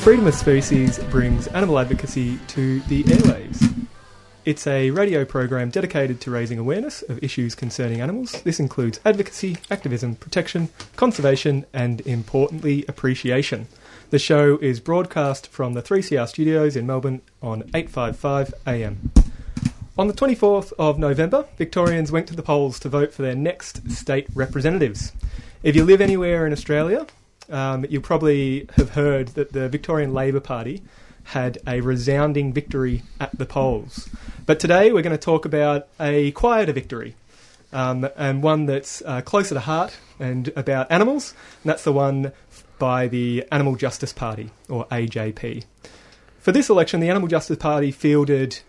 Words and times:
Freedom 0.00 0.26
of 0.26 0.34
Species 0.34 0.98
brings 1.10 1.46
animal 1.48 1.78
advocacy 1.78 2.38
to 2.48 2.80
the 2.80 3.04
airwaves. 3.04 3.86
It's 4.46 4.66
a 4.66 4.90
radio 4.90 5.26
program 5.26 5.68
dedicated 5.68 6.22
to 6.22 6.30
raising 6.30 6.58
awareness 6.58 7.02
of 7.02 7.22
issues 7.22 7.54
concerning 7.54 8.00
animals. 8.00 8.40
This 8.42 8.58
includes 8.58 8.98
advocacy, 9.04 9.58
activism, 9.70 10.14
protection, 10.14 10.70
conservation, 10.96 11.66
and 11.74 12.00
importantly, 12.06 12.86
appreciation. 12.88 13.68
The 14.08 14.18
show 14.18 14.56
is 14.62 14.80
broadcast 14.80 15.48
from 15.48 15.74
the 15.74 15.82
3CR 15.82 16.26
studios 16.26 16.76
in 16.76 16.86
Melbourne 16.86 17.20
on 17.42 17.64
855 17.74 18.54
AM. 18.66 19.12
On 19.98 20.08
the 20.08 20.14
24th 20.14 20.72
of 20.78 20.98
November, 20.98 21.44
Victorians 21.58 22.10
went 22.10 22.26
to 22.28 22.34
the 22.34 22.42
polls 22.42 22.80
to 22.80 22.88
vote 22.88 23.12
for 23.12 23.20
their 23.20 23.36
next 23.36 23.90
state 23.90 24.28
representatives. 24.34 25.12
If 25.62 25.76
you 25.76 25.84
live 25.84 26.00
anywhere 26.00 26.46
in 26.46 26.54
Australia, 26.54 27.06
um, 27.50 27.86
you 27.88 28.00
probably 28.00 28.68
have 28.76 28.90
heard 28.90 29.28
that 29.28 29.52
the 29.52 29.68
Victorian 29.68 30.12
Labor 30.14 30.40
Party 30.40 30.82
had 31.24 31.58
a 31.66 31.80
resounding 31.80 32.52
victory 32.52 33.02
at 33.20 33.36
the 33.38 33.46
polls. 33.46 34.08
But 34.46 34.58
today 34.58 34.92
we're 34.92 35.02
going 35.02 35.16
to 35.16 35.18
talk 35.18 35.44
about 35.44 35.88
a 35.98 36.32
quieter 36.32 36.72
victory, 36.72 37.14
um, 37.72 38.08
and 38.16 38.42
one 38.42 38.66
that's 38.66 39.02
uh, 39.04 39.20
closer 39.20 39.54
to 39.54 39.60
heart 39.60 39.98
and 40.18 40.52
about 40.56 40.90
animals, 40.90 41.34
and 41.62 41.70
that's 41.70 41.84
the 41.84 41.92
one 41.92 42.32
by 42.78 43.06
the 43.06 43.44
Animal 43.52 43.76
Justice 43.76 44.12
Party, 44.12 44.50
or 44.68 44.86
AJP. 44.86 45.64
For 46.38 46.52
this 46.52 46.70
election, 46.70 47.00
the 47.00 47.10
Animal 47.10 47.28
Justice 47.28 47.58
Party 47.58 47.92
fielded 47.92 48.60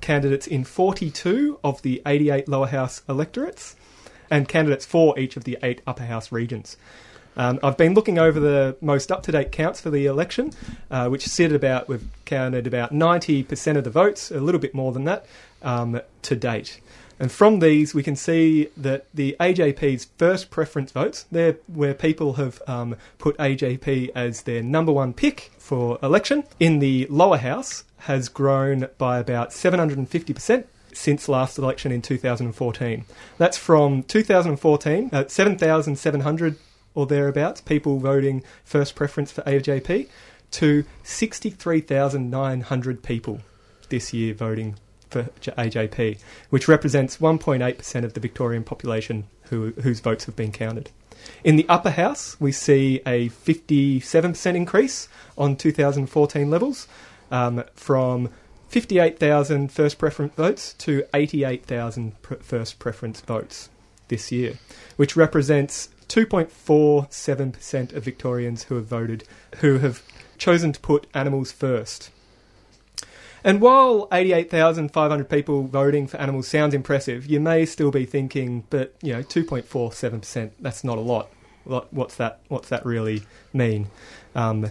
candidates 0.00 0.46
in 0.46 0.64
42 0.64 1.60
of 1.62 1.82
the 1.82 2.02
88 2.04 2.48
lower 2.48 2.66
house 2.66 3.02
electorates 3.08 3.76
and 4.30 4.48
candidates 4.48 4.86
for 4.86 5.18
each 5.18 5.36
of 5.36 5.44
the 5.44 5.58
eight 5.62 5.82
upper 5.86 6.04
house 6.04 6.32
regions. 6.32 6.76
Um, 7.36 7.58
I've 7.62 7.76
been 7.76 7.94
looking 7.94 8.18
over 8.18 8.38
the 8.38 8.76
most 8.80 9.10
up 9.10 9.22
to 9.24 9.32
date 9.32 9.52
counts 9.52 9.80
for 9.80 9.90
the 9.90 10.06
election, 10.06 10.52
uh, 10.90 11.08
which 11.08 11.26
sit 11.26 11.52
about, 11.52 11.88
we've 11.88 12.06
counted 12.24 12.66
about 12.66 12.92
90% 12.92 13.76
of 13.76 13.84
the 13.84 13.90
votes, 13.90 14.30
a 14.30 14.40
little 14.40 14.60
bit 14.60 14.74
more 14.74 14.92
than 14.92 15.04
that, 15.04 15.26
um, 15.62 16.00
to 16.22 16.36
date. 16.36 16.80
And 17.18 17.30
from 17.30 17.60
these, 17.60 17.94
we 17.94 18.02
can 18.02 18.16
see 18.16 18.68
that 18.76 19.06
the 19.14 19.36
AJP's 19.38 20.08
first 20.18 20.50
preference 20.50 20.90
votes, 20.90 21.24
they're 21.30 21.56
where 21.68 21.94
people 21.94 22.32
have 22.34 22.60
um, 22.66 22.96
put 23.18 23.36
AJP 23.38 24.10
as 24.14 24.42
their 24.42 24.62
number 24.62 24.92
one 24.92 25.12
pick 25.12 25.52
for 25.56 25.98
election, 26.02 26.44
in 26.58 26.80
the 26.80 27.06
lower 27.08 27.38
house 27.38 27.84
has 27.98 28.28
grown 28.28 28.88
by 28.98 29.18
about 29.20 29.50
750% 29.50 30.64
since 30.92 31.28
last 31.28 31.58
election 31.58 31.92
in 31.92 32.02
2014. 32.02 33.04
That's 33.38 33.56
from 33.56 34.02
2014, 34.02 35.10
at 35.12 35.30
7,700 35.30 36.56
or 36.94 37.06
thereabouts 37.06 37.60
people 37.60 37.98
voting 37.98 38.42
first 38.64 38.94
preference 38.94 39.32
for 39.32 39.42
AJP 39.42 40.08
to 40.52 40.84
63,900 41.02 43.02
people 43.02 43.40
this 43.88 44.12
year 44.12 44.34
voting 44.34 44.76
for 45.10 45.24
AJP, 45.40 46.20
which 46.50 46.68
represents 46.68 47.16
1.8% 47.18 48.04
of 48.04 48.14
the 48.14 48.20
Victorian 48.20 48.62
population 48.64 49.24
who, 49.44 49.72
whose 49.82 50.00
votes 50.00 50.24
have 50.24 50.36
been 50.36 50.52
counted. 50.52 50.90
In 51.44 51.56
the 51.56 51.68
upper 51.68 51.90
house, 51.90 52.36
we 52.40 52.52
see 52.52 53.00
a 53.06 53.28
57% 53.28 54.54
increase 54.54 55.08
on 55.38 55.56
2014 55.56 56.50
levels, 56.50 56.88
um, 57.30 57.64
from 57.74 58.30
58,000 58.68 59.70
first 59.70 59.98
preference 59.98 60.34
votes 60.34 60.72
to 60.74 61.04
88,000 61.14 62.20
pr- 62.22 62.34
first 62.36 62.78
preference 62.78 63.20
votes 63.20 63.68
this 64.08 64.32
year, 64.32 64.58
which 64.96 65.16
represents 65.16 65.88
2.47% 66.12 67.94
of 67.94 68.04
Victorians 68.04 68.64
who 68.64 68.74
have 68.74 68.84
voted 68.84 69.24
who 69.60 69.78
have 69.78 70.02
chosen 70.36 70.70
to 70.70 70.78
put 70.78 71.06
animals 71.14 71.50
first. 71.50 72.10
And 73.42 73.62
while 73.62 74.08
88,500 74.12 75.30
people 75.30 75.62
voting 75.62 76.06
for 76.06 76.18
animals 76.18 76.46
sounds 76.46 76.74
impressive, 76.74 77.24
you 77.26 77.40
may 77.40 77.64
still 77.64 77.90
be 77.90 78.04
thinking, 78.04 78.64
but 78.68 78.94
you 79.00 79.14
know, 79.14 79.22
2.47%, 79.22 80.50
that's 80.60 80.84
not 80.84 80.98
a 80.98 81.00
lot. 81.00 81.30
What's 81.64 82.16
that, 82.16 82.40
what's 82.48 82.68
that 82.68 82.84
really 82.84 83.22
mean? 83.54 83.88
Um, 84.34 84.66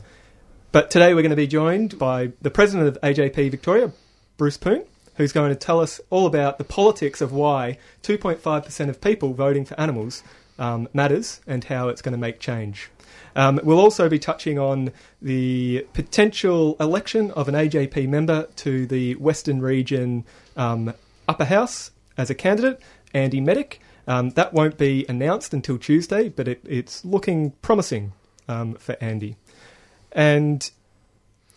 but 0.72 0.91
today 0.91 1.16
we're 1.16 1.23
going 1.23 1.31
to 1.31 1.35
be 1.35 1.47
joined 1.47 1.97
by 1.97 2.34
the 2.40 2.52
president 2.52 2.88
of 2.88 3.02
AJP 3.02 3.50
Victoria, 3.50 3.91
Bruce 4.38 4.58
Poon, 4.58 4.85
who's 5.16 5.34
going 5.34 5.50
to 5.50 5.56
tell 5.56 5.79
us 5.79 6.00
all 6.12 6.28
about 6.28 6.59
the 6.59 6.63
politics 6.63 7.19
of 7.19 7.31
why 7.31 7.79
2.5% 8.03 8.90
of 8.90 9.02
people 9.02 9.34
voting 9.34 9.66
for 9.66 9.79
animals 9.79 10.22
um, 10.61 10.88
matters 10.94 11.41
and 11.47 11.63
how 11.66 11.89
it's 11.89 12.01
going 12.01 12.13
to 12.13 12.17
make 12.17 12.39
change. 12.39 12.89
Um, 13.35 13.59
we'll 13.63 13.79
also 13.79 14.07
be 14.07 14.19
touching 14.19 14.59
on 14.59 14.91
the 15.22 15.88
potential 15.94 16.77
election 16.79 17.31
of 17.31 17.47
an 17.47 17.55
AJP 17.55 18.07
member 18.07 18.47
to 18.57 18.85
the 18.85 19.16
Western 19.16 19.59
Region 19.61 20.23
um, 20.55 20.94
Upper 21.27 21.45
House 21.45 21.91
as 22.17 22.29
a 22.29 22.35
candidate, 22.35 22.79
Andy 23.13 23.41
Meddick. 23.41 23.79
Um, 24.07 24.31
that 24.31 24.53
won't 24.53 24.77
be 24.77 25.05
announced 25.09 25.53
until 25.53 25.77
Tuesday, 25.77 26.29
but 26.29 26.47
it, 26.47 26.61
it's 26.66 27.03
looking 27.03 27.51
promising 27.61 28.13
um, 28.47 28.75
for 28.75 28.95
Andy. 29.01 29.38
And 30.11 30.69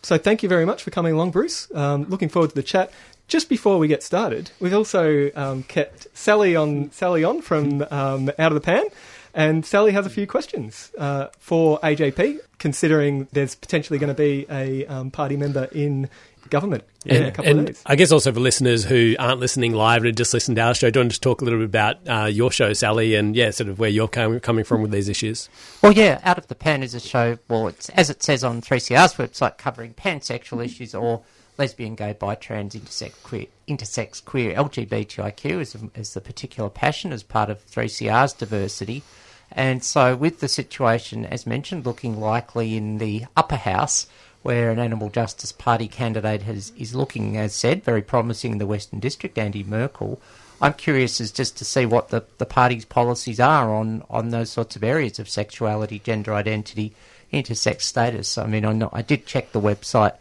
so 0.01 0.17
thank 0.17 0.41
you 0.43 0.49
very 0.49 0.65
much 0.65 0.81
for 0.81 0.91
coming 0.91 1.13
along, 1.13 1.31
Bruce. 1.31 1.67
Um, 1.75 2.05
looking 2.05 2.29
forward 2.29 2.49
to 2.51 2.55
the 2.55 2.63
chat. 2.63 2.91
Just 3.27 3.49
before 3.49 3.79
we 3.79 3.87
get 3.87 4.03
started, 4.03 4.51
we've 4.59 4.73
also 4.73 5.31
um, 5.35 5.63
kept 5.63 6.07
Sally 6.13 6.55
on 6.55 6.91
Sally 6.91 7.23
on 7.23 7.41
from 7.41 7.83
um, 7.89 8.29
out 8.37 8.51
of 8.51 8.53
the 8.53 8.61
pan, 8.61 8.85
and 9.33 9.65
Sally 9.65 9.91
has 9.93 10.05
a 10.05 10.09
few 10.09 10.27
questions 10.27 10.91
uh, 10.97 11.27
for 11.39 11.79
AJP, 11.79 12.39
considering 12.59 13.27
there's 13.31 13.55
potentially 13.55 13.99
going 13.99 14.09
to 14.09 14.13
be 14.13 14.45
a 14.49 14.85
um, 14.85 15.09
party 15.09 15.37
member 15.37 15.67
in 15.71 16.09
government 16.49 16.83
in 17.05 17.23
a 17.23 17.31
couple 17.31 17.51
and 17.51 17.59
of 17.61 17.65
days. 17.67 17.81
I 17.85 17.95
guess 17.95 18.11
also 18.11 18.31
for 18.31 18.39
listeners 18.39 18.83
who 18.83 19.15
aren't 19.19 19.39
listening 19.39 19.73
live 19.73 20.03
and 20.03 20.15
just 20.15 20.33
listened 20.33 20.57
to 20.57 20.61
our 20.61 20.73
show, 20.73 20.89
do 20.89 20.99
you 20.99 21.03
want 21.03 21.13
to 21.13 21.19
talk 21.19 21.41
a 21.41 21.43
little 21.43 21.59
bit 21.59 21.65
about 21.65 22.07
uh, 22.07 22.25
your 22.25 22.51
show, 22.51 22.73
Sally, 22.73 23.15
and 23.15 23.35
yeah, 23.35 23.51
sort 23.51 23.69
of 23.69 23.79
where 23.79 23.89
you're 23.89 24.07
com- 24.07 24.39
coming 24.39 24.63
from 24.63 24.81
with 24.81 24.91
these 24.91 25.09
issues? 25.09 25.49
Well, 25.81 25.91
yeah, 25.91 26.21
Out 26.23 26.37
of 26.37 26.47
the 26.47 26.55
Pan 26.55 26.83
is 26.83 26.93
a 26.93 26.99
show, 26.99 27.37
well, 27.47 27.67
it's, 27.67 27.89
as 27.89 28.09
it 28.09 28.23
says 28.23 28.43
on 28.43 28.61
3CR's 28.61 29.15
website, 29.15 29.57
covering 29.57 29.93
pansexual 29.93 30.63
issues 30.63 30.95
or 30.95 31.23
lesbian, 31.57 31.95
gay, 31.95 32.13
bi, 32.13 32.35
trans, 32.35 32.75
intersex, 32.75 33.21
queer, 33.23 33.45
intersex, 33.67 34.23
queer, 34.23 34.53
LGBTIQ 34.55 35.61
is, 35.61 35.77
is 35.95 36.13
the 36.13 36.21
particular 36.21 36.69
passion 36.69 37.13
as 37.13 37.23
part 37.23 37.49
of 37.49 37.65
3CR's 37.67 38.33
diversity. 38.33 39.03
And 39.51 39.83
so, 39.83 40.15
with 40.15 40.39
the 40.39 40.47
situation, 40.47 41.25
as 41.25 41.45
mentioned, 41.45 41.85
looking 41.85 42.19
likely 42.19 42.75
in 42.75 42.97
the 42.97 43.25
upper 43.37 43.55
house, 43.55 44.07
where 44.41 44.69
an 44.69 44.79
Animal 44.79 45.09
Justice 45.09 45.51
Party 45.51 45.87
candidate 45.87 46.43
has, 46.43 46.71
is 46.77 46.93
looking, 46.93 47.37
as 47.37 47.53
said, 47.53 47.83
very 47.83 48.01
promising 48.01 48.53
in 48.53 48.57
the 48.57 48.67
Western 48.67 48.99
District, 48.99 49.37
Andy 49.37 49.63
Merkel. 49.63 50.21
I'm 50.61 50.73
curious 50.73 51.19
as 51.19 51.31
just 51.31 51.57
to 51.57 51.65
see 51.65 51.85
what 51.85 52.09
the, 52.09 52.25
the 52.37 52.45
party's 52.45 52.85
policies 52.85 53.39
are 53.39 53.73
on, 53.73 54.03
on 54.09 54.29
those 54.29 54.49
sorts 54.49 54.75
of 54.75 54.83
areas 54.83 55.19
of 55.19 55.29
sexuality, 55.29 55.99
gender 55.99 56.33
identity, 56.33 56.93
intersex 57.33 57.81
status. 57.81 58.37
I 58.37 58.45
mean, 58.45 58.65
I, 58.65 58.89
I 58.93 59.01
did 59.01 59.25
check 59.25 59.51
the 59.51 59.61
website 59.61 60.15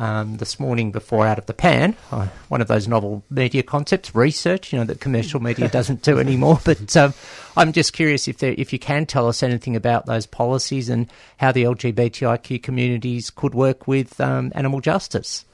um, 0.00 0.38
this 0.38 0.58
morning 0.58 0.90
before 0.90 1.26
Out 1.26 1.38
of 1.38 1.44
the 1.44 1.52
Pan, 1.52 1.94
uh, 2.10 2.26
one 2.48 2.62
of 2.62 2.68
those 2.68 2.88
novel 2.88 3.22
media 3.28 3.62
concepts, 3.62 4.14
research, 4.14 4.72
you 4.72 4.78
know, 4.78 4.84
that 4.86 4.98
commercial 4.98 5.40
media 5.40 5.68
doesn't 5.78 6.02
do 6.02 6.18
anymore. 6.18 6.58
But 6.70 6.96
um, 6.96 7.14
I'm 7.56 7.72
just 7.72 7.92
curious 7.92 8.28
if 8.28 8.38
there, 8.38 8.54
if 8.56 8.72
you 8.72 8.78
can 8.78 9.04
tell 9.04 9.28
us 9.28 9.42
anything 9.42 9.74
about 9.76 10.06
those 10.06 10.24
policies 10.24 10.88
and 10.88 11.10
how 11.36 11.52
the 11.52 11.64
LGBTIQ 11.64 12.62
communities 12.62 13.28
could 13.28 13.54
work 13.54 13.86
with 13.88 14.20
um, 14.20 14.52
animal 14.54 14.80
justice. 14.80 15.44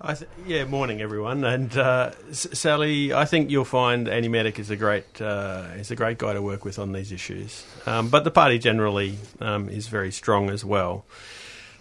I 0.00 0.14
th- 0.14 0.30
yeah, 0.46 0.64
morning 0.64 1.00
everyone, 1.00 1.44
and 1.44 1.76
uh, 1.76 2.12
S- 2.30 2.48
Sally. 2.52 3.12
I 3.12 3.26
think 3.26 3.50
you'll 3.50 3.64
find 3.64 4.08
Andy 4.08 4.28
Meddick 4.28 4.58
is 4.58 4.70
a 4.70 4.76
great 4.76 5.20
uh, 5.20 5.66
is 5.76 5.90
a 5.90 5.96
great 5.96 6.18
guy 6.18 6.32
to 6.32 6.42
work 6.42 6.64
with 6.64 6.78
on 6.78 6.92
these 6.92 7.12
issues. 7.12 7.64
Um, 7.86 8.08
but 8.08 8.24
the 8.24 8.30
party 8.30 8.58
generally 8.58 9.18
um, 9.40 9.68
is 9.68 9.88
very 9.88 10.10
strong 10.10 10.48
as 10.48 10.64
well. 10.64 11.04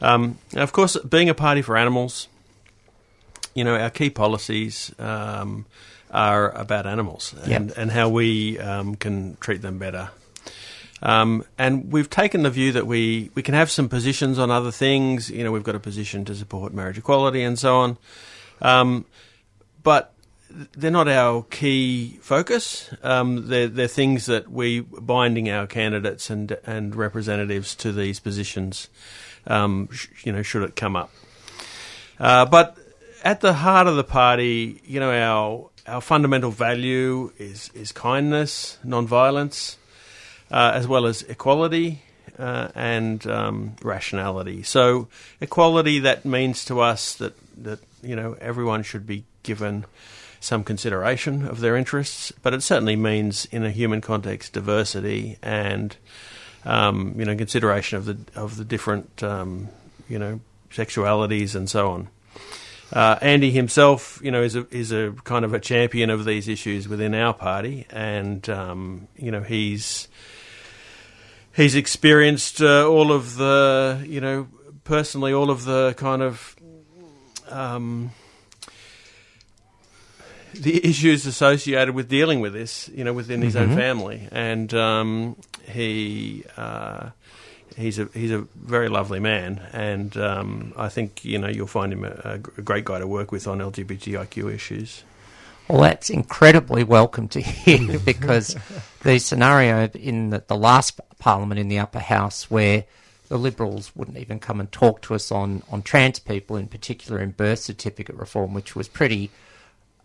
Um, 0.02 0.38
now, 0.54 0.64
of 0.64 0.72
course, 0.72 0.98
being 0.98 1.30
a 1.30 1.34
party 1.34 1.62
for 1.62 1.78
animals, 1.78 2.28
you 3.54 3.64
know, 3.64 3.76
our 3.76 3.90
key 3.90 4.10
policies 4.10 4.94
um, 5.00 5.66
are 6.12 6.52
about 6.52 6.86
animals 6.86 7.36
and, 7.46 7.72
and 7.72 7.92
how 7.92 8.10
we 8.10 8.58
um, 8.60 8.96
can 8.96 9.38
treat 9.40 9.62
them 9.62 9.78
better. 9.78 10.10
Um, 11.02 11.46
and 11.58 11.92
we've 11.92 12.10
taken 12.10 12.44
the 12.44 12.50
view 12.50 12.72
that 12.74 12.86
we, 12.86 13.32
we 13.34 13.42
can 13.42 13.54
have 13.54 13.72
some 13.72 13.88
positions 13.88 14.38
on 14.38 14.52
other 14.52 14.72
things. 14.72 15.30
You 15.30 15.44
know, 15.44 15.52
we've 15.52 15.64
got 15.64 15.76
a 15.76 15.80
position 15.80 16.26
to 16.26 16.36
support 16.36 16.74
marriage 16.74 16.98
equality 16.98 17.42
and 17.44 17.58
so 17.58 17.78
on. 17.78 17.98
Um, 18.62 19.06
but 19.82 20.14
they're 20.50 20.92
not 20.92 21.08
our 21.08 21.44
key 21.44 22.20
focus. 22.22 22.94
Um, 23.04 23.48
they're, 23.48 23.68
they're 23.68 23.88
things 23.88 24.26
that 24.26 24.52
we 24.52 24.82
binding 24.82 25.50
our 25.50 25.68
candidates 25.68 26.30
and 26.30 26.58
and 26.66 26.96
representatives 26.96 27.76
to 27.76 27.92
these 27.92 28.20
positions. 28.20 28.90
Um, 29.48 29.90
sh- 29.92 30.08
you 30.24 30.32
know, 30.32 30.42
should 30.42 30.64
it 30.64 30.76
come 30.76 30.96
up. 30.96 31.12
Uh, 32.20 32.46
but 32.46 32.78
at 33.24 33.42
the 33.42 33.54
heart 33.54 33.88
of 33.88 33.96
the 33.96 34.04
party, 34.04 34.82
you 34.86 35.00
know, 35.00 35.12
our 35.12 35.70
our 35.88 36.02
fundamental 36.02 36.52
value 36.52 37.32
is 37.38 37.72
is 37.74 37.92
kindness, 37.92 38.78
non-violence, 38.84 39.78
uh, 40.52 40.72
as 40.74 40.88
well 40.88 41.06
as 41.06 41.24
equality 41.24 42.04
uh, 42.38 42.70
and 42.76 43.26
um, 43.28 43.76
rationality. 43.82 44.64
So, 44.64 45.08
equality 45.42 46.00
that 46.00 46.26
means 46.26 46.66
to 46.66 46.80
us 46.80 47.16
that 47.16 47.34
that 47.64 47.80
you 48.02 48.16
know 48.16 48.36
everyone 48.40 48.84
should 48.84 49.06
be 49.06 49.26
given 49.44 49.86
some 50.40 50.64
consideration 50.64 51.46
of 51.46 51.60
their 51.60 51.76
interests, 51.76 52.32
but 52.42 52.54
it 52.54 52.64
certainly 52.64 52.96
means 52.96 53.46
in 53.52 53.66
a 53.66 53.72
human 53.72 54.00
context 54.00 54.54
diversity 54.54 55.38
and 55.42 55.98
um, 56.66 57.16
you 57.18 57.26
know 57.26 57.36
consideration 57.36 57.98
of 57.98 58.06
the 58.06 58.18
of 58.36 58.58
the 58.58 58.66
different 58.66 59.24
um, 59.24 59.70
you 60.08 60.20
know 60.20 60.40
sexualities 60.72 61.56
and 61.56 61.70
so 61.70 61.92
on. 61.92 62.10
Uh, 62.92 63.20
Andy 63.22 63.52
himself, 63.52 64.20
you 64.24 64.32
know, 64.32 64.42
is 64.42 64.56
a 64.56 64.66
is 64.72 64.92
a 64.92 65.14
kind 65.24 65.46
of 65.46 65.54
a 65.54 65.60
champion 65.60 66.10
of 66.10 66.26
these 66.26 66.48
issues 66.48 66.88
within 66.88 67.14
our 67.14 67.34
party, 67.34 67.86
and 67.92 68.50
um, 68.50 69.08
you 69.16 69.30
know 69.30 69.42
he's 69.42 70.08
he's 71.56 71.76
experienced 71.76 72.62
uh, 72.62 72.88
all 72.88 73.12
of 73.12 73.36
the 73.36 74.04
you 74.08 74.20
know 74.20 74.48
personally 74.84 75.32
all 75.32 75.52
of 75.52 75.66
the 75.66 75.94
kind 75.98 76.24
of 76.24 76.56
um, 77.50 78.10
the 80.54 80.84
issues 80.84 81.28
associated 81.28 81.94
with 81.94 82.10
dealing 82.10 82.40
with 82.40 82.54
this, 82.54 82.90
you 82.90 83.04
know, 83.04 83.14
within 83.14 83.42
his 83.42 83.56
own 83.56 83.76
family, 83.76 84.28
and 84.32 84.74
um, 84.74 85.36
he 85.70 86.44
uh, 86.58 87.10
he's 87.78 88.00
a 88.00 88.10
he's 88.14 88.32
a 88.32 88.48
very 88.56 88.90
lovely 88.90 89.20
man, 89.20 89.62
and 89.74 90.16
um, 90.18 90.74
I 90.76 90.90
think 90.90 91.24
you 91.24 91.38
know 91.38 91.48
you'll 91.48 91.68
find 91.68 91.94
him 91.94 92.04
a, 92.04 92.40
a 92.58 92.62
great 92.62 92.86
guy 92.86 93.00
to 93.00 93.08
work 93.08 93.32
with 93.32 93.48
on 93.48 93.60
LGBTIQ 93.60 94.54
issues. 94.54 95.04
Well, 95.68 95.82
that's 95.82 96.10
incredibly 96.10 96.84
welcome 96.84 97.28
to 97.30 97.40
hear 97.40 98.00
because 98.06 98.56
the 99.02 99.20
scenario 99.20 99.88
in 99.90 100.32
the, 100.32 100.44
the 100.48 100.56
last 100.56 101.00
parliament 101.20 101.60
in 101.60 101.68
the 101.68 101.78
upper 101.78 102.00
house 102.00 102.50
where 102.50 102.86
the 103.28 103.38
Liberals 103.38 103.96
wouldn't 103.96 104.18
even 104.18 104.40
come 104.40 104.60
and 104.60 104.72
talk 104.72 105.04
to 105.04 105.14
us 105.14 105.32
on, 105.32 105.62
on 105.70 105.84
trans 105.84 106.18
people, 106.18 106.58
in 106.58 106.68
particular 106.68 107.22
in 107.22 107.32
birth 107.32 107.60
certificate 107.60 108.16
reform, 108.16 108.56
which 108.56 108.76
was 108.76 108.88
pretty, 108.88 109.30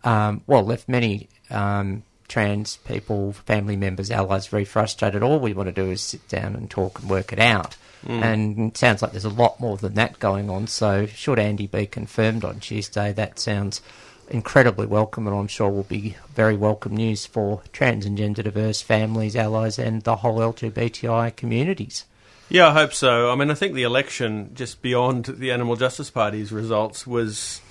um, 0.03 0.41
well, 0.45 0.63
left 0.63 0.87
many 0.87 1.27
um, 1.49 2.03
trans 2.27 2.77
people, 2.77 3.33
family 3.33 3.75
members, 3.75 4.11
allies 4.11 4.47
very 4.47 4.65
frustrated. 4.65 5.23
All 5.23 5.39
we 5.39 5.53
want 5.53 5.67
to 5.67 5.73
do 5.73 5.91
is 5.91 6.01
sit 6.01 6.27
down 6.27 6.55
and 6.55 6.69
talk 6.69 6.99
and 6.99 7.09
work 7.09 7.31
it 7.31 7.39
out. 7.39 7.77
Mm. 8.05 8.21
And 8.21 8.71
it 8.71 8.77
sounds 8.77 9.01
like 9.01 9.11
there's 9.11 9.25
a 9.25 9.29
lot 9.29 9.59
more 9.59 9.77
than 9.77 9.95
that 9.95 10.19
going 10.19 10.49
on. 10.49 10.67
So, 10.67 11.05
should 11.05 11.39
Andy 11.39 11.67
be 11.67 11.87
confirmed 11.87 12.45
on 12.45 12.59
Tuesday, 12.59 13.11
that 13.13 13.39
sounds 13.39 13.81
incredibly 14.29 14.85
welcome, 14.85 15.27
and 15.27 15.35
I'm 15.35 15.47
sure 15.47 15.69
will 15.69 15.83
be 15.83 16.15
very 16.33 16.55
welcome 16.55 16.95
news 16.95 17.25
for 17.25 17.61
trans 17.71 18.05
and 18.05 18.17
gender 18.17 18.43
diverse 18.43 18.81
families, 18.81 19.35
allies, 19.35 19.79
and 19.79 20.01
the 20.03 20.17
whole 20.17 20.39
LGBTI 20.39 21.35
communities. 21.35 22.05
Yeah, 22.49 22.69
I 22.69 22.73
hope 22.73 22.93
so. 22.93 23.31
I 23.31 23.35
mean, 23.35 23.49
I 23.49 23.55
think 23.55 23.73
the 23.73 23.83
election, 23.83 24.51
just 24.53 24.81
beyond 24.81 25.25
the 25.25 25.51
Animal 25.51 25.75
Justice 25.75 26.11
Party's 26.11 26.51
results, 26.51 27.07
was 27.07 27.61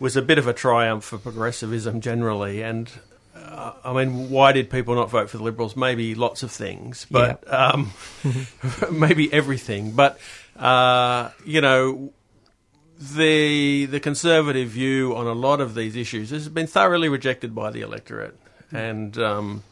was 0.00 0.16
a 0.16 0.22
bit 0.22 0.38
of 0.38 0.46
a 0.46 0.52
triumph 0.52 1.04
for 1.04 1.18
progressivism 1.18 2.00
generally. 2.00 2.62
And 2.62 2.90
I 3.84 3.92
mean, 3.92 4.30
why 4.30 4.52
did 4.52 4.70
people 4.70 4.94
not 4.94 5.10
vote 5.10 5.30
for 5.30 5.38
the 5.38 5.42
Liberals? 5.42 5.76
Maybe 5.76 6.14
lots 6.14 6.42
of 6.42 6.50
things, 6.50 7.06
but 7.10 7.42
um, 7.52 7.92
maybe 8.90 9.32
everything. 9.32 9.92
But 9.92 10.18
uh, 10.56 11.30
you 11.44 11.60
know, 11.60 12.12
the 12.98 13.86
the 13.86 14.00
conservative 14.00 14.68
view 14.68 15.16
on 15.16 15.26
a 15.26 15.32
lot 15.32 15.60
of 15.60 15.74
these 15.74 15.96
issues 15.96 16.30
has 16.30 16.48
been 16.48 16.66
thoroughly 16.66 17.08
rejected 17.08 17.54
by 17.54 17.70
the 17.70 17.80
electorate, 17.80 18.38
and 18.70 19.16
um, 19.18 19.62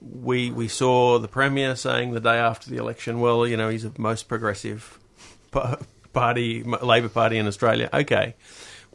we 0.00 0.50
we 0.50 0.68
saw 0.68 1.18
the 1.18 1.28
premier 1.28 1.76
saying 1.76 2.12
the 2.12 2.20
day 2.20 2.36
after 2.36 2.68
the 2.68 2.76
election, 2.76 3.20
well, 3.20 3.46
you 3.46 3.56
know, 3.56 3.68
he's 3.68 3.84
the 3.84 3.92
most 3.98 4.28
progressive 4.28 4.98
party, 6.12 6.62
Labor 6.62 7.08
Party 7.08 7.38
in 7.38 7.46
Australia. 7.46 7.88
Okay, 7.92 8.34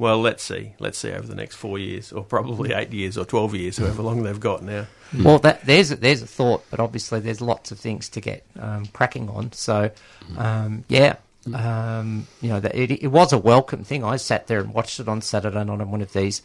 well, 0.01 0.19
let's 0.19 0.41
see, 0.41 0.73
let's 0.79 0.97
see 0.97 1.11
over 1.11 1.27
the 1.27 1.35
next 1.35 1.57
four 1.57 1.77
years, 1.77 2.11
or 2.11 2.23
probably 2.23 2.73
eight 2.73 2.91
years, 2.91 3.19
or 3.19 3.23
twelve 3.23 3.53
years, 3.53 3.77
however 3.77 4.01
long 4.01 4.23
they've 4.23 4.39
got 4.39 4.63
now. 4.63 4.87
Well, 5.15 5.37
that, 5.37 5.63
there's 5.63 5.91
a, 5.91 5.95
there's 5.95 6.23
a 6.23 6.25
thought, 6.25 6.65
but 6.71 6.79
obviously 6.79 7.19
there's 7.19 7.39
lots 7.39 7.71
of 7.71 7.79
things 7.79 8.09
to 8.09 8.19
get 8.19 8.43
um, 8.59 8.87
cracking 8.87 9.29
on. 9.29 9.51
So, 9.51 9.91
um, 10.39 10.85
yeah, 10.87 11.17
um, 11.53 12.25
you 12.41 12.49
know, 12.49 12.59
that 12.59 12.73
it, 12.73 12.89
it 12.89 13.09
was 13.09 13.31
a 13.31 13.37
welcome 13.37 13.83
thing. 13.83 14.03
I 14.03 14.15
sat 14.15 14.47
there 14.47 14.59
and 14.59 14.73
watched 14.73 14.99
it 14.99 15.07
on 15.07 15.21
Saturday 15.21 15.63
night 15.63 15.81
on 15.81 15.91
one 15.91 16.01
of 16.01 16.11
these. 16.13 16.41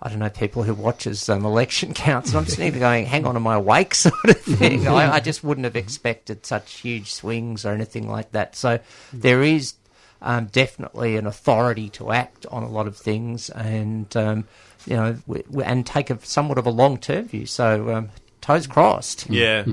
I 0.00 0.08
don't 0.08 0.20
know 0.20 0.30
people 0.30 0.62
who 0.62 0.72
watches 0.72 1.28
um, 1.28 1.44
election 1.44 1.92
counts, 1.94 2.28
and 2.28 2.38
I'm 2.38 2.46
sitting 2.46 2.70
there 2.70 2.78
going, 2.78 3.06
"Hang 3.06 3.26
on, 3.26 3.34
am 3.34 3.44
I 3.44 3.56
awake?" 3.56 3.92
sort 3.96 4.14
of 4.24 4.40
thing. 4.40 4.86
I, 4.86 5.14
I 5.14 5.18
just 5.20 5.42
wouldn't 5.42 5.64
have 5.64 5.74
expected 5.74 6.46
such 6.46 6.74
huge 6.74 7.12
swings 7.12 7.66
or 7.66 7.72
anything 7.72 8.08
like 8.08 8.30
that. 8.30 8.54
So 8.54 8.78
there 9.12 9.42
is 9.42 9.74
um, 10.22 10.46
definitely 10.46 11.16
an 11.16 11.26
authority 11.26 11.88
to 11.90 12.12
act 12.12 12.46
on 12.50 12.62
a 12.62 12.68
lot 12.68 12.86
of 12.86 12.96
things, 12.96 13.50
and 13.50 14.14
um, 14.16 14.46
you 14.86 14.96
know, 14.96 15.16
we, 15.26 15.42
we, 15.50 15.64
and 15.64 15.86
take 15.86 16.10
a 16.10 16.18
somewhat 16.24 16.58
of 16.58 16.66
a 16.66 16.70
long 16.70 16.98
term 16.98 17.26
view. 17.28 17.46
So 17.46 17.94
um, 17.94 18.08
toes 18.40 18.66
crossed. 18.66 19.28
Yeah. 19.30 19.64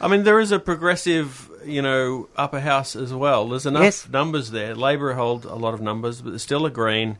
I 0.00 0.06
mean, 0.08 0.22
there 0.22 0.38
is 0.38 0.52
a 0.52 0.58
progressive, 0.60 1.50
you 1.64 1.82
know, 1.82 2.28
upper 2.36 2.60
house 2.60 2.94
as 2.94 3.12
well. 3.12 3.48
There's 3.48 3.66
enough 3.66 3.82
Yes. 3.82 4.08
numbers 4.08 4.50
there. 4.52 4.74
Labor 4.74 5.14
hold 5.14 5.44
a 5.44 5.56
lot 5.56 5.74
of 5.74 5.80
numbers, 5.80 6.22
but 6.22 6.30
there's 6.30 6.42
still 6.42 6.64
a 6.66 6.70
Green. 6.70 7.18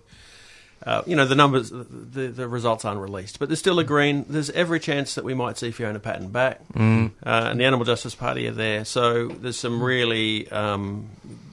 Uh, 0.85 1.03
you 1.07 1.17
know, 1.17 1.27
the 1.27 1.35
numbers, 1.35 1.71
the, 1.71 2.29
the 2.29 2.49
results 2.49 2.85
aren't 2.85 3.01
released, 3.01 3.39
but 3.39 3.49
there's 3.49 3.59
still 3.59 3.79
a 3.79 3.85
Green. 3.85 4.25
There's 4.29 4.51
every 4.51 4.79
chance 4.79 5.17
that 5.17 5.25
we 5.25 5.35
might 5.35 5.59
see 5.59 5.71
Fiona 5.71 5.99
Patten 5.99 6.29
back. 6.29 6.61
Mm. 6.73 7.11
Uh, 7.25 7.49
and 7.51 7.61
the 7.61 7.65
Animal 7.65 7.85
Justice 7.85 8.15
Party 8.15 8.47
are 8.47 8.53
there. 8.53 8.85
So 8.85 9.27
there's 9.29 9.59
some 9.59 9.83
really 9.83 10.51
um, 10.51 11.09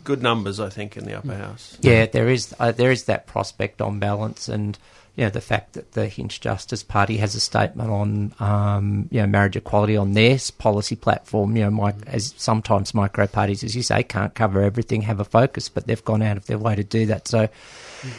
good 0.05 0.21
numbers, 0.21 0.59
I 0.59 0.69
think, 0.69 0.95
in 0.95 1.03
the 1.03 1.17
upper 1.17 1.35
house. 1.35 1.77
Yeah, 1.81 2.05
there 2.05 2.29
is 2.29 2.55
uh, 2.59 2.71
there 2.71 2.91
is 2.91 3.05
that 3.05 3.27
prospect 3.27 3.81
on 3.81 3.99
balance, 3.99 4.47
and 4.47 4.77
you 5.17 5.25
know 5.25 5.29
the 5.29 5.41
fact 5.41 5.73
that 5.73 5.91
the 5.93 6.07
Hinch 6.07 6.39
Justice 6.39 6.83
Party 6.83 7.17
has 7.17 7.35
a 7.35 7.39
statement 7.41 7.89
on 7.89 8.33
um, 8.39 9.09
you 9.11 9.19
know 9.19 9.27
marriage 9.27 9.57
equality 9.57 9.97
on 9.97 10.13
their 10.13 10.37
policy 10.57 10.95
platform. 10.95 11.57
You 11.57 11.63
know, 11.63 11.71
mic- 11.71 12.07
as 12.07 12.33
sometimes 12.37 12.93
micro 12.93 13.27
parties, 13.27 13.63
as 13.63 13.75
you 13.75 13.81
say, 13.83 14.03
can't 14.03 14.33
cover 14.33 14.61
everything, 14.61 15.01
have 15.01 15.19
a 15.19 15.25
focus, 15.25 15.67
but 15.67 15.87
they've 15.87 16.05
gone 16.05 16.21
out 16.21 16.37
of 16.37 16.45
their 16.45 16.59
way 16.59 16.75
to 16.75 16.83
do 16.83 17.07
that. 17.07 17.27
So, 17.27 17.49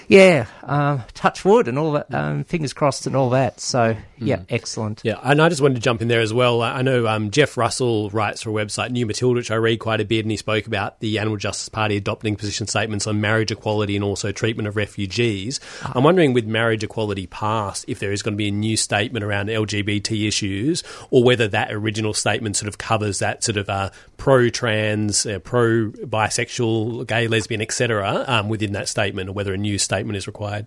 yeah, 0.09 0.47
um, 0.63 1.03
touch 1.15 1.45
wood 1.45 1.69
and 1.69 1.79
all 1.79 1.93
that, 1.93 2.13
um, 2.13 2.45
fingers 2.45 2.73
crossed 2.73 3.07
and 3.07 3.17
all 3.17 3.31
that. 3.31 3.61
So, 3.61 3.97
yeah, 4.19 4.43
excellent. 4.49 5.03
Yeah, 5.05 5.19
and 5.23 5.41
I 5.41 5.49
just 5.49 5.61
wanted 5.61 5.75
to 5.75 5.81
jump 5.81 6.03
in 6.03 6.09
there 6.09 6.21
as 6.21 6.33
well. 6.33 6.63
I 6.63 6.83
know 6.83 7.07
um, 7.07 7.31
Geoff 7.31 7.57
Russell 7.57 8.11
writes 8.11 8.43
for 8.43 8.51
a 8.51 8.53
website, 8.53 8.91
New 8.91 9.07
Matilda, 9.07 9.39
which 9.39 9.51
I 9.51 9.57
read 9.57 9.79
quite 9.79 10.01
a 10.01 10.05
bit, 10.05 10.25
and 10.25 10.31
he 10.31 10.37
spoke 10.37 10.67
about 10.67 11.01
the 11.01 11.19
Animal 11.19 11.37
Justice 11.37 11.69
Party 11.69 11.97
adopting 11.97 12.37
position 12.37 12.67
statements 12.67 13.07
on 13.07 13.21
marriage 13.21 13.51
equality 13.51 13.97
and 13.97 14.05
also 14.05 14.33
treatment 14.33 14.69
of 14.69 14.77
refugees. 14.77 15.61
I'm 15.83 16.05
wondering, 16.05 16.33
with 16.33 16.47
marriage 16.47 16.85
equality 16.85 17.27
passed, 17.27 17.85
if 17.89 17.99
there 17.99 18.13
is 18.13 18.23
going 18.23 18.35
to 18.35 18.39
be 18.39 18.49
a 18.49 18.53
new 18.53 18.77
statement 18.77 19.25
around 19.25 19.49
LGBT 19.49 20.27
issues, 20.27 20.83
or 21.11 21.25
whether 21.25 21.49
that 21.49 21.73
original 21.73 22.15
statement 22.15 22.57
sort 22.57 22.69
of 22.69 22.79
covers 22.79 23.19
that 23.19 23.45
sort 23.45 23.57
of 23.57 23.69
uh, 23.69 23.91
pro-trans, 24.17 25.27
uh, 25.27 25.39
pro-bisexual, 25.41 27.07
gay, 27.07 27.29
lesbian, 27.29 27.61
etc. 27.61 28.25
Um, 28.27 28.49
within 28.49 28.73
that 28.73 28.89
statement, 28.89 29.29
or 29.29 29.33
whether 29.33 29.53
a 29.53 29.59
new 29.59 29.76
statement 29.79 30.17
is 30.17 30.27
required. 30.27 30.67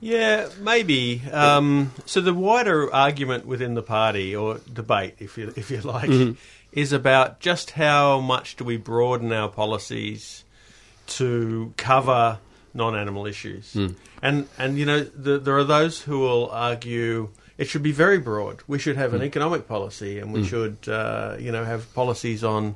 Yeah, 0.00 0.48
maybe. 0.58 1.22
Um, 1.30 1.92
so 2.06 2.20
the 2.20 2.34
wider 2.34 2.92
argument 2.92 3.46
within 3.46 3.74
the 3.74 3.82
party, 3.82 4.34
or 4.34 4.58
debate, 4.72 5.14
if 5.20 5.38
you 5.38 5.52
if 5.54 5.70
you 5.70 5.80
like, 5.80 6.36
is 6.72 6.92
about 6.92 7.38
just 7.38 7.70
how 7.72 8.18
much 8.20 8.56
do 8.56 8.64
we 8.64 8.76
broaden 8.76 9.32
our 9.32 9.48
policies 9.48 10.42
to 11.06 11.72
cover 11.76 12.38
non-animal 12.74 13.26
issues, 13.26 13.76
and 14.22 14.48
and 14.58 14.76
you 14.76 14.86
know 14.86 15.04
the, 15.04 15.38
there 15.38 15.56
are 15.56 15.64
those 15.64 16.00
who 16.02 16.18
will 16.18 16.50
argue 16.50 17.28
it 17.56 17.68
should 17.68 17.82
be 17.84 17.92
very 17.92 18.18
broad. 18.18 18.60
We 18.66 18.80
should 18.80 18.96
have 18.96 19.14
an 19.14 19.22
economic 19.22 19.68
policy, 19.68 20.18
and 20.18 20.32
we 20.32 20.44
should 20.44 20.78
uh, 20.88 21.36
you 21.38 21.52
know 21.52 21.64
have 21.64 21.94
policies 21.94 22.42
on 22.42 22.74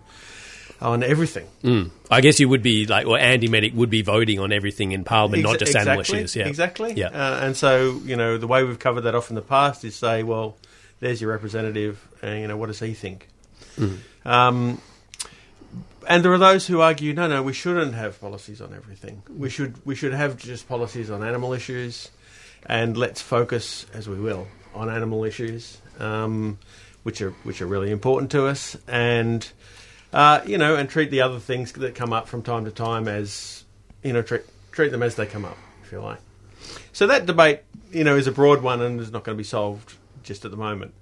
on 0.81 1.03
everything. 1.03 1.47
Mm. 1.63 1.91
I 2.11 2.21
guess 2.21 2.39
you 2.39 2.49
would 2.49 2.63
be 2.63 2.87
like, 2.87 3.07
or 3.07 3.19
Andy 3.19 3.49
Meddick 3.49 3.75
would 3.75 3.91
be 3.91 4.03
voting 4.03 4.39
on 4.39 4.53
everything 4.53 4.93
in 4.93 5.05
Parliament, 5.05 5.43
not 5.43 5.57
Exa- 5.57 5.59
just 5.61 5.77
animal 5.77 6.01
issues. 6.01 6.37
Yeah, 6.37 6.47
Exactly. 6.47 6.93
Yeah. 6.95 7.09
Uh, 7.09 7.41
and 7.43 7.57
so, 7.57 8.01
you 8.05 8.17
know, 8.17 8.39
the 8.39 8.47
way 8.47 8.65
we've 8.65 8.79
covered 8.79 9.03
that 9.03 9.15
off 9.15 9.31
in 9.31 9.37
the 9.37 9.43
past 9.43 9.85
is 9.85 9.97
say, 9.97 10.23
well, 10.23 10.57
there's 11.01 11.21
your 11.21 11.31
representative, 11.31 12.07
and, 12.23 12.41
you 12.41 12.49
know, 12.49 12.57
what 12.57 12.67
does 12.67 12.81
he 12.81 12.95
think? 12.95 13.29
Mm-hmm. 13.79 14.29
Um, 14.29 14.81
and 16.09 16.25
there 16.25 16.33
are 16.33 16.39
those 16.39 16.67
who 16.67 16.81
argue, 16.81 17.13
no, 17.13 17.27
no, 17.27 17.43
we 17.43 17.53
shouldn't 17.53 17.95
have 17.95 18.21
policies 18.21 18.61
on 18.61 18.73
everything. 18.75 19.23
We 19.29 19.51
should, 19.51 19.85
we 19.85 19.95
should 19.95 20.13
have 20.13 20.37
just 20.37 20.69
policies 20.69 21.11
on 21.11 21.23
animal 21.23 21.53
issues, 21.53 22.11
and 22.65 22.97
let's 22.97 23.21
focus, 23.21 23.87
as 23.93 24.09
we 24.09 24.21
will, 24.21 24.47
on 24.75 24.89
animal 24.89 25.25
issues, 25.25 25.79
um, 25.99 26.59
which 27.03 27.23
are 27.23 27.31
which 27.45 27.63
are 27.63 27.67
really 27.67 27.91
important 27.91 28.31
to 28.33 28.47
us, 28.47 28.77
and 28.87 29.51
uh, 30.13 30.41
you 30.47 30.59
know, 30.59 30.77
and 30.77 30.89
treat 30.89 31.11
the 31.11 31.21
other 31.21 31.39
things 31.39 31.73
that 31.73 31.95
come 31.95 32.13
up 32.13 32.29
from 32.29 32.43
time 32.43 32.65
to 32.65 32.71
time 32.71 33.09
as 33.09 33.65
you 34.03 34.13
know, 34.13 34.23
treat 34.23 34.43
treat 34.73 34.91
them 34.91 35.03
as 35.03 35.17
they 35.17 35.27
come 35.27 35.45
up, 35.45 35.59
if 35.83 35.93
you 35.93 36.01
like. 36.01 36.21
So 36.93 37.07
that 37.07 37.27
debate, 37.27 37.61
you 37.91 38.05
know, 38.05 38.17
is 38.17 38.27
a 38.27 38.33
broad 38.33 38.63
one 38.63 38.81
and 38.83 39.01
is 39.01 39.11
not 39.11 39.25
going 39.25 39.37
to 39.37 39.39
be 39.39 39.45
solved 39.45 39.95
just 40.23 40.45
at 40.45 40.51
the 40.51 40.57
moment. 40.57 40.95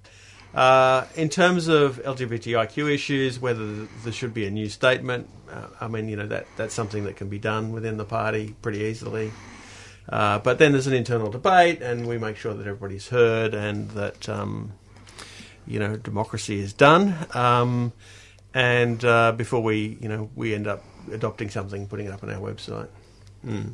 Uh, 0.53 1.05
in 1.15 1.27
terms 1.27 1.67
of 1.67 2.01
LGBTIQ 2.03 2.93
issues, 2.93 3.39
whether 3.39 3.85
there 4.03 4.13
should 4.13 4.33
be 4.33 4.45
a 4.45 4.49
new 4.49 4.69
statement, 4.69 5.29
uh, 5.51 5.67
I 5.81 5.87
mean, 5.87 6.07
you 6.07 6.15
know, 6.15 6.27
that 6.27 6.47
that's 6.55 6.73
something 6.73 7.03
that 7.03 7.17
can 7.17 7.27
be 7.27 7.39
done 7.39 7.73
within 7.73 7.97
the 7.97 8.05
party 8.05 8.55
pretty 8.61 8.79
easily. 8.79 9.31
Uh, 10.07 10.39
but 10.39 10.59
then 10.59 10.71
there's 10.71 10.87
an 10.87 10.93
internal 10.93 11.29
debate, 11.29 11.81
and 11.81 12.07
we 12.07 12.17
make 12.17 12.37
sure 12.37 12.53
that 12.53 12.65
everybody's 12.65 13.09
heard 13.09 13.53
and 13.53 13.89
that 13.91 14.29
um, 14.29 14.71
you 15.67 15.79
know 15.79 15.97
democracy 15.97 16.59
is 16.59 16.73
done. 16.73 17.15
Um, 17.33 17.91
and 18.55 19.03
uh, 19.03 19.33
before 19.33 19.61
we, 19.61 19.97
you 20.01 20.07
know, 20.07 20.29
we 20.33 20.55
end 20.55 20.65
up 20.65 20.81
adopting 21.11 21.49
something, 21.49 21.85
putting 21.87 22.07
it 22.07 22.13
up 22.13 22.23
on 22.23 22.31
our 22.31 22.39
website. 22.39 22.87
Mm. 23.45 23.73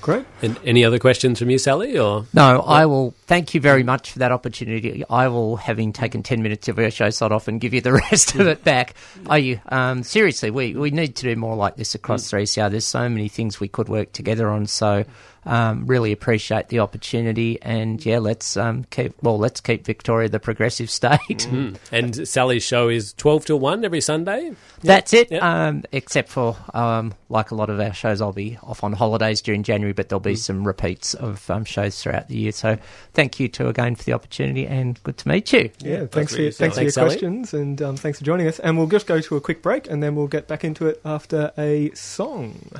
Great. 0.00 0.24
And 0.42 0.56
any 0.64 0.84
other 0.84 1.00
questions 1.00 1.40
from 1.40 1.50
you, 1.50 1.58
Sally? 1.58 1.98
Or 1.98 2.24
No, 2.32 2.60
I 2.60 2.86
will 2.86 3.14
thank 3.26 3.52
you 3.52 3.60
very 3.60 3.82
much 3.82 4.12
for 4.12 4.20
that 4.20 4.30
opportunity. 4.30 5.02
I 5.10 5.26
will, 5.26 5.56
having 5.56 5.92
taken 5.92 6.22
10 6.22 6.40
minutes 6.40 6.68
of 6.68 6.78
your 6.78 6.92
show 6.92 7.10
slot 7.10 7.32
off 7.32 7.48
and 7.48 7.60
give 7.60 7.74
you 7.74 7.80
the 7.80 7.92
rest 8.10 8.36
of 8.36 8.46
it 8.46 8.62
back. 8.62 8.94
Are 9.26 9.38
you, 9.38 9.60
um, 9.68 10.04
seriously, 10.04 10.52
we, 10.52 10.74
we 10.74 10.92
need 10.92 11.16
to 11.16 11.24
do 11.24 11.34
more 11.34 11.56
like 11.56 11.74
this 11.74 11.96
across 11.96 12.30
3CR. 12.30 12.70
There's 12.70 12.86
so 12.86 13.08
many 13.08 13.26
things 13.26 13.58
we 13.58 13.66
could 13.66 13.88
work 13.88 14.12
together 14.12 14.48
on. 14.48 14.66
So, 14.66 15.04
um, 15.48 15.86
really 15.86 16.12
appreciate 16.12 16.68
the 16.68 16.78
opportunity. 16.80 17.60
And 17.62 18.04
yeah, 18.04 18.18
let's, 18.18 18.56
um, 18.56 18.84
keep, 18.90 19.20
well, 19.22 19.38
let's 19.38 19.60
keep 19.60 19.84
Victoria 19.84 20.28
the 20.28 20.38
progressive 20.38 20.90
state. 20.90 21.18
Mm. 21.48 21.76
and 21.90 22.28
Sally's 22.28 22.62
show 22.62 22.88
is 22.88 23.12
twelve 23.14 23.46
till 23.46 23.58
one 23.58 23.84
every 23.84 24.00
Sunday. 24.00 24.54
That's 24.82 25.12
it. 25.12 25.30
Yep. 25.30 25.42
Um, 25.42 25.84
except 25.90 26.28
for 26.28 26.56
um, 26.74 27.14
like 27.28 27.50
a 27.50 27.54
lot 27.54 27.70
of 27.70 27.80
our 27.80 27.92
shows, 27.92 28.20
I'll 28.20 28.32
be 28.32 28.58
off 28.62 28.84
on 28.84 28.92
holidays 28.92 29.40
during 29.40 29.62
January, 29.62 29.92
but 29.92 30.08
there'll 30.08 30.20
be 30.20 30.36
some 30.36 30.66
repeats 30.66 31.14
of 31.14 31.48
um, 31.50 31.64
shows 31.64 32.00
throughout 32.00 32.28
the 32.28 32.36
year. 32.36 32.52
So 32.52 32.78
thank 33.14 33.40
you 33.40 33.48
two 33.48 33.68
again 33.68 33.94
for 33.94 34.04
the 34.04 34.12
opportunity, 34.12 34.66
and 34.66 35.02
good 35.02 35.16
to 35.18 35.28
meet 35.28 35.52
you. 35.52 35.70
Yeah, 35.80 36.00
nice 36.00 36.08
thanks 36.10 36.32
to 36.32 36.36
for 36.36 36.42
your, 36.42 36.52
thanks 36.52 36.76
for 36.76 36.82
your 36.82 36.90
Sally. 36.90 37.08
Thanks, 37.08 37.18
Sally. 37.18 37.18
questions 37.18 37.54
and 37.54 37.82
um, 37.82 37.96
thanks 37.96 38.18
for 38.18 38.24
joining 38.24 38.46
us. 38.46 38.58
And 38.58 38.76
we'll 38.76 38.86
just 38.86 39.06
go 39.06 39.20
to 39.20 39.36
a 39.36 39.40
quick 39.40 39.62
break 39.62 39.90
and 39.90 40.02
then 40.02 40.14
we'll 40.14 40.28
get 40.28 40.46
back 40.46 40.64
into 40.64 40.86
it 40.86 41.00
after 41.04 41.52
a 41.56 41.90
song. 41.94 42.72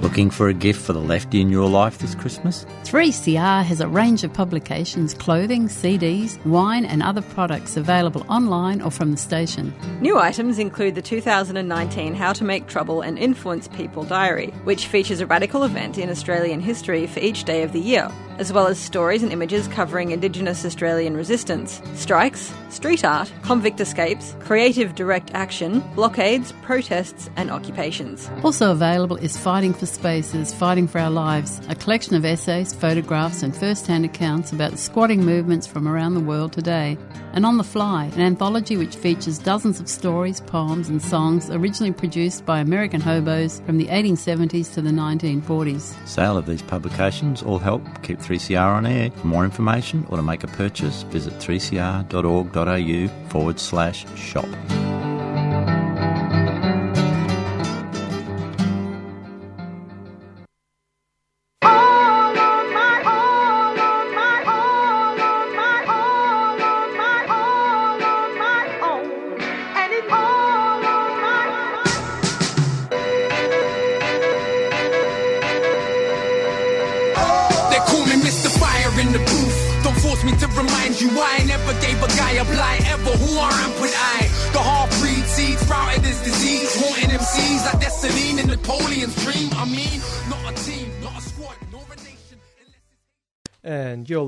Looking 0.00 0.30
for 0.30 0.46
a 0.46 0.54
gift 0.54 0.80
for 0.80 0.92
the 0.92 1.00
lefty 1.00 1.40
in 1.40 1.48
your 1.48 1.68
life 1.68 1.98
this 1.98 2.14
Christmas? 2.14 2.64
3CR 2.84 3.64
has 3.64 3.80
a 3.80 3.88
range 3.88 4.22
of 4.22 4.32
publications, 4.32 5.12
clothing, 5.12 5.66
CDs, 5.66 6.42
wine, 6.46 6.84
and 6.84 7.02
other 7.02 7.20
products 7.20 7.76
available 7.76 8.24
online 8.28 8.80
or 8.80 8.92
from 8.92 9.10
the 9.10 9.16
station. 9.16 9.74
New 10.00 10.16
items 10.16 10.60
include 10.60 10.94
the 10.94 11.02
2019 11.02 12.14
How 12.14 12.32
to 12.32 12.44
Make 12.44 12.68
Trouble 12.68 13.00
and 13.00 13.18
Influence 13.18 13.66
People 13.66 14.04
diary, 14.04 14.52
which 14.62 14.86
features 14.86 15.20
a 15.20 15.26
radical 15.26 15.64
event 15.64 15.98
in 15.98 16.10
Australian 16.10 16.60
history 16.60 17.08
for 17.08 17.18
each 17.18 17.42
day 17.42 17.64
of 17.64 17.72
the 17.72 17.80
year, 17.80 18.08
as 18.38 18.52
well 18.52 18.68
as 18.68 18.78
stories 18.78 19.24
and 19.24 19.32
images 19.32 19.66
covering 19.66 20.12
Indigenous 20.12 20.64
Australian 20.64 21.16
resistance, 21.16 21.82
strikes, 21.94 22.54
street 22.68 23.04
art, 23.04 23.32
convict 23.42 23.80
escapes, 23.80 24.36
creative 24.38 24.94
direct 24.94 25.32
action, 25.34 25.80
blockades, 25.96 26.52
protests, 26.62 27.28
and 27.34 27.50
occupations. 27.50 28.30
Also 28.44 28.70
available 28.70 29.16
is 29.16 29.36
Fighting 29.36 29.74
for 29.74 29.86
Spaces, 29.88 30.54
Fighting 30.54 30.86
for 30.86 30.98
Our 30.98 31.10
Lives, 31.10 31.60
a 31.68 31.74
collection 31.74 32.14
of 32.14 32.24
essays, 32.24 32.72
photographs, 32.72 33.42
and 33.42 33.56
first 33.56 33.86
hand 33.86 34.04
accounts 34.04 34.52
about 34.52 34.70
the 34.70 34.76
squatting 34.76 35.24
movements 35.24 35.66
from 35.66 35.88
around 35.88 36.14
the 36.14 36.20
world 36.20 36.52
today. 36.52 36.96
And 37.32 37.44
On 37.44 37.56
the 37.56 37.64
Fly, 37.64 38.06
an 38.14 38.20
anthology 38.20 38.76
which 38.76 38.96
features 38.96 39.38
dozens 39.38 39.80
of 39.80 39.88
stories, 39.88 40.40
poems, 40.40 40.88
and 40.88 41.00
songs 41.02 41.50
originally 41.50 41.92
produced 41.92 42.44
by 42.46 42.60
American 42.60 43.00
hobos 43.00 43.60
from 43.66 43.78
the 43.78 43.86
1870s 43.86 44.72
to 44.74 44.82
the 44.82 44.90
1940s. 44.90 46.06
Sale 46.06 46.36
of 46.36 46.46
these 46.46 46.62
publications 46.62 47.42
all 47.42 47.58
help 47.58 47.82
keep 48.02 48.18
3CR 48.18 48.76
on 48.76 48.86
air. 48.86 49.10
For 49.10 49.26
more 49.26 49.44
information 49.44 50.06
or 50.08 50.16
to 50.16 50.22
make 50.22 50.44
a 50.44 50.48
purchase, 50.48 51.02
visit 51.04 51.34
3cr.org.au 51.34 53.28
forward 53.28 53.58
slash 53.60 54.06
shop. 54.16 54.46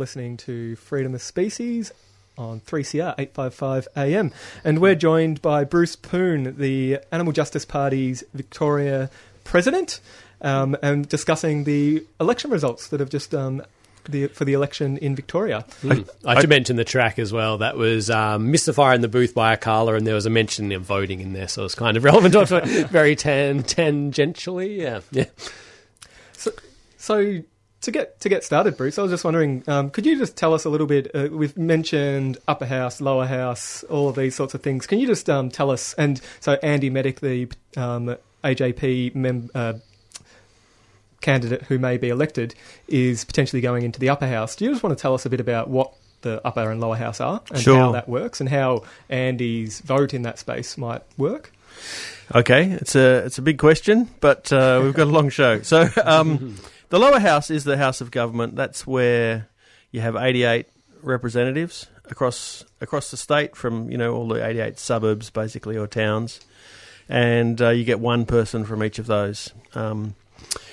Listening 0.01 0.39
to 0.39 0.75
Freedom 0.77 1.15
of 1.15 1.23
Species 1.23 1.93
on 2.37 2.61
3CR 2.61 3.15
855 3.19 3.87
AM. 3.97 4.33
And 4.65 4.79
we're 4.81 4.95
joined 4.95 5.43
by 5.43 5.65
Bruce 5.65 5.95
Poon, 5.95 6.57
the 6.57 6.99
Animal 7.13 7.33
Justice 7.33 7.67
Party's 7.67 8.25
Victoria 8.33 9.11
president, 9.45 10.01
um, 10.41 10.77
and 10.83 11.07
discussing 11.07 11.65
the 11.65 12.05
election 12.19 12.51
results 12.51 12.89
that 12.89 13.01
have 13.01 13.11
just 13.11 13.35
um, 13.35 13.63
the, 14.09 14.29
for 14.29 14.47
the 14.47 14.55
election 14.55 14.97
in 14.97 15.15
Victoria. 15.15 15.67
Mm. 15.83 16.09
I 16.25 16.41
should 16.41 16.49
mention 16.49 16.77
the 16.77 16.85
track 16.85 17.19
as 17.19 17.31
well. 17.31 17.59
That 17.59 17.77
was 17.77 18.09
um, 18.09 18.51
Mr. 18.51 18.75
Fire 18.75 18.95
in 18.95 19.03
the 19.03 19.09
Booth 19.09 19.35
by 19.35 19.55
Akala, 19.55 19.97
and 19.97 20.07
there 20.07 20.15
was 20.15 20.25
a 20.25 20.31
mention 20.31 20.73
of 20.73 20.83
voting 20.83 21.21
in 21.21 21.35
there, 21.35 21.47
so 21.47 21.67
it's 21.67 21.75
kind 21.75 21.99
of 21.99 22.05
relevant, 22.05 22.35
very 22.89 23.17
tan- 23.17 23.65
tangentially. 23.65 24.79
Yeah, 24.79 25.01
yeah. 25.11 25.27
So, 26.33 26.53
so 26.97 27.43
to 27.83 27.91
get 27.91 28.21
to 28.21 28.29
get 28.29 28.45
started, 28.45 28.77
Bruce, 28.77 28.99
I 28.99 29.03
was 29.03 29.11
just 29.11 29.25
wondering, 29.25 29.63
um, 29.67 29.91
could 29.91 30.05
you 30.07 30.19
just 30.19 30.37
tell 30.37 30.53
us 30.55 30.65
a 30.65 30.69
little 30.71 30.87
bit? 30.87 31.11
Uh, 31.15 31.29
we've 31.31 31.57
mentioned 31.57 32.39
upper 32.47 32.67
house, 32.67 33.01
lower 33.01 33.27
house, 33.27 33.83
all 33.85 34.09
of 34.09 34.17
these 34.17 34.35
sorts 34.35 34.55
of 34.55 34.63
things. 34.63 34.87
Can 34.87 34.99
you 34.99 35.07
just 35.07 35.29
um, 35.31 35.51
tell 35.51 35.71
us? 35.71 35.95
And 35.95 36.21
so 36.41 36.55
Andy 36.63 36.91
Meddick, 36.91 37.21
the 37.21 37.49
um, 37.81 38.17
AJP 38.45 39.15
mem- 39.15 39.51
uh, 39.55 39.75
candidate 41.21 41.63
who 41.65 41.79
may 41.79 41.97
be 41.97 42.09
elected, 42.09 42.55
is 42.89 43.25
potentially 43.25 43.61
going 43.61 43.83
into 43.83 44.01
the 44.01 44.09
upper 44.09 44.27
house. 44.27 44.57
Do 44.57 44.65
you 44.65 44.71
just 44.71 44.83
want 44.83 44.97
to 44.97 45.01
tell 45.01 45.15
us 45.15 45.27
a 45.27 45.31
bit 45.31 45.41
about 45.41 45.69
what 45.69 45.93
the 46.23 46.45
upper 46.47 46.71
and 46.71 46.81
lower 46.81 46.97
house 46.97 47.21
are 47.21 47.41
and 47.51 47.61
Sure. 47.61 47.77
how 47.79 47.93
that 47.93 48.09
works, 48.09 48.41
and 48.41 48.49
how 48.49 48.85
Andy's 49.09 49.81
vote 49.81 50.13
in 50.15 50.23
that 50.23 50.39
space 50.39 50.77
might 50.77 51.03
work? 51.17 51.53
Okay, 52.35 52.71
it's 52.73 52.95
a 52.95 53.25
it's 53.25 53.39
a 53.39 53.43
big 53.43 53.59
question, 53.59 54.09
but 54.21 54.53
uh, 54.53 54.81
we've 54.85 54.95
got 54.95 55.05
a 55.05 55.11
long 55.11 55.31
show. 55.31 55.63
So 55.63 55.89
um, 56.05 56.57
the 56.91 56.99
lower 56.99 57.19
house 57.19 57.51
is 57.51 57.65
the 57.65 57.77
House 57.77 58.01
of 58.01 58.11
Government. 58.11 58.57
That's 58.57 58.87
where 58.87 59.49
you 59.91 60.01
have 60.01 60.17
88 60.17 60.67
representatives 61.03 61.87
across 62.11 62.65
across 62.81 63.11
the 63.11 63.17
state 63.17 63.57
from 63.57 63.91
you 63.91 63.97
know 63.97 64.15
all 64.15 64.29
the 64.29 64.45
88 64.45 64.79
suburbs 64.79 65.31
basically 65.31 65.77
or 65.77 65.87
towns, 65.87 66.41
and 67.09 67.61
uh, 67.63 67.71
you 67.71 67.85
get 67.85 68.01
one 68.01 68.27
person 68.27 68.65
from 68.65 68.85
each 68.85 68.99
of 68.99 69.07
those. 69.07 69.53
Um, 69.75 70.15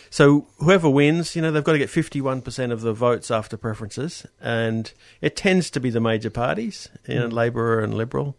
so 0.10 0.48
whoever 0.58 0.90
wins, 0.90 1.36
you 1.36 1.42
know, 1.42 1.52
they've 1.52 1.64
got 1.64 1.74
to 1.74 1.78
get 1.78 1.90
51% 1.90 2.72
of 2.72 2.82
the 2.82 2.94
votes 2.94 3.30
after 3.30 3.58
preferences, 3.58 4.26
and 4.42 4.92
it 5.22 5.36
tends 5.36 5.70
to 5.72 5.80
be 5.80 5.90
the 5.90 6.00
major 6.00 6.30
parties, 6.30 6.90
you 7.08 7.16
know, 7.16 7.28
Labor 7.28 7.82
and 7.82 7.94
Liberal. 7.94 8.36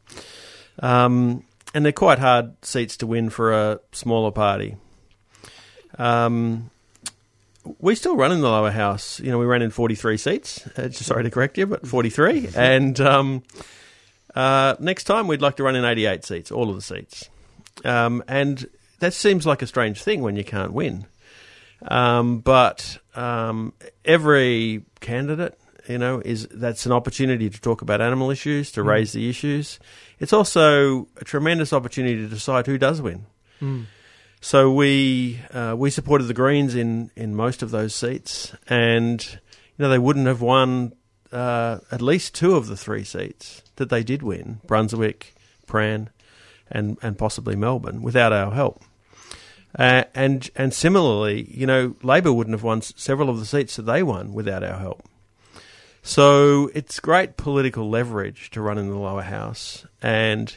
Um, 0.80 1.44
and 1.74 1.84
they're 1.84 1.92
quite 1.92 2.18
hard 2.18 2.64
seats 2.64 2.96
to 2.96 3.06
win 3.06 3.28
for 3.28 3.52
a 3.52 3.80
smaller 3.92 4.30
party. 4.30 4.76
Um, 5.98 6.70
we 7.78 7.94
still 7.94 8.16
run 8.16 8.32
in 8.32 8.40
the 8.40 8.48
lower 8.48 8.70
house. 8.70 9.20
You 9.20 9.30
know, 9.30 9.38
we 9.38 9.46
ran 9.46 9.62
in 9.62 9.70
43 9.70 10.16
seats. 10.16 10.66
Uh, 10.78 10.90
sorry 10.90 11.24
to 11.24 11.30
correct 11.30 11.58
you, 11.58 11.66
but 11.66 11.86
43. 11.86 12.50
and 12.56 13.00
um, 13.00 13.42
uh, 14.34 14.76
next 14.78 15.04
time 15.04 15.26
we'd 15.26 15.42
like 15.42 15.56
to 15.56 15.62
run 15.62 15.76
in 15.76 15.84
88 15.84 16.24
seats, 16.24 16.50
all 16.50 16.68
of 16.68 16.76
the 16.76 16.82
seats. 16.82 17.28
Um, 17.84 18.22
and 18.28 18.66
that 19.00 19.14
seems 19.14 19.46
like 19.46 19.62
a 19.62 19.66
strange 19.66 20.02
thing 20.02 20.22
when 20.22 20.36
you 20.36 20.44
can't 20.44 20.72
win. 20.72 21.06
Um, 21.82 22.40
but 22.40 22.98
um, 23.14 23.72
every 24.04 24.84
candidate, 25.00 25.58
you 25.86 25.98
know, 25.98 26.20
is 26.24 26.48
that's 26.48 26.86
an 26.86 26.92
opportunity 26.92 27.48
to 27.48 27.60
talk 27.60 27.82
about 27.82 28.00
animal 28.00 28.30
issues, 28.30 28.72
to 28.72 28.82
raise 28.82 29.12
the 29.12 29.28
issues. 29.28 29.78
It's 30.18 30.32
also 30.32 31.08
a 31.16 31.24
tremendous 31.24 31.72
opportunity 31.72 32.16
to 32.16 32.28
decide 32.28 32.66
who 32.66 32.78
does 32.78 33.00
win. 33.00 33.26
So 34.40 34.72
we 34.72 35.40
uh, 35.52 35.74
we 35.76 35.90
supported 35.90 36.24
the 36.24 36.34
Greens 36.34 36.74
in, 36.74 37.10
in 37.16 37.34
most 37.34 37.62
of 37.62 37.70
those 37.70 37.94
seats, 37.94 38.54
and 38.68 39.24
you 39.76 39.82
know 39.82 39.88
they 39.88 39.98
wouldn't 39.98 40.26
have 40.26 40.40
won 40.40 40.92
uh, 41.32 41.78
at 41.90 42.00
least 42.00 42.34
two 42.34 42.54
of 42.54 42.68
the 42.68 42.76
three 42.76 43.04
seats 43.04 43.62
that 43.76 43.90
they 43.90 44.04
did 44.04 44.22
win: 44.22 44.60
Brunswick, 44.64 45.34
Prahran, 45.66 46.08
and 46.70 46.98
and 47.02 47.18
possibly 47.18 47.56
Melbourne 47.56 48.00
without 48.00 48.32
our 48.32 48.52
help. 48.52 48.82
Uh, 49.76 50.04
and 50.14 50.50
and 50.54 50.72
similarly, 50.72 51.50
you 51.50 51.66
know, 51.66 51.96
Labor 52.02 52.32
wouldn't 52.32 52.54
have 52.54 52.62
won 52.62 52.80
several 52.80 53.28
of 53.28 53.40
the 53.40 53.46
seats 53.46 53.76
that 53.76 53.82
they 53.82 54.02
won 54.04 54.32
without 54.32 54.62
our 54.62 54.78
help. 54.78 55.02
So 56.02 56.70
it's 56.74 57.00
great 57.00 57.36
political 57.36 57.90
leverage 57.90 58.50
to 58.50 58.62
run 58.62 58.78
in 58.78 58.88
the 58.88 58.96
lower 58.96 59.22
house, 59.22 59.84
and 60.00 60.56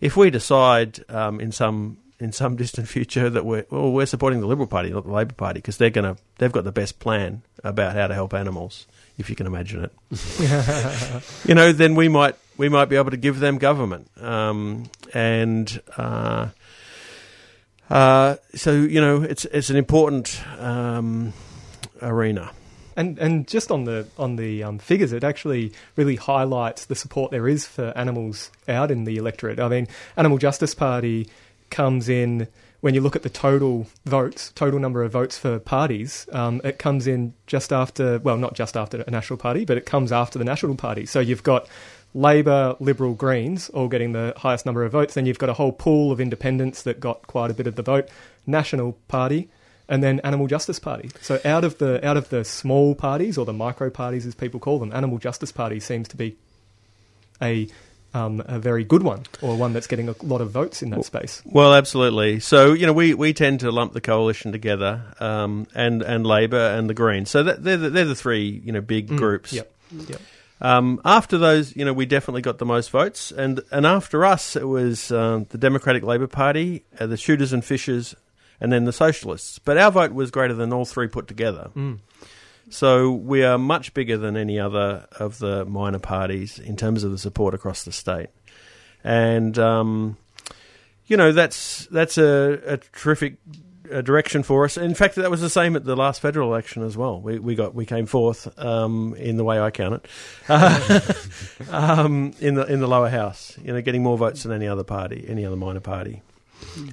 if 0.00 0.16
we 0.16 0.30
decide 0.30 1.04
um, 1.10 1.40
in 1.40 1.52
some 1.52 1.98
in 2.20 2.32
some 2.32 2.56
distant 2.62 2.88
future 2.88 3.30
that 3.30 3.44
we're 3.44 3.64
well, 3.70 3.92
we're 3.92 4.06
supporting 4.06 4.40
the 4.40 4.46
Liberal 4.46 4.66
Party, 4.66 4.90
not 4.90 5.04
the 5.04 5.12
Labor 5.12 5.34
Party, 5.34 5.58
because 5.58 5.76
they're 5.76 5.90
gonna 5.90 6.16
they've 6.38 6.52
got 6.52 6.64
the 6.64 6.72
best 6.72 6.98
plan 6.98 7.42
about 7.64 7.94
how 7.94 8.06
to 8.06 8.14
help 8.14 8.34
animals, 8.34 8.86
if 9.18 9.28
you 9.30 9.36
can 9.36 9.46
imagine 9.46 9.84
it. 9.84 11.22
you 11.48 11.54
know, 11.54 11.72
then 11.72 11.94
we 11.94 12.08
might 12.08 12.36
we 12.56 12.68
might 12.68 12.86
be 12.86 12.96
able 12.96 13.10
to 13.10 13.16
give 13.16 13.38
them 13.40 13.58
government, 13.58 14.10
um, 14.20 14.90
and 15.14 15.80
uh, 15.96 16.48
uh, 17.90 18.36
so 18.54 18.72
you 18.72 19.00
know 19.00 19.22
it's 19.22 19.44
it's 19.46 19.70
an 19.70 19.76
important 19.76 20.40
um, 20.58 21.32
arena. 22.02 22.50
And 22.96 23.16
and 23.20 23.46
just 23.46 23.70
on 23.70 23.84
the 23.84 24.08
on 24.18 24.34
the 24.34 24.64
um, 24.64 24.80
figures, 24.80 25.12
it 25.12 25.22
actually 25.22 25.72
really 25.94 26.16
highlights 26.16 26.86
the 26.86 26.96
support 26.96 27.30
there 27.30 27.46
is 27.46 27.64
for 27.64 27.92
animals 27.96 28.50
out 28.66 28.90
in 28.90 29.04
the 29.04 29.18
electorate. 29.18 29.60
I 29.60 29.68
mean, 29.68 29.86
Animal 30.16 30.36
Justice 30.36 30.74
Party 30.74 31.28
comes 31.70 32.08
in 32.08 32.48
when 32.80 32.94
you 32.94 33.00
look 33.00 33.16
at 33.16 33.22
the 33.22 33.30
total 33.30 33.86
votes, 34.04 34.52
total 34.54 34.78
number 34.78 35.02
of 35.02 35.10
votes 35.10 35.36
for 35.36 35.58
parties. 35.58 36.28
Um, 36.32 36.60
it 36.62 36.78
comes 36.78 37.06
in 37.06 37.34
just 37.46 37.72
after, 37.72 38.18
well, 38.20 38.36
not 38.36 38.54
just 38.54 38.76
after 38.76 39.02
a 39.02 39.10
National 39.10 39.36
Party, 39.36 39.64
but 39.64 39.76
it 39.76 39.84
comes 39.84 40.12
after 40.12 40.38
the 40.38 40.44
National 40.44 40.76
Party. 40.76 41.04
So 41.04 41.18
you've 41.18 41.42
got 41.42 41.68
Labor, 42.14 42.76
Liberal, 42.78 43.14
Greens 43.14 43.68
all 43.70 43.88
getting 43.88 44.12
the 44.12 44.32
highest 44.36 44.64
number 44.64 44.84
of 44.84 44.92
votes. 44.92 45.14
Then 45.14 45.26
you've 45.26 45.38
got 45.38 45.48
a 45.48 45.54
whole 45.54 45.72
pool 45.72 46.12
of 46.12 46.20
independents 46.20 46.82
that 46.82 47.00
got 47.00 47.26
quite 47.26 47.50
a 47.50 47.54
bit 47.54 47.66
of 47.66 47.74
the 47.74 47.82
vote. 47.82 48.08
National 48.46 48.92
Party, 49.08 49.48
and 49.88 50.02
then 50.02 50.20
Animal 50.20 50.46
Justice 50.46 50.78
Party. 50.78 51.10
So 51.20 51.40
out 51.44 51.64
of 51.64 51.78
the 51.78 52.04
out 52.06 52.16
of 52.16 52.28
the 52.30 52.44
small 52.44 52.94
parties 52.94 53.38
or 53.38 53.44
the 53.44 53.52
micro 53.52 53.90
parties, 53.90 54.26
as 54.26 54.34
people 54.34 54.60
call 54.60 54.78
them, 54.78 54.92
Animal 54.92 55.18
Justice 55.18 55.52
Party 55.52 55.80
seems 55.80 56.08
to 56.08 56.16
be 56.16 56.36
a 57.40 57.68
um, 58.14 58.42
a 58.46 58.58
very 58.58 58.84
good 58.84 59.02
one 59.02 59.24
or 59.42 59.56
one 59.56 59.72
that's 59.72 59.86
getting 59.86 60.08
a 60.08 60.14
lot 60.22 60.40
of 60.40 60.50
votes 60.50 60.82
in 60.82 60.90
that 60.90 61.04
space. 61.04 61.42
Well, 61.44 61.74
absolutely. 61.74 62.40
So 62.40 62.72
you 62.72 62.86
know, 62.86 62.92
we, 62.92 63.14
we 63.14 63.32
tend 63.32 63.60
to 63.60 63.70
lump 63.70 63.92
the 63.92 64.00
coalition 64.00 64.52
together, 64.52 65.02
um, 65.20 65.66
and 65.74 66.02
and 66.02 66.26
Labor 66.26 66.56
and 66.56 66.88
the 66.88 66.94
Greens. 66.94 67.30
So 67.30 67.42
that, 67.42 67.62
they're 67.62 67.76
the, 67.76 67.90
they're 67.90 68.04
the 68.04 68.14
three 68.14 68.62
you 68.64 68.72
know 68.72 68.80
big 68.80 69.08
groups. 69.08 69.52
Yep. 69.52 69.72
Yep. 70.08 70.20
Um, 70.60 71.00
after 71.04 71.38
those, 71.38 71.76
you 71.76 71.84
know, 71.84 71.92
we 71.92 72.04
definitely 72.04 72.42
got 72.42 72.58
the 72.58 72.66
most 72.66 72.90
votes, 72.90 73.30
and 73.30 73.60
and 73.70 73.86
after 73.86 74.24
us, 74.24 74.56
it 74.56 74.66
was 74.66 75.12
um, 75.12 75.46
the 75.50 75.58
Democratic 75.58 76.02
Labor 76.02 76.26
Party, 76.26 76.84
uh, 76.98 77.06
the 77.06 77.16
Shooters 77.16 77.52
and 77.52 77.64
Fishers, 77.64 78.14
and 78.60 78.72
then 78.72 78.84
the 78.84 78.92
Socialists. 78.92 79.58
But 79.58 79.78
our 79.78 79.92
vote 79.92 80.12
was 80.12 80.30
greater 80.30 80.54
than 80.54 80.72
all 80.72 80.84
three 80.84 81.06
put 81.06 81.28
together. 81.28 81.70
So 82.70 83.12
we 83.12 83.44
are 83.44 83.58
much 83.58 83.94
bigger 83.94 84.18
than 84.18 84.36
any 84.36 84.58
other 84.58 85.06
of 85.18 85.38
the 85.38 85.64
minor 85.64 85.98
parties 85.98 86.58
in 86.58 86.76
terms 86.76 87.02
of 87.02 87.10
the 87.10 87.18
support 87.18 87.54
across 87.54 87.84
the 87.84 87.92
state, 87.92 88.28
and 89.02 89.58
um, 89.58 90.16
you 91.06 91.16
know 91.16 91.32
that's 91.32 91.86
that's 91.86 92.18
a, 92.18 92.60
a 92.66 92.76
terrific 92.76 93.36
uh 93.90 94.02
direction 94.02 94.42
for 94.42 94.66
us. 94.66 94.76
In 94.76 94.94
fact, 94.94 95.14
that 95.14 95.30
was 95.30 95.40
the 95.40 95.48
same 95.48 95.76
at 95.76 95.84
the 95.84 95.96
last 95.96 96.20
federal 96.20 96.52
election 96.52 96.82
as 96.82 96.96
well. 96.96 97.20
We 97.20 97.38
we 97.38 97.54
got 97.54 97.74
we 97.74 97.86
came 97.86 98.04
fourth 98.04 98.58
um, 98.58 99.14
in 99.14 99.38
the 99.38 99.44
way 99.44 99.58
I 99.58 99.70
count 99.70 100.04
it 100.04 100.50
um, 101.70 102.34
in 102.38 102.54
the 102.54 102.66
in 102.66 102.80
the 102.80 102.88
lower 102.88 103.08
house. 103.08 103.56
You 103.62 103.72
know, 103.72 103.80
getting 103.80 104.02
more 104.02 104.18
votes 104.18 104.42
than 104.42 104.52
any 104.52 104.68
other 104.68 104.84
party, 104.84 105.24
any 105.26 105.46
other 105.46 105.56
minor 105.56 105.80
party, 105.80 106.22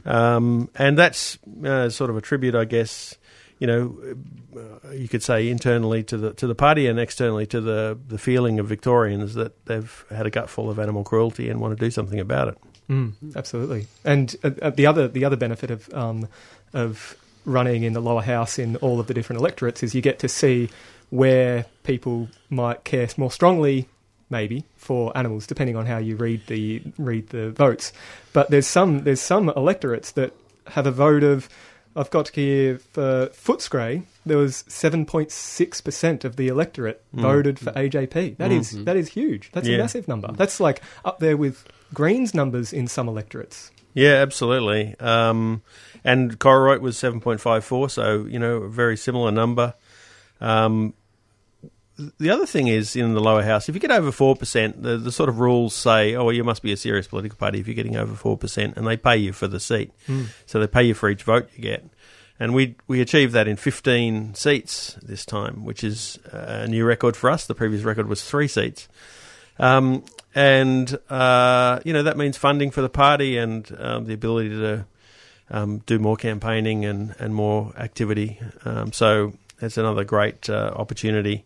um, 0.05 0.69
and 0.75 0.97
that's 0.97 1.37
uh, 1.65 1.89
sort 1.89 2.09
of 2.09 2.15
a 2.15 2.21
tribute, 2.21 2.55
I 2.55 2.63
guess. 2.63 3.17
You 3.59 3.67
know, 3.67 4.15
uh, 4.55 4.91
you 4.91 5.07
could 5.07 5.23
say 5.23 5.49
internally 5.49 6.03
to 6.03 6.17
the 6.17 6.33
to 6.33 6.47
the 6.47 6.55
party 6.55 6.87
and 6.87 6.99
externally 6.99 7.45
to 7.47 7.61
the 7.61 7.97
the 8.07 8.17
feeling 8.17 8.59
of 8.59 8.67
Victorians 8.67 9.33
that 9.35 9.65
they've 9.65 10.05
had 10.09 10.25
a 10.25 10.29
gut 10.29 10.49
full 10.49 10.69
of 10.69 10.77
animal 10.77 11.03
cruelty 11.03 11.49
and 11.49 11.61
want 11.61 11.77
to 11.77 11.85
do 11.85 11.89
something 11.89 12.19
about 12.19 12.49
it. 12.49 12.57
Mm, 12.89 13.35
absolutely. 13.35 13.87
And 14.03 14.35
uh, 14.43 14.69
the 14.69 14.85
other 14.85 15.07
the 15.07 15.25
other 15.25 15.37
benefit 15.37 15.71
of 15.71 15.91
um, 15.93 16.27
of 16.73 17.15
running 17.45 17.83
in 17.83 17.93
the 17.93 18.01
lower 18.01 18.21
house 18.21 18.59
in 18.59 18.75
all 18.77 18.99
of 18.99 19.07
the 19.07 19.13
different 19.13 19.39
electorates 19.39 19.83
is 19.83 19.95
you 19.95 20.01
get 20.01 20.19
to 20.19 20.27
see 20.27 20.69
where 21.11 21.65
people 21.83 22.27
might 22.49 22.83
care 22.83 23.07
more 23.17 23.31
strongly, 23.31 23.87
maybe 24.29 24.65
for 24.75 25.15
animals, 25.15 25.45
depending 25.47 25.75
on 25.75 25.85
how 25.85 25.97
you 25.97 26.15
read 26.15 26.41
the 26.47 26.81
read 26.97 27.29
the 27.29 27.51
votes. 27.51 27.93
But 28.33 28.49
there's 28.49 28.67
some 28.67 29.03
there's 29.03 29.21
some 29.21 29.49
electorates 29.49 30.11
that 30.11 30.33
have 30.67 30.85
a 30.85 30.91
vote 30.91 31.23
of. 31.23 31.49
I've 31.95 32.09
got 32.09 32.29
here 32.29 32.77
for 32.79 33.27
Footscray. 33.27 34.03
There 34.25 34.37
was 34.37 34.65
seven 34.67 35.05
point 35.05 35.31
six 35.31 35.79
percent 35.81 36.25
of 36.25 36.35
the 36.35 36.47
electorate 36.49 37.01
voted 37.13 37.57
for 37.59 37.71
AJP. 37.71 38.37
That 38.37 38.51
is 38.51 38.83
that 38.85 38.97
is 38.97 39.09
huge. 39.09 39.51
That's 39.53 39.67
Yeah. 39.67 39.75
a 39.75 39.79
massive 39.79 40.07
number. 40.07 40.31
That's 40.33 40.59
like 40.59 40.81
up 41.05 41.19
there 41.19 41.37
with 41.37 41.65
Greens 41.93 42.33
numbers 42.33 42.73
in 42.73 42.87
some 42.87 43.07
electorates. 43.07 43.71
Yeah, 43.93 44.15
absolutely. 44.15 44.93
Um, 44.99 45.61
and 46.03 46.37
Kororoit 46.37 46.81
was 46.81 46.97
seven 46.97 47.21
point 47.21 47.39
five 47.39 47.63
four, 47.63 47.89
so 47.89 48.25
you 48.25 48.39
know 48.39 48.57
a 48.63 48.69
very 48.69 48.97
similar 48.97 49.31
number. 49.31 49.73
Um, 50.41 50.93
the 51.97 52.29
other 52.29 52.45
thing 52.45 52.67
is 52.67 52.95
in 52.95 53.13
the 53.13 53.21
lower 53.21 53.43
house, 53.43 53.69
if 53.69 53.75
you 53.75 53.81
get 53.81 53.91
over 53.91 54.11
four 54.11 54.35
percent, 54.35 54.81
the, 54.81 54.97
the 54.97 55.11
sort 55.11 55.29
of 55.29 55.39
rules 55.39 55.73
say, 55.73 56.15
oh, 56.15 56.25
well, 56.25 56.33
you 56.33 56.43
must 56.43 56.61
be 56.61 56.71
a 56.71 56.77
serious 56.77 57.07
political 57.07 57.37
party 57.37 57.59
if 57.59 57.67
you're 57.67 57.75
getting 57.75 57.95
over 57.95 58.15
four 58.15 58.37
percent, 58.37 58.75
and 58.77 58.85
they 58.85 58.97
pay 58.97 59.17
you 59.17 59.31
for 59.33 59.47
the 59.47 59.59
seat, 59.59 59.91
so 60.45 60.59
they 60.59 60.67
pay 60.67 60.83
you 60.83 60.93
for 60.93 61.09
each 61.09 61.23
vote 61.23 61.49
you 61.55 61.61
get. 61.61 61.85
And 62.39 62.53
we 62.53 62.75
we 62.87 62.99
achieved 62.99 63.33
that 63.33 63.47
in 63.47 63.55
15 63.55 64.35
seats 64.35 64.97
this 65.01 65.25
time, 65.25 65.63
which 65.63 65.83
is 65.83 66.19
a 66.31 66.67
new 66.67 66.83
record 66.83 67.15
for 67.15 67.29
us. 67.29 67.47
The 67.47 67.55
previous 67.55 67.83
record 67.83 68.07
was 68.07 68.23
three 68.23 68.49
seats. 68.49 68.89
Um, 69.57 70.03
and 70.33 70.97
uh, 71.09 71.79
you 71.85 71.93
know 71.93 72.03
that 72.03 72.17
means 72.17 72.35
funding 72.35 72.71
for 72.71 72.81
the 72.81 72.89
party 72.89 73.37
and 73.37 73.65
um, 73.79 74.05
the 74.05 74.13
ability 74.13 74.49
to 74.49 74.85
um, 75.49 75.77
do 75.85 75.97
more 75.97 76.17
campaigning 76.17 76.83
and, 76.83 77.15
and 77.19 77.33
more 77.33 77.71
activity. 77.77 78.39
Um, 78.65 78.91
so 78.91 79.33
that's 79.59 79.77
another 79.77 80.03
great 80.03 80.49
uh, 80.49 80.73
opportunity 80.75 81.45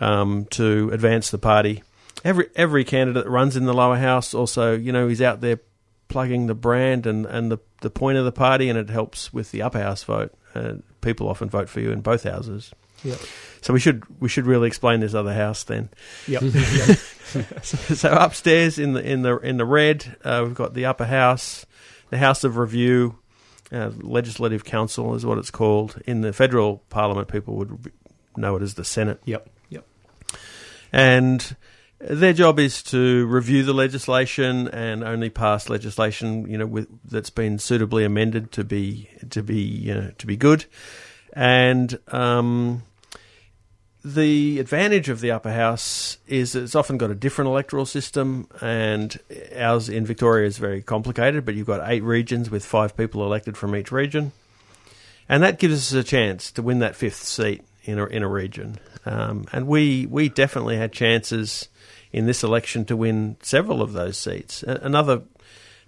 um, 0.00 0.46
to 0.50 0.90
advance 0.92 1.30
the 1.30 1.38
party. 1.38 1.82
Every 2.24 2.48
every 2.56 2.84
candidate 2.84 3.24
that 3.24 3.30
runs 3.30 3.56
in 3.56 3.66
the 3.66 3.74
lower 3.74 3.96
house 3.96 4.34
also, 4.34 4.76
you 4.76 4.92
know, 4.92 5.08
is 5.08 5.22
out 5.22 5.40
there 5.40 5.60
plugging 6.08 6.46
the 6.46 6.54
brand 6.54 7.06
and, 7.06 7.26
and 7.26 7.50
the 7.50 7.58
the 7.82 7.90
point 7.90 8.18
of 8.18 8.24
the 8.24 8.32
party, 8.32 8.68
and 8.68 8.78
it 8.78 8.90
helps 8.90 9.32
with 9.32 9.50
the 9.50 9.62
upper 9.62 9.80
house 9.80 10.02
vote. 10.02 10.34
Uh, 10.54 10.74
people 11.00 11.28
often 11.28 11.48
vote 11.48 11.68
for 11.68 11.80
you 11.80 11.90
in 11.92 12.00
both 12.00 12.24
houses. 12.24 12.72
Yep. 13.04 13.18
So 13.60 13.72
we 13.72 13.80
should 13.80 14.04
we 14.20 14.28
should 14.28 14.46
really 14.46 14.66
explain 14.66 15.00
this 15.00 15.14
other 15.14 15.34
house 15.34 15.64
then. 15.64 15.90
Yep. 16.26 16.42
yep. 16.42 16.98
so 17.62 18.12
upstairs 18.12 18.78
in 18.78 18.94
the 18.94 19.02
in 19.04 19.22
the 19.22 19.36
in 19.38 19.56
the 19.56 19.64
red, 19.64 20.16
uh, 20.24 20.42
we've 20.44 20.54
got 20.54 20.74
the 20.74 20.86
upper 20.86 21.04
house, 21.04 21.66
the 22.10 22.18
House 22.18 22.44
of 22.44 22.56
Review, 22.56 23.18
uh, 23.72 23.90
Legislative 24.00 24.64
Council 24.64 25.14
is 25.14 25.26
what 25.26 25.38
it's 25.38 25.50
called. 25.50 26.00
In 26.06 26.20
the 26.20 26.32
federal 26.32 26.78
parliament, 26.88 27.28
people 27.28 27.56
would 27.56 27.92
know 28.36 28.56
it 28.56 28.62
as 28.62 28.74
the 28.74 28.84
Senate, 28.84 29.20
Yep. 29.24 29.48
And 30.92 31.56
their 31.98 32.32
job 32.32 32.58
is 32.58 32.82
to 32.84 33.26
review 33.26 33.62
the 33.62 33.72
legislation 33.72 34.68
and 34.68 35.02
only 35.02 35.30
pass 35.30 35.68
legislation 35.68 36.48
you 36.48 36.58
know 36.58 36.66
with, 36.66 36.88
that's 37.04 37.30
been 37.30 37.58
suitably 37.58 38.04
amended 38.04 38.52
to 38.52 38.64
be 38.64 39.08
to 39.30 39.42
be 39.42 39.60
you 39.60 39.94
know, 39.94 40.12
to 40.18 40.26
be 40.26 40.36
good, 40.36 40.66
and 41.32 41.98
um, 42.08 42.82
the 44.04 44.60
advantage 44.60 45.08
of 45.08 45.20
the 45.20 45.30
upper 45.30 45.50
house 45.50 46.18
is 46.28 46.52
that 46.52 46.62
it's 46.62 46.74
often 46.74 46.98
got 46.98 47.10
a 47.10 47.14
different 47.14 47.48
electoral 47.48 47.86
system, 47.86 48.46
and 48.60 49.18
ours 49.56 49.88
in 49.88 50.04
Victoria 50.04 50.46
is 50.46 50.58
very 50.58 50.82
complicated. 50.82 51.46
But 51.46 51.54
you've 51.54 51.66
got 51.66 51.88
eight 51.90 52.02
regions 52.02 52.50
with 52.50 52.64
five 52.64 52.96
people 52.96 53.24
elected 53.24 53.56
from 53.56 53.74
each 53.74 53.90
region, 53.90 54.32
and 55.30 55.42
that 55.42 55.58
gives 55.58 55.74
us 55.74 55.92
a 55.92 56.04
chance 56.04 56.52
to 56.52 56.62
win 56.62 56.80
that 56.80 56.94
fifth 56.94 57.24
seat 57.24 57.62
in 57.86 57.98
a, 57.98 58.06
in 58.06 58.22
a 58.22 58.28
region. 58.28 58.78
Um, 59.04 59.46
and 59.52 59.66
we 59.66 60.06
we 60.06 60.28
definitely 60.28 60.76
had 60.76 60.92
chances 60.92 61.68
in 62.12 62.26
this 62.26 62.42
election 62.42 62.84
to 62.86 62.96
win 62.96 63.36
several 63.42 63.82
of 63.82 63.92
those 63.92 64.18
seats. 64.18 64.62
Another 64.62 65.22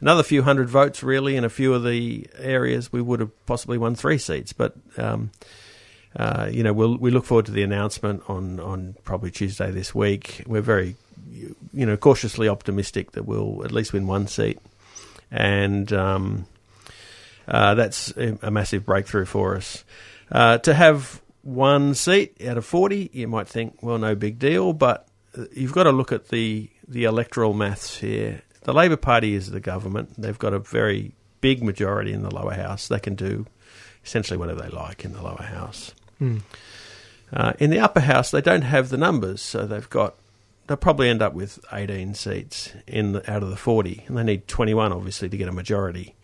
another 0.01 0.23
few 0.23 0.43
hundred 0.43 0.69
votes, 0.69 1.03
really, 1.03 1.37
in 1.37 1.45
a 1.45 1.49
few 1.49 1.75
of 1.75 1.85
the 1.85 2.27
areas, 2.39 2.93
we 2.93 3.03
would 3.03 3.21
have 3.21 3.47
possibly 3.47 3.79
won 3.79 3.95
three 3.95 4.19
seats. 4.19 4.53
But 4.53 4.75
um, 4.97 5.31
uh, 6.17 6.49
you 6.51 6.63
know, 6.63 6.73
we'll, 6.73 6.97
we 6.97 7.11
look 7.11 7.25
forward 7.25 7.47
to 7.47 7.53
the 7.53 7.63
announcement 7.63 8.23
on, 8.29 8.59
on 8.61 8.97
probably 9.05 9.31
Tuesday 9.31 9.71
this 9.71 9.95
week. 9.95 10.43
We're 10.47 10.63
very, 10.63 10.97
you 11.31 11.87
know, 11.87 11.97
cautiously 11.97 12.49
optimistic 12.49 13.13
that 13.13 13.25
we'll 13.25 13.65
at 13.65 13.73
least 13.73 13.93
win 13.93 14.07
one 14.07 14.27
seat, 14.27 14.59
and 15.31 15.93
um, 15.93 16.47
uh, 17.47 17.75
that's 17.75 18.13
a, 18.17 18.51
massive 18.51 18.85
breakthrough 18.85 19.27
for 19.27 19.57
us. 19.57 19.85
Uh, 20.31 20.59
to 20.59 20.75
have 20.75 21.21
one 21.49 21.95
seat 21.95 22.37
out 22.47 22.59
of 22.59 22.65
forty, 22.67 23.11
you 23.13 23.27
might 23.27 23.49
think, 23.49 23.83
well, 23.83 23.99
no 23.99 24.15
big 24.15 24.39
deal, 24.39 24.73
but 24.73 25.09
you've 25.53 25.73
got 25.73 25.85
to 25.85 25.93
look 25.93 26.13
at 26.13 26.29
the 26.29 26.71
the 26.87 27.05
electoral 27.05 27.55
maths 27.55 27.99
here. 27.99 28.43
The 28.63 28.75
Labor 28.75 28.97
Party 28.97 29.35
is 29.35 29.51
the 29.51 29.61
government; 29.61 30.21
they've 30.21 30.39
got 30.39 30.53
a 30.53 30.59
very 30.59 31.15
big 31.41 31.63
majority 31.63 32.13
in 32.13 32.23
the 32.23 32.35
lower 32.35 32.55
house. 32.55 32.89
They 32.89 33.01
can 33.01 33.15
do 33.15 33.47
essentially 34.05 34.37
whatever 34.37 34.63
they 34.63 34.69
like 34.69 35.05
in 35.05 35.13
the 35.13 35.23
lower 35.23 35.43
house. 35.43 35.95
Hmm. 36.19 36.39
Uh, 37.33 37.53
in 37.59 37.71
the 37.71 37.79
upper 37.79 38.01
house, 38.01 38.31
they 38.31 38.41
don't 38.41 38.63
have 38.63 38.89
the 38.89 38.97
numbers, 38.97 39.41
so 39.41 39.67
they've 39.67 39.89
got 39.89 40.17
they'll 40.67 40.77
probably 40.77 41.09
end 41.09 41.23
up 41.23 41.33
with 41.33 41.59
18 41.73 42.15
seats 42.15 42.73
in 42.87 43.13
the, 43.13 43.31
out 43.31 43.43
of 43.43 43.49
the 43.49 43.57
40, 43.57 44.05
and 44.07 44.19
they 44.19 44.23
need 44.23 44.49
21 44.49 44.93
obviously 44.93 45.29
to 45.31 45.37
get 45.37 45.49
a 45.49 45.53
majority. 45.53 46.15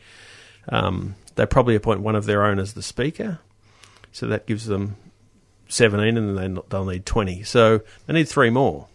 Um, 0.69 1.15
they 1.35 1.47
probably 1.47 1.75
appoint 1.75 2.01
one 2.01 2.15
of 2.15 2.27
their 2.27 2.45
own 2.45 2.59
as 2.59 2.75
the 2.75 2.83
speaker, 2.83 3.39
so 4.13 4.27
that 4.27 4.47
gives 4.47 4.67
them 4.67 4.97
17, 5.69 6.17
and 6.17 6.37
then 6.37 6.55
they, 6.55 6.61
they'll 6.69 6.85
need 6.85 7.07
20. 7.07 7.43
So 7.43 7.81
they 8.07 8.13
need 8.13 8.29
three 8.29 8.51
more. 8.51 8.89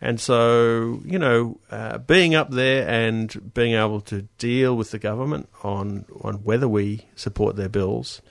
And 0.00 0.20
so, 0.20 1.00
you 1.04 1.18
know, 1.18 1.58
uh, 1.70 1.98
being 1.98 2.34
up 2.34 2.50
there 2.50 2.88
and 2.88 3.52
being 3.52 3.74
able 3.74 4.00
to 4.02 4.22
deal 4.38 4.76
with 4.76 4.92
the 4.92 4.98
government 4.98 5.48
on 5.64 6.04
on 6.22 6.34
whether 6.44 6.68
we 6.68 7.06
support 7.16 7.56
their 7.56 7.68
bills, 7.68 8.22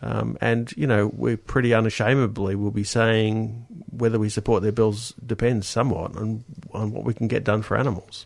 um, 0.00 0.38
and 0.40 0.72
you 0.74 0.86
know, 0.86 1.12
we 1.14 1.36
pretty 1.36 1.74
unashamedly 1.74 2.54
will 2.54 2.70
be 2.70 2.84
saying 2.84 3.66
whether 3.90 4.18
we 4.18 4.30
support 4.30 4.62
their 4.62 4.72
bills 4.72 5.12
depends 5.24 5.68
somewhat 5.68 6.16
on 6.16 6.44
on 6.72 6.92
what 6.92 7.04
we 7.04 7.12
can 7.12 7.28
get 7.28 7.44
done 7.44 7.60
for 7.60 7.76
animals. 7.76 8.24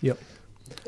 Yep. 0.00 0.18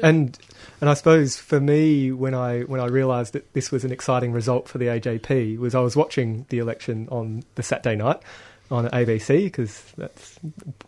And 0.03 0.39
and 0.81 0.91
I 0.91 0.95
suppose 0.95 1.37
for 1.37 1.61
me, 1.61 2.13
when 2.13 2.35
I 2.35 2.63
when 2.63 2.81
I 2.81 2.87
realised 2.87 3.33
that 3.33 3.53
this 3.55 3.71
was 3.71 3.85
an 3.85 3.93
exciting 3.93 4.33
result 4.33 4.69
for 4.69 4.79
the 4.79 4.87
AJP, 4.87 5.59
was 5.59 5.75
I 5.75 5.81
was 5.81 5.97
watching 5.97 6.47
the 6.51 6.59
election 6.59 7.09
on 7.11 7.45
the 7.55 7.63
Saturday 7.63 7.97
night 7.97 8.21
on 8.71 8.89
ABC 8.89 9.45
because 9.45 9.81
that's 9.97 10.39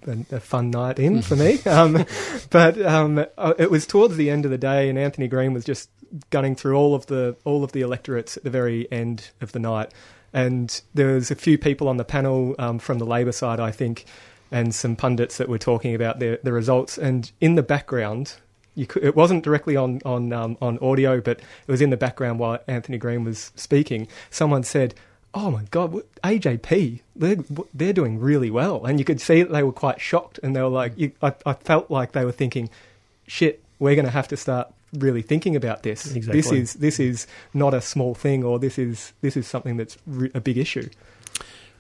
a, 0.07 0.37
a 0.37 0.41
fun 0.41 0.71
night 0.71 0.99
in 0.99 1.23
for 1.23 1.37
me. 1.37 1.59
Um, 1.69 2.07
but 2.51 2.81
um, 2.81 3.25
uh, 3.37 3.55
it 3.59 3.71
was 3.71 3.87
towards 3.87 4.17
the 4.17 4.31
end 4.31 4.45
of 4.45 4.51
the 4.51 4.59
day, 4.59 4.89
and 4.89 4.99
Anthony 4.99 5.29
Green 5.29 5.53
was 5.53 5.65
just 5.65 5.91
gunning 6.31 6.57
through 6.57 6.77
all 6.77 6.95
of 6.95 7.07
the 7.07 7.37
all 7.45 7.63
of 7.63 7.73
the 7.73 7.83
electorates 7.83 8.37
at 8.37 8.45
the 8.45 8.51
very 8.51 8.91
end 8.91 9.31
of 9.41 9.53
the 9.53 9.59
night. 9.59 9.93
And 10.33 10.81
there 10.95 11.15
was 11.15 11.31
a 11.31 11.35
few 11.35 11.59
people 11.59 11.89
on 11.89 11.97
the 11.97 12.05
panel 12.05 12.55
um, 12.59 12.79
from 12.79 12.99
the 12.99 13.07
Labor 13.07 13.33
side, 13.33 13.61
I 13.61 13.71
think, 13.71 14.07
and 14.51 14.75
some 14.75 14.97
pundits 14.97 15.39
that 15.39 15.49
were 15.49 15.59
talking 15.59 15.95
about 15.95 16.19
the 16.19 16.41
the 16.43 16.53
results. 16.53 16.99
And 16.99 17.31
in 17.41 17.55
the 17.55 17.63
background, 17.63 18.35
you 18.79 18.87
could, 18.87 19.03
it 19.05 19.17
wasn't 19.17 19.43
directly 19.43 19.77
on 19.77 20.01
on 20.05 20.33
um, 20.33 20.57
on 20.63 20.79
audio, 20.79 21.21
but 21.21 21.39
it 21.41 21.71
was 21.71 21.83
in 21.83 21.91
the 21.91 21.97
background 21.97 22.39
while 22.39 22.61
Anthony 22.69 22.97
Green 22.97 23.25
was 23.25 23.51
speaking. 23.57 24.07
Someone 24.31 24.63
said, 24.63 24.95
"Oh 25.35 25.51
my 25.51 25.65
God, 25.71 25.93
what- 25.93 26.07
AJP, 26.23 27.01
they're 27.17 27.37
they're 27.75 27.93
doing 27.93 28.21
really 28.21 28.51
well," 28.51 28.85
and 28.85 28.99
you 28.99 29.05
could 29.05 29.21
see 29.21 29.43
that 29.43 29.53
they 29.53 29.65
were 29.65 29.73
quite 29.73 30.01
shocked, 30.01 30.39
and 30.43 30.55
they 30.55 30.63
were 30.63 30.69
like, 30.69 30.93
you, 30.97 31.11
I, 31.21 31.35
I 31.45 31.55
felt 31.55 31.91
like 31.91 32.13
they 32.13 32.25
were 32.25 32.33
thinking, 32.33 32.71
"Shit, 33.27 33.63
we're 33.81 33.97
going 33.97 34.07
to 34.07 34.13
have 34.13 34.29
to 34.29 34.37
start." 34.37 34.73
Really 34.95 35.21
thinking 35.21 35.55
about 35.55 35.83
this. 35.83 36.07
This 36.33 36.47
is 36.57 36.73
this 36.75 36.99
is 36.99 37.27
not 37.53 37.75
a 37.75 37.81
small 37.83 38.15
thing, 38.15 38.43
or 38.43 38.59
this 38.59 38.79
is 38.79 39.13
this 39.21 39.37
is 39.37 39.47
something 39.47 39.77
that's 39.77 39.99
re- 40.07 40.31
a 40.35 40.41
big 40.41 40.57
issue. 40.57 40.89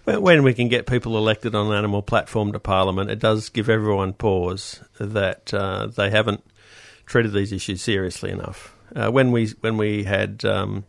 When 0.04 0.42
we 0.42 0.52
can 0.52 0.68
get 0.68 0.87
people 0.87 1.16
elected 1.16 1.54
on 1.54 1.68
an 1.68 1.72
animal 1.72 2.02
platform 2.02 2.52
to 2.52 2.58
Parliament, 2.58 3.11
it 3.11 3.18
does 3.18 3.48
give 3.48 3.70
everyone 3.70 4.12
pause 4.14 4.80
that 4.98 5.54
uh, 5.54 5.87
they 5.87 6.11
haven't 6.11 6.42
treated 7.09 7.33
these 7.33 7.53
issues 7.53 7.83
seriously 7.83 8.31
enough. 8.31 8.75
Uh, 8.94 9.11
when 9.11 9.33
we 9.33 9.49
when 9.61 9.77
we 9.77 10.05
had 10.05 10.44
um, 10.44 10.85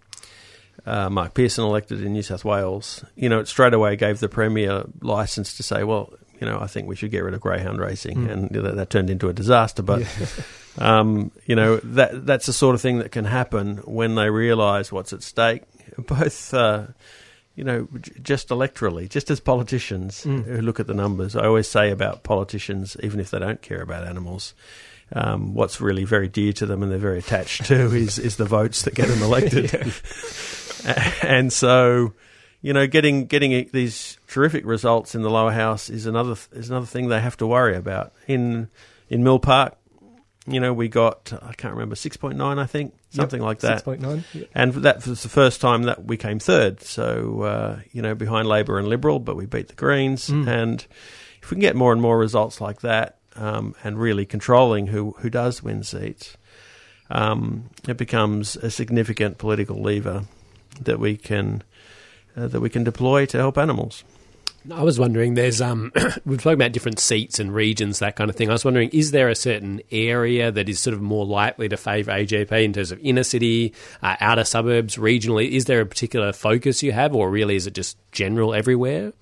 uh, 0.85 1.09
Mark 1.09 1.33
Pearson 1.33 1.63
elected 1.65 2.01
in 2.03 2.13
New 2.13 2.21
South 2.23 2.45
Wales, 2.45 3.03
you 3.15 3.27
know, 3.29 3.39
it 3.39 3.47
straight 3.47 3.73
away 3.73 3.95
gave 3.95 4.19
the 4.19 4.29
Premier 4.29 4.83
license 5.01 5.57
to 5.57 5.63
say, 5.63 5.83
well, 5.83 6.13
you 6.39 6.47
know, 6.47 6.57
I 6.59 6.67
think 6.67 6.87
we 6.87 6.95
should 6.95 7.11
get 7.11 7.23
rid 7.23 7.33
of 7.33 7.41
greyhound 7.41 7.79
racing, 7.79 8.17
Mm. 8.19 8.31
and 8.31 8.49
that, 8.65 8.75
that 8.75 8.89
turned 8.89 9.09
into 9.09 9.27
a 9.27 9.33
disaster. 9.33 9.81
But 9.81 10.03
um, 10.77 11.31
you 11.45 11.55
know 11.55 11.77
that 11.77 12.25
that's 12.25 12.45
the 12.45 12.53
sort 12.53 12.75
of 12.75 12.81
thing 12.81 12.99
that 12.99 13.11
can 13.11 13.25
happen 13.25 13.77
when 13.85 14.15
they 14.15 14.29
realise 14.29 14.91
what's 14.91 15.11
at 15.13 15.23
stake, 15.23 15.63
both. 15.97 16.53
Uh, 16.53 16.87
you 17.55 17.65
know, 17.65 17.89
j- 17.99 18.13
just 18.23 18.47
electorally, 18.49 19.09
just 19.09 19.29
as 19.29 19.41
politicians 19.41 20.23
Mm. 20.23 20.45
who 20.45 20.61
look 20.61 20.79
at 20.79 20.87
the 20.87 20.93
numbers, 20.93 21.35
I 21.35 21.45
always 21.45 21.67
say 21.67 21.91
about 21.91 22.23
politicians, 22.23 22.95
even 23.03 23.19
if 23.19 23.31
they 23.31 23.39
don't 23.39 23.61
care 23.61 23.81
about 23.81 24.07
animals, 24.07 24.53
um, 25.13 25.53
what's 25.53 25.81
really 25.81 26.03
very 26.03 26.27
dear 26.27 26.53
to 26.53 26.65
them 26.65 26.83
and 26.83 26.91
they're 26.91 26.99
very 26.99 27.19
attached 27.19 27.65
to 27.65 27.75
is 27.95 28.19
is 28.19 28.37
the 28.37 28.45
votes 28.45 28.83
that 28.83 28.95
get 28.95 29.07
them 29.07 29.21
elected. 29.21 29.73
and 31.23 31.51
so, 31.51 32.13
you 32.61 32.73
know, 32.73 32.87
getting 32.87 33.25
getting 33.25 33.69
these 33.71 34.17
terrific 34.27 34.65
results 34.65 35.15
in 35.15 35.21
the 35.21 35.29
lower 35.29 35.51
house 35.51 35.89
is 35.89 36.05
another 36.05 36.35
is 36.51 36.69
another 36.69 36.85
thing 36.85 37.09
they 37.09 37.21
have 37.21 37.37
to 37.37 37.47
worry 37.47 37.75
about. 37.75 38.13
In 38.27 38.69
in 39.09 39.23
Mill 39.23 39.39
Park, 39.39 39.77
you 40.47 40.59
know, 40.59 40.73
we 40.73 40.87
got 40.87 41.33
I 41.41 41.53
can't 41.53 41.73
remember 41.73 41.95
six 41.95 42.17
point 42.17 42.37
nine, 42.37 42.59
I 42.59 42.65
think, 42.65 42.93
something 43.09 43.41
like 43.41 43.59
that. 43.59 43.79
Six 43.79 43.81
point 43.83 44.01
nine. 44.01 44.23
And 44.53 44.73
that 44.73 45.05
was 45.05 45.23
the 45.23 45.29
first 45.29 45.61
time 45.61 45.83
that 45.83 46.05
we 46.05 46.17
came 46.17 46.39
third. 46.39 46.81
So, 46.81 47.41
uh, 47.41 47.79
you 47.91 48.01
know, 48.01 48.15
behind 48.15 48.47
Labor 48.47 48.77
and 48.77 48.87
Liberal, 48.87 49.19
but 49.19 49.35
we 49.35 49.45
beat 49.45 49.67
the 49.67 49.75
Greens. 49.75 50.29
Mm. 50.29 50.47
And 50.47 50.87
if 51.41 51.51
we 51.51 51.55
can 51.55 51.61
get 51.61 51.75
more 51.75 51.91
and 51.91 52.01
more 52.01 52.17
results 52.17 52.61
like 52.61 52.81
that 52.81 53.18
um, 53.35 53.75
and 53.83 53.99
really 53.99 54.25
controlling 54.25 54.87
who, 54.87 55.15
who 55.19 55.29
does 55.29 55.63
win 55.63 55.83
seats, 55.83 56.37
um, 57.09 57.69
it 57.87 57.97
becomes 57.97 58.55
a 58.57 58.69
significant 58.69 59.37
political 59.37 59.81
lever 59.81 60.25
that 60.81 60.99
we 60.99 61.17
can. 61.17 61.63
Uh, 62.37 62.47
that 62.47 62.61
we 62.61 62.69
can 62.69 62.83
deploy 62.83 63.25
to 63.25 63.37
help 63.37 63.57
animals. 63.57 64.03
I 64.71 64.83
was 64.83 64.99
wondering, 64.99 65.33
there's 65.33 65.61
um, 65.61 65.91
we've 66.25 66.39
spoken 66.39 66.61
about 66.61 66.73
different 66.73 66.99
seats 66.99 67.39
and 67.39 67.53
regions, 67.53 67.99
that 67.99 68.15
kind 68.15 68.29
of 68.29 68.35
thing. 68.35 68.49
I 68.49 68.53
was 68.53 68.65
wondering, 68.65 68.89
is 68.89 69.11
there 69.11 69.29
a 69.29 69.35
certain 69.35 69.81
area 69.91 70.51
that 70.51 70.69
is 70.69 70.79
sort 70.79 70.93
of 70.93 71.01
more 71.01 71.25
likely 71.25 71.69
to 71.69 71.77
favour 71.77 72.11
AJP 72.11 72.63
in 72.63 72.73
terms 72.73 72.91
of 72.91 72.99
inner 73.01 73.23
city, 73.23 73.73
uh, 74.03 74.15
outer 74.19 74.43
suburbs, 74.43 74.97
regionally? 74.97 75.49
Is 75.49 75.65
there 75.65 75.81
a 75.81 75.85
particular 75.85 76.33
focus 76.33 76.83
you 76.83 76.91
have, 76.91 77.15
or 77.15 77.29
really 77.29 77.55
is 77.55 77.67
it 77.67 77.73
just 77.73 77.97
general 78.11 78.53
everywhere? 78.53 79.13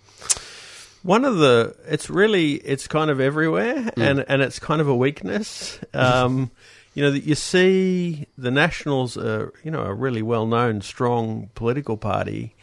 One 1.08 1.24
of 1.24 1.38
the, 1.38 1.74
it's 1.88 2.10
really, 2.10 2.56
it's 2.56 2.86
kind 2.86 3.10
of 3.10 3.22
everywhere, 3.22 3.90
and 3.96 4.26
and 4.28 4.42
it's 4.42 4.60
kind 4.60 4.82
of 4.82 4.90
a 4.90 4.96
weakness. 4.96 5.80
Um, 5.94 6.52
you 6.96 7.04
know, 7.04 7.12
that 7.12 7.24
you 7.24 7.34
see 7.36 8.28
the 8.38 8.52
Nationals 8.52 9.16
are, 9.18 9.54
you 9.64 9.72
know, 9.72 9.84
a 9.84 9.94
really 9.94 10.22
well 10.22 10.46
known, 10.46 10.82
strong 10.82 11.50
political 11.56 11.96
party, 11.96 12.56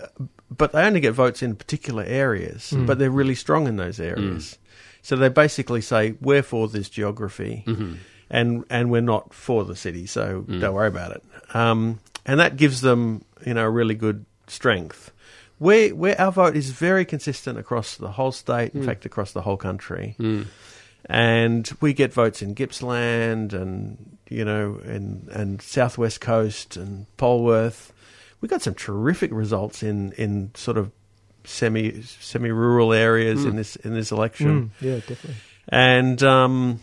uh, 0.00 0.06
but 0.50 0.72
they 0.72 0.82
only 0.84 1.00
get 1.00 1.12
votes 1.12 1.42
in 1.42 1.54
particular 1.54 2.02
areas, 2.04 2.72
but 2.86 2.98
they're 2.98 3.10
really 3.10 3.34
strong 3.34 3.66
in 3.66 3.76
those 3.76 4.00
areas. 4.00 4.56
So 5.02 5.16
they 5.16 5.28
basically 5.28 5.80
say, 5.82 6.14
we're 6.20 6.42
for 6.42 6.66
this 6.68 6.88
geography, 6.88 7.64
and 8.30 8.64
and 8.70 8.90
we're 8.90 9.02
not 9.02 9.34
for 9.34 9.64
the 9.64 9.76
city, 9.76 10.06
so 10.06 10.44
don't 10.60 10.74
worry 10.74 10.88
about 10.88 11.10
it. 11.12 11.22
Um, 11.54 12.00
and 12.24 12.40
that 12.40 12.56
gives 12.56 12.80
them, 12.80 13.24
you 13.44 13.52
know, 13.54 13.66
a 13.66 13.70
really 13.70 13.94
good 13.96 14.24
strength. 14.46 15.10
Where 15.60 15.94
where 15.94 16.18
our 16.20 16.32
vote 16.32 16.56
is 16.56 16.70
very 16.70 17.04
consistent 17.04 17.58
across 17.58 17.96
the 17.96 18.10
whole 18.12 18.32
state, 18.32 18.74
in 18.74 18.82
fact, 18.82 19.04
across 19.04 19.32
the 19.32 19.42
whole 19.42 19.58
country, 19.58 20.16
and 21.06 21.70
we 21.80 21.92
get 21.92 22.12
votes 22.14 22.40
in 22.42 22.54
Gippsland 22.54 23.52
and 23.52 24.16
you 24.28 24.44
know 24.44 24.80
and 24.84 25.28
and 25.28 25.60
Southwest 25.62 26.20
Coast 26.22 26.76
and 26.76 27.06
Polwarth. 27.18 27.90
We 28.40 28.48
got 28.48 28.62
some 28.62 28.74
terrific 28.74 29.30
results 29.32 29.82
in 29.82 30.12
in 30.12 30.50
sort 30.54 30.78
of 30.78 30.90
semi 31.44 32.00
semi 32.02 32.50
rural 32.50 32.92
areas 32.94 33.44
in 33.44 33.56
this 33.56 33.76
in 33.76 33.92
this 33.94 34.10
election 34.12 34.72
Mm, 34.80 34.84
yeah, 34.86 34.94
definitely. 34.96 35.34
and 35.68 36.22
um, 36.22 36.80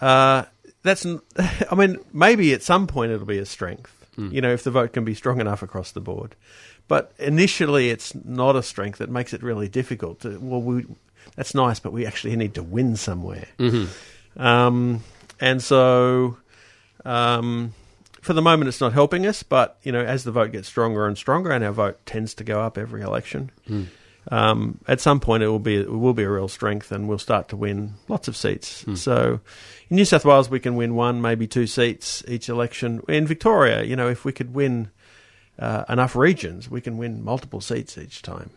uh, 0.00 0.44
that's 0.82 1.04
I 1.70 1.74
mean 1.74 1.98
maybe 2.14 2.54
at 2.54 2.62
some 2.62 2.86
point 2.86 3.12
it'll 3.12 3.26
be 3.26 3.38
a 3.38 3.46
strength. 3.46 3.97
You 4.18 4.40
know, 4.40 4.52
if 4.52 4.64
the 4.64 4.70
vote 4.72 4.92
can 4.92 5.04
be 5.04 5.14
strong 5.14 5.40
enough 5.40 5.62
across 5.62 5.92
the 5.92 6.00
board, 6.00 6.34
but 6.88 7.12
initially 7.18 7.90
it's 7.90 8.14
not 8.24 8.56
a 8.56 8.62
strength. 8.62 8.98
that 8.98 9.08
makes 9.10 9.32
it 9.32 9.42
really 9.44 9.68
difficult. 9.68 10.20
To, 10.20 10.38
well, 10.40 10.60
we 10.60 10.86
that's 11.36 11.54
nice, 11.54 11.78
but 11.78 11.92
we 11.92 12.04
actually 12.06 12.34
need 12.36 12.54
to 12.54 12.62
win 12.62 12.96
somewhere. 12.96 13.46
Um, 14.36 15.04
and 15.40 15.62
so, 15.62 16.36
um, 17.04 17.74
for 18.20 18.32
the 18.32 18.42
moment, 18.42 18.68
it's 18.68 18.80
not 18.80 18.92
helping 18.92 19.26
us, 19.26 19.42
but 19.42 19.78
you 19.82 19.92
know, 19.92 20.00
as 20.00 20.24
the 20.24 20.32
vote 20.32 20.52
gets 20.52 20.66
stronger 20.68 21.06
and 21.06 21.16
stronger, 21.16 21.50
and 21.50 21.62
our 21.64 21.72
vote 21.72 21.98
tends 22.06 22.34
to 22.34 22.44
go 22.44 22.60
up 22.60 22.76
every 22.76 23.02
election, 23.02 23.50
um, 24.30 24.78
at 24.86 25.00
some 25.00 25.20
point 25.20 25.42
it 25.42 25.48
will 25.48 25.58
be 25.58 25.76
it 25.76 25.90
will 25.90 26.14
be 26.14 26.24
a 26.24 26.30
real 26.30 26.48
strength, 26.48 26.92
and 26.92 27.08
we'll 27.08 27.18
start 27.18 27.48
to 27.48 27.56
win 27.56 27.94
lots 28.08 28.28
of 28.28 28.36
seats. 28.36 28.84
So, 28.94 29.40
in 29.88 29.96
New 29.96 30.04
South 30.04 30.24
Wales, 30.24 30.50
we 30.50 30.60
can 30.60 30.76
win 30.76 30.94
one, 30.94 31.20
maybe 31.22 31.46
two 31.46 31.66
seats 31.66 32.22
each 32.28 32.48
election. 32.48 33.00
In 33.08 33.26
Victoria, 33.26 33.82
you 33.82 33.96
know, 33.96 34.08
if 34.08 34.24
we 34.24 34.32
could 34.32 34.54
win 34.54 34.90
uh, 35.58 35.84
enough 35.88 36.14
regions, 36.14 36.70
we 36.70 36.80
can 36.80 36.98
win 36.98 37.24
multiple 37.24 37.60
seats 37.60 37.98
each 37.98 38.22
time. 38.22 38.50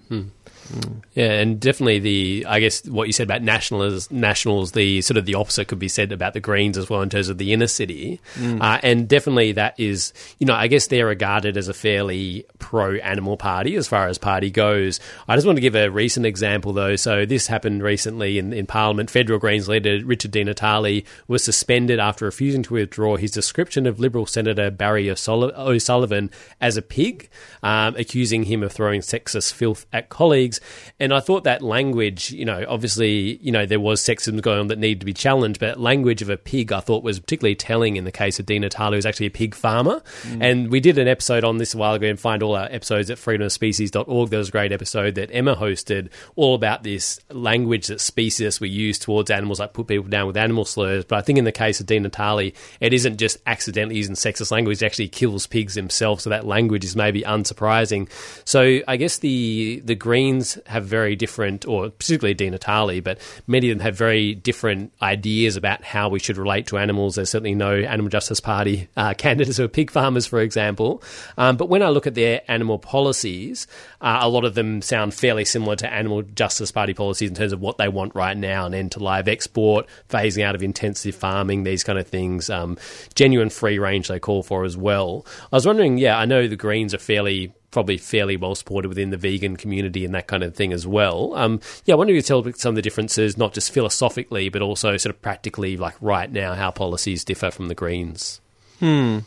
Yeah, 1.14 1.32
and 1.32 1.60
definitely 1.60 2.00
the 2.00 2.46
I 2.48 2.60
guess 2.60 2.86
what 2.88 3.08
you 3.08 3.14
said 3.14 3.24
about 3.24 3.42
nationals, 3.42 4.10
nationals, 4.12 4.72
the 4.74 5.02
sort 5.02 5.18
of 5.18 5.26
the 5.26 5.36
opposite 5.36 5.68
could 5.68 5.80
be 5.80 5.88
said 5.88 6.12
about 6.12 6.34
the 6.34 6.40
Greens 6.40 6.78
as 6.78 6.90
well 6.90 7.02
in 7.02 7.10
terms 7.10 7.30
of 7.30 7.38
the 7.38 7.52
inner 7.52 7.68
city, 7.68 8.22
uh, 8.40 8.80
and 8.84 9.08
definitely 9.10 9.54
that 9.54 9.80
is 9.80 10.14
you 10.40 10.46
know 10.46 10.54
I 10.54 10.68
guess 10.68 10.88
they're 10.88 11.08
regarded 11.08 11.58
as 11.58 11.68
a 11.68 11.74
fairly 11.74 12.46
pro 12.60 12.96
animal 12.96 13.36
party 13.38 13.76
as 13.76 13.88
far 13.88 14.08
as 14.08 14.18
party 14.18 14.52
goes. 14.52 15.00
I 15.28 15.36
just 15.36 15.48
want 15.48 15.58
to 15.58 15.62
give 15.62 15.76
a 15.76 15.90
recent 15.90 16.26
example 16.26 16.72
though. 16.74 16.96
So 16.96 17.26
this 17.26 17.48
happened 17.48 17.82
recently 17.84 18.38
in, 18.38 18.54
in 18.54 18.66
Parliament. 18.68 19.10
Federal 19.10 19.40
Greens 19.40 19.68
leader 19.68 20.00
Richard 20.06 20.32
Di 20.32 20.44
Natale 20.44 21.04
was 21.28 21.44
suspended 21.44 22.00
after 22.00 22.26
refusing 22.26 22.64
to 22.64 22.76
withdraw 22.76 23.18
his 23.18 23.32
description 23.32 23.88
of 23.88 24.00
Liberal 24.00 24.26
Senator 24.26 24.70
Barry 24.70 25.10
O'Sulli- 25.10 25.58
O'Sullivan 25.58 26.30
as 26.62 26.78
a 26.78 26.82
pig, 26.92 27.30
um, 27.64 27.96
accusing 27.96 28.44
him 28.44 28.64
of 28.64 28.72
throwing 28.74 29.00
sexist 29.00 29.54
filth 29.54 29.86
at 29.94 30.10
colleagues. 30.10 30.60
And 31.00 31.14
I 31.14 31.22
thought 31.22 31.46
that 31.46 31.62
language, 31.62 32.32
you 32.32 32.44
know, 32.44 32.66
obviously, 32.68 33.38
you 33.38 33.50
know, 33.50 33.66
there 33.66 33.80
was 33.80 34.02
sexism 34.02 34.42
going 34.42 34.60
on 34.60 34.68
that 34.68 34.78
needed 34.78 35.00
to 35.00 35.06
be 35.06 35.14
challenged, 35.14 35.62
but 35.62 35.80
language 35.80 36.22
of 36.22 36.30
a 36.30 36.36
pig 36.36 36.74
I 36.74 36.82
thought 36.82 37.02
was 37.02 37.18
particularly 37.22 37.56
telling 37.56 37.96
in 37.96 38.04
the 38.04 38.12
case 38.12 38.42
of 38.42 38.46
Di 38.46 38.60
Natale, 38.60 38.92
who's 38.92 39.06
actually 39.06 39.28
a 39.28 39.32
pig 39.32 39.56
farmer. 39.56 40.04
And 40.42 40.70
we 40.70 40.82
did 40.82 40.98
an 40.98 41.08
episode 41.08 41.46
on 41.46 41.60
this 41.60 41.74
a 41.74 41.78
while 41.78 41.94
ago 41.94 42.08
and 42.08 42.20
find 42.20 42.44
all 42.44 42.58
our 42.58 42.68
episodes 42.70 43.10
at 43.10 43.18
freedomofspecies.org. 43.18 44.30
There 44.30 44.40
was 44.40 44.50
a 44.50 44.52
great 44.52 44.74
episode 44.74 45.16
that 45.16 45.30
Emma 45.32 45.56
hosted 45.56 46.10
all 46.36 46.56
about 46.56 46.84
this 46.84 47.22
language 47.30 47.88
that 47.88 48.02
speciesists 48.02 48.60
we 48.60 48.68
use 48.68 49.00
towards 49.00 49.32
animals, 49.32 49.62
like 49.62 49.72
put 49.72 49.88
people 49.88 50.10
down 50.10 50.28
with 50.28 50.36
animal 50.36 50.66
slurs. 50.66 51.06
But 51.06 51.20
I 51.20 51.22
think 51.22 51.40
in 51.40 51.46
the 51.46 51.54
case 51.54 51.80
of 51.80 51.86
Di 51.86 52.00
Natale, 52.00 52.54
it 52.82 52.94
isn't 52.94 53.18
just 53.18 53.38
accidentally 53.48 53.96
using 53.96 54.16
sexist 54.16 54.52
language, 54.52 54.82
it 54.82 54.86
actually 54.86 55.08
kills 55.08 55.48
pigs 55.48 55.76
himself. 55.76 56.20
So 56.20 56.30
that 56.32 56.46
language 56.46 56.81
is 56.84 56.96
maybe 56.96 57.22
unsurprising. 57.22 58.10
So 58.46 58.80
I 58.88 58.98
guess 58.98 59.20
the 59.20 59.82
the 59.86 59.96
Greens 59.96 60.58
have 60.66 60.86
very 60.86 61.16
different, 61.16 61.66
or 61.66 61.90
particularly 61.90 62.34
Di 62.34 62.50
Natale, 62.50 63.02
but 63.02 63.20
many 63.48 63.70
of 63.70 63.78
them 63.78 63.84
have 63.84 63.96
very 63.96 64.36
different 64.36 64.94
ideas 65.02 65.56
about 65.56 65.84
how 65.84 66.10
we 66.10 66.20
should 66.20 66.38
relate 66.38 66.68
to 66.68 66.78
animals. 66.78 67.16
There's 67.16 67.30
certainly 67.30 67.56
no 67.56 67.76
Animal 67.76 68.10
Justice 68.10 68.40
Party 68.40 68.88
uh, 68.98 69.14
candidates 69.18 69.58
who 69.58 69.66
are 69.66 69.70
pig 69.70 69.92
farmers, 69.92 70.26
for 70.26 70.42
example. 70.42 71.04
Um, 71.38 71.58
but 71.58 71.70
when 71.70 71.84
I 71.84 71.90
look 71.90 72.08
at 72.08 72.16
their 72.16 72.42
animal 72.48 72.80
policies, 72.80 73.68
uh, 74.02 74.20
a 74.22 74.30
lot 74.30 74.46
of 74.46 74.56
them 74.56 74.82
sound 74.82 75.14
fairly 75.14 75.46
similar 75.46 75.76
to 75.78 75.92
Animal 75.92 76.24
Justice 76.24 76.72
Party 76.72 76.94
policies 76.94 77.30
in 77.30 77.36
terms 77.36 77.54
of 77.54 77.62
what 77.62 77.78
they 77.78 77.88
want 77.88 78.16
right 78.16 78.36
now 78.36 78.66
an 78.66 78.74
end 78.74 78.92
to 78.94 79.00
live 79.00 79.28
export, 79.28 79.88
phasing 80.10 80.44
out 80.44 80.56
of 80.56 80.64
intensive 80.64 81.16
farming, 81.16 81.64
these 81.64 81.84
kind 81.84 82.00
of 82.00 82.08
things, 82.08 82.50
um, 82.50 82.78
genuine 83.16 83.50
free 83.50 83.80
range 83.80 84.08
they 84.08 84.20
call 84.20 84.44
for 84.44 84.64
as 84.64 84.76
well. 84.78 85.26
I 85.52 85.56
was 85.56 85.66
wondering, 85.66 85.98
yeah, 85.98 86.18
I 86.18 86.26
know 86.26 86.48
the 86.48 86.56
Greens 86.56 86.71
are 86.94 86.98
fairly 86.98 87.54
probably 87.72 87.98
fairly 87.98 88.38
well 88.38 88.54
supported 88.54 88.90
within 88.90 89.10
the 89.10 89.18
vegan 89.18 89.56
community 89.56 90.04
and 90.06 90.14
that 90.14 90.28
kind 90.28 90.44
of 90.44 90.54
thing 90.54 90.74
as 90.74 90.86
well. 90.86 91.34
Um, 91.36 91.62
yeah, 91.86 91.96
I 91.96 91.98
wonder 91.98 92.12
if 92.12 92.16
you 92.16 92.22
could 92.22 92.28
tell 92.28 92.54
some 92.54 92.72
of 92.72 92.76
the 92.76 92.82
differences, 92.82 93.38
not 93.38 93.54
just 93.54 93.72
philosophically, 93.72 94.50
but 94.50 94.62
also 94.62 94.98
sort 94.98 95.16
of 95.16 95.22
practically, 95.22 95.78
like 95.78 95.96
right 96.02 96.32
now, 96.32 96.54
how 96.54 96.70
policies 96.72 97.24
differ 97.24 97.50
from 97.50 97.70
the 97.70 97.76
Greens. 97.76 98.42
Hmm. 98.80 99.20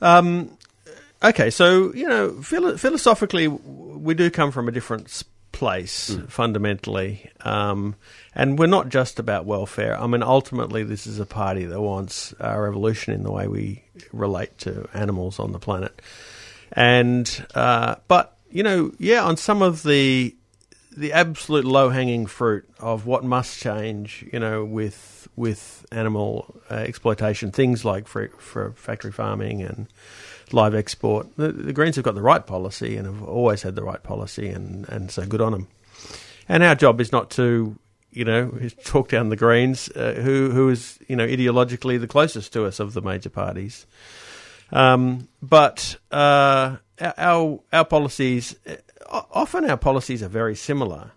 Um, 0.00 0.56
okay, 1.22 1.50
so 1.50 1.92
you 1.94 2.08
know, 2.08 2.40
philo- 2.42 2.76
philosophically, 2.76 3.48
we 3.48 4.14
do 4.14 4.30
come 4.30 4.50
from 4.50 4.68
a 4.68 4.72
different 4.72 5.10
place 5.60 6.16
fundamentally, 6.28 7.30
um, 7.42 7.94
and 8.34 8.58
we're 8.58 8.66
not 8.66 8.88
just 8.88 9.18
about 9.18 9.44
welfare. 9.44 10.00
I 10.00 10.06
mean, 10.06 10.22
ultimately, 10.22 10.84
this 10.84 11.06
is 11.06 11.20
a 11.20 11.26
party 11.26 11.66
that 11.66 11.78
wants 11.78 12.32
a 12.40 12.58
revolution 12.58 13.12
in 13.12 13.24
the 13.24 13.30
way 13.30 13.46
we 13.46 13.84
relate 14.10 14.56
to 14.60 14.88
animals 14.94 15.38
on 15.38 15.52
the 15.52 15.58
planet, 15.58 16.00
and 16.72 17.46
uh, 17.54 17.96
but 18.08 18.38
you 18.50 18.62
know, 18.62 18.90
yeah, 18.98 19.22
on 19.22 19.36
some 19.36 19.60
of 19.60 19.82
the 19.82 20.34
the 20.96 21.12
absolute 21.12 21.66
low 21.66 21.90
hanging 21.90 22.24
fruit 22.24 22.66
of 22.78 23.04
what 23.04 23.22
must 23.22 23.60
change, 23.60 24.24
you 24.32 24.40
know, 24.40 24.64
with 24.64 25.28
with 25.36 25.84
animal 25.92 26.54
uh, 26.70 26.74
exploitation, 26.76 27.52
things 27.52 27.84
like 27.84 28.08
for, 28.08 28.28
for 28.38 28.72
factory 28.72 29.12
farming 29.12 29.60
and 29.60 29.88
live 30.52 30.74
export. 30.74 31.36
The, 31.36 31.52
the 31.52 31.72
Greens 31.72 31.96
have 31.96 32.04
got 32.04 32.14
the 32.14 32.22
right 32.22 32.44
policy 32.44 32.96
and 32.96 33.06
have 33.06 33.22
always 33.22 33.62
had 33.62 33.74
the 33.74 33.82
right 33.82 34.02
policy, 34.02 34.48
and, 34.48 34.88
and 34.88 35.10
so 35.10 35.26
good 35.26 35.40
on 35.40 35.52
them. 35.52 35.68
And 36.48 36.62
our 36.62 36.74
job 36.74 37.00
is 37.00 37.12
not 37.12 37.30
to, 37.30 37.76
you 38.10 38.24
know, 38.24 38.50
talk 38.84 39.08
down 39.08 39.28
the 39.28 39.36
Greens, 39.36 39.88
uh, 39.90 40.14
who 40.22 40.50
who 40.50 40.68
is 40.68 40.98
you 41.08 41.16
know 41.16 41.26
ideologically 41.26 42.00
the 42.00 42.08
closest 42.08 42.52
to 42.54 42.64
us 42.64 42.80
of 42.80 42.92
the 42.92 43.02
major 43.02 43.30
parties. 43.30 43.86
Um, 44.72 45.28
but 45.42 45.96
uh, 46.10 46.76
our 47.00 47.60
our 47.72 47.84
policies, 47.84 48.54
uh, 48.66 49.22
often 49.30 49.68
our 49.68 49.76
policies 49.76 50.22
are 50.22 50.28
very 50.28 50.54
similar, 50.54 51.12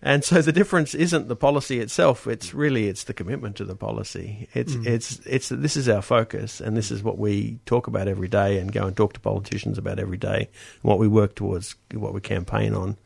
and 0.00 0.24
so 0.24 0.40
the 0.40 0.52
difference 0.52 0.94
isn't 0.94 1.28
the 1.28 1.36
policy 1.36 1.80
itself. 1.80 2.26
It's 2.26 2.54
really 2.54 2.88
it's 2.88 3.04
the 3.04 3.14
commitment 3.14 3.56
to 3.56 3.64
the 3.64 3.74
policy. 3.74 4.48
It's 4.54 4.74
it's 4.86 5.20
it's 5.26 5.48
this 5.48 5.76
is 5.76 5.88
our 5.88 6.02
focus, 6.02 6.60
and 6.60 6.76
this 6.76 6.90
is 6.90 7.02
what 7.02 7.18
we 7.18 7.58
talk 7.66 7.86
about 7.88 8.06
every 8.06 8.28
day, 8.28 8.58
and 8.58 8.72
go 8.72 8.86
and 8.86 8.96
talk 8.96 9.14
to 9.14 9.20
politicians 9.20 9.76
about 9.78 9.98
every 9.98 10.18
day, 10.18 10.50
what 10.82 10.98
we 10.98 11.08
work 11.08 11.34
towards, 11.34 11.74
what 11.92 12.14
we 12.14 12.20
campaign 12.20 12.74
on, 12.74 12.96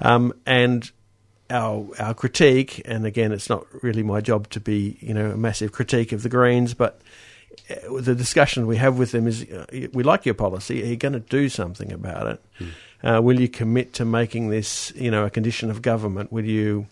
um, 0.00 0.32
and. 0.46 0.90
Our, 1.50 1.90
our 1.98 2.14
critique, 2.14 2.80
and 2.86 3.04
again, 3.04 3.30
it's 3.30 3.50
not 3.50 3.66
really 3.82 4.02
my 4.02 4.22
job 4.22 4.48
to 4.50 4.60
be, 4.60 4.96
you 5.00 5.12
know, 5.12 5.32
a 5.32 5.36
massive 5.36 5.70
critique 5.70 6.12
of 6.12 6.22
the 6.22 6.30
Greens, 6.30 6.72
but 6.72 7.02
uh, 7.68 8.00
the 8.00 8.14
discussion 8.14 8.66
we 8.66 8.78
have 8.78 8.98
with 8.98 9.12
them 9.12 9.26
is 9.26 9.42
uh, 9.50 9.66
we 9.92 10.02
like 10.02 10.24
your 10.24 10.34
policy. 10.34 10.82
Are 10.82 10.86
you 10.86 10.96
going 10.96 11.12
to 11.12 11.20
do 11.20 11.50
something 11.50 11.92
about 11.92 12.26
it? 12.26 12.42
Uh, 13.02 13.20
will 13.22 13.40
you 13.40 13.48
commit 13.48 13.94
to 13.94 14.04
making 14.04 14.48
this, 14.48 14.92
you 14.94 15.10
know, 15.10 15.24
a 15.24 15.30
condition 15.30 15.70
of 15.70 15.82
government? 15.82 16.32
Will 16.32 16.44
you, 16.44 16.86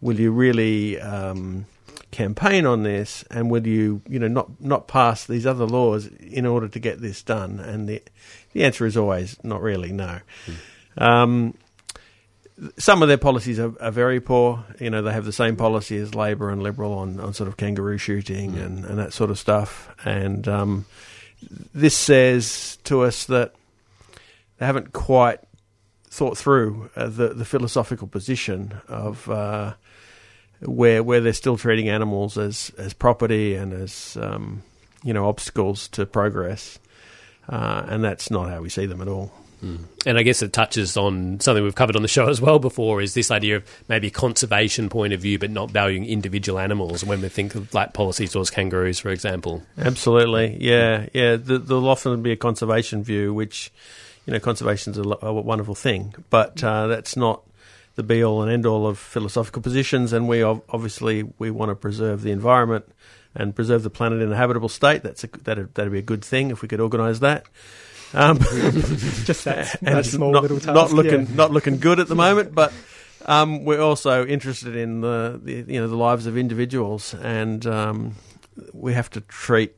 will 0.00 0.18
you 0.18 0.32
really 0.32 1.00
um, 1.00 1.66
campaign 2.10 2.66
on 2.66 2.82
this? 2.82 3.24
And 3.30 3.50
will 3.50 3.66
you, 3.66 4.02
you 4.08 4.18
know, 4.18 4.28
not 4.28 4.60
not 4.60 4.88
pass 4.88 5.26
these 5.26 5.46
other 5.46 5.66
laws 5.66 6.06
in 6.06 6.46
order 6.46 6.68
to 6.68 6.78
get 6.78 7.00
this 7.00 7.22
done? 7.22 7.60
And 7.60 7.88
the 7.88 8.02
the 8.52 8.64
answer 8.64 8.86
is 8.86 8.96
always 8.96 9.36
not 9.44 9.62
really. 9.62 9.92
No. 9.92 10.20
Um, 10.96 11.54
some 12.78 13.02
of 13.02 13.08
their 13.08 13.18
policies 13.18 13.58
are, 13.58 13.74
are 13.80 13.90
very 13.90 14.20
poor. 14.20 14.64
You 14.78 14.90
know, 14.90 15.02
they 15.02 15.12
have 15.12 15.24
the 15.24 15.32
same 15.32 15.56
policy 15.56 15.96
as 15.96 16.14
Labor 16.14 16.50
and 16.50 16.62
Liberal 16.62 16.92
on, 16.92 17.18
on 17.18 17.34
sort 17.34 17.48
of 17.48 17.56
kangaroo 17.56 17.98
shooting 17.98 18.56
and, 18.56 18.84
and 18.84 18.98
that 18.98 19.12
sort 19.12 19.30
of 19.30 19.38
stuff. 19.38 19.92
And 20.04 20.46
um, 20.46 20.86
this 21.74 21.96
says 21.96 22.78
to 22.84 23.02
us 23.02 23.24
that 23.26 23.54
they 24.58 24.66
haven't 24.66 24.92
quite 24.92 25.40
thought 26.04 26.38
through 26.38 26.90
uh, 26.96 27.08
the 27.08 27.28
the 27.28 27.44
philosophical 27.44 28.06
position 28.06 28.74
of 28.88 29.28
uh, 29.28 29.74
where 30.60 31.02
where 31.02 31.20
they're 31.20 31.32
still 31.32 31.56
treating 31.56 31.88
animals 31.88 32.38
as 32.38 32.70
as 32.78 32.92
property 32.92 33.54
and 33.54 33.72
as 33.72 34.16
um, 34.20 34.62
you 35.02 35.12
know 35.12 35.28
obstacles 35.28 35.88
to 35.88 36.06
progress, 36.06 36.78
uh, 37.48 37.84
and 37.88 38.04
that's 38.04 38.30
not 38.30 38.48
how 38.48 38.60
we 38.60 38.68
see 38.68 38.86
them 38.86 39.00
at 39.00 39.08
all. 39.08 39.32
And 40.06 40.18
I 40.18 40.22
guess 40.22 40.42
it 40.42 40.52
touches 40.52 40.96
on 40.96 41.40
something 41.40 41.64
we've 41.64 41.74
covered 41.74 41.96
on 41.96 42.02
the 42.02 42.08
show 42.08 42.28
as 42.28 42.38
well 42.40 42.58
before 42.58 43.00
is 43.00 43.14
this 43.14 43.30
idea 43.30 43.56
of 43.56 43.64
maybe 43.88 44.08
a 44.08 44.10
conservation 44.10 44.90
point 44.90 45.14
of 45.14 45.22
view, 45.22 45.38
but 45.38 45.50
not 45.50 45.70
valuing 45.70 46.04
individual 46.04 46.58
animals 46.58 47.02
when 47.02 47.22
we 47.22 47.30
think 47.30 47.54
of 47.54 47.72
like 47.72 47.94
policies 47.94 48.32
towards 48.32 48.50
kangaroos, 48.50 48.98
for 48.98 49.08
example. 49.08 49.62
Absolutely, 49.78 50.58
yeah, 50.60 51.06
yeah. 51.14 51.36
There'll 51.36 51.88
often 51.88 52.22
be 52.22 52.32
a 52.32 52.36
conservation 52.36 53.02
view, 53.02 53.32
which 53.32 53.72
you 54.26 54.32
know, 54.32 54.40
conservation's 54.40 54.98
a, 54.98 55.02
a 55.02 55.32
wonderful 55.32 55.74
thing, 55.74 56.14
but 56.30 56.62
uh, 56.62 56.86
that's 56.86 57.16
not 57.16 57.42
the 57.96 58.02
be 58.02 58.24
all 58.24 58.42
and 58.42 58.50
end 58.50 58.66
all 58.66 58.86
of 58.86 58.98
philosophical 58.98 59.62
positions. 59.62 60.12
And 60.12 60.28
we 60.28 60.42
obviously 60.42 61.24
we 61.38 61.50
want 61.50 61.70
to 61.70 61.74
preserve 61.74 62.22
the 62.22 62.32
environment 62.32 62.86
and 63.34 63.54
preserve 63.54 63.82
the 63.82 63.90
planet 63.90 64.20
in 64.22 64.32
a 64.32 64.36
habitable 64.36 64.68
state. 64.68 65.02
That's 65.02 65.24
a, 65.24 65.26
that'd, 65.28 65.74
that'd 65.74 65.92
be 65.92 65.98
a 65.98 66.02
good 66.02 66.24
thing 66.24 66.50
if 66.50 66.62
we 66.62 66.68
could 66.68 66.80
organise 66.80 67.20
that. 67.20 67.46
Um, 68.12 68.38
Just 69.24 69.44
that, 69.44 69.76
that 69.82 70.06
small 70.06 70.32
not, 70.32 70.42
little 70.42 70.60
task. 70.60 70.74
not 70.74 70.92
looking 70.92 71.26
yeah. 71.26 71.34
not 71.34 71.50
looking 71.50 71.78
good 71.78 71.98
at 71.98 72.06
the 72.06 72.14
moment, 72.14 72.54
but 72.54 72.72
um, 73.26 73.64
we're 73.64 73.80
also 73.80 74.24
interested 74.24 74.76
in 74.76 75.00
the, 75.00 75.40
the 75.42 75.52
you 75.66 75.80
know 75.80 75.88
the 75.88 75.96
lives 75.96 76.26
of 76.26 76.38
individuals, 76.38 77.14
and 77.14 77.66
um, 77.66 78.14
we 78.72 78.92
have 78.92 79.10
to 79.10 79.20
treat 79.22 79.74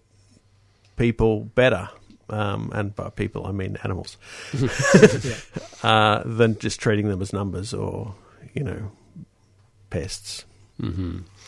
people 0.97 1.45
better. 1.45 1.89
Um, 2.29 2.71
and 2.75 2.95
by 2.95 3.11
people, 3.11 3.47
I 3.47 3.53
mean 3.53 3.79
animals, 3.85 4.17
uh, 5.83 6.23
than 6.25 6.59
just 6.59 6.81
treating 6.81 7.09
them 7.09 7.23
as 7.23 7.33
numbers 7.33 7.73
or 7.73 8.15
you 8.55 8.65
know 8.65 8.91
pests. 9.91 10.45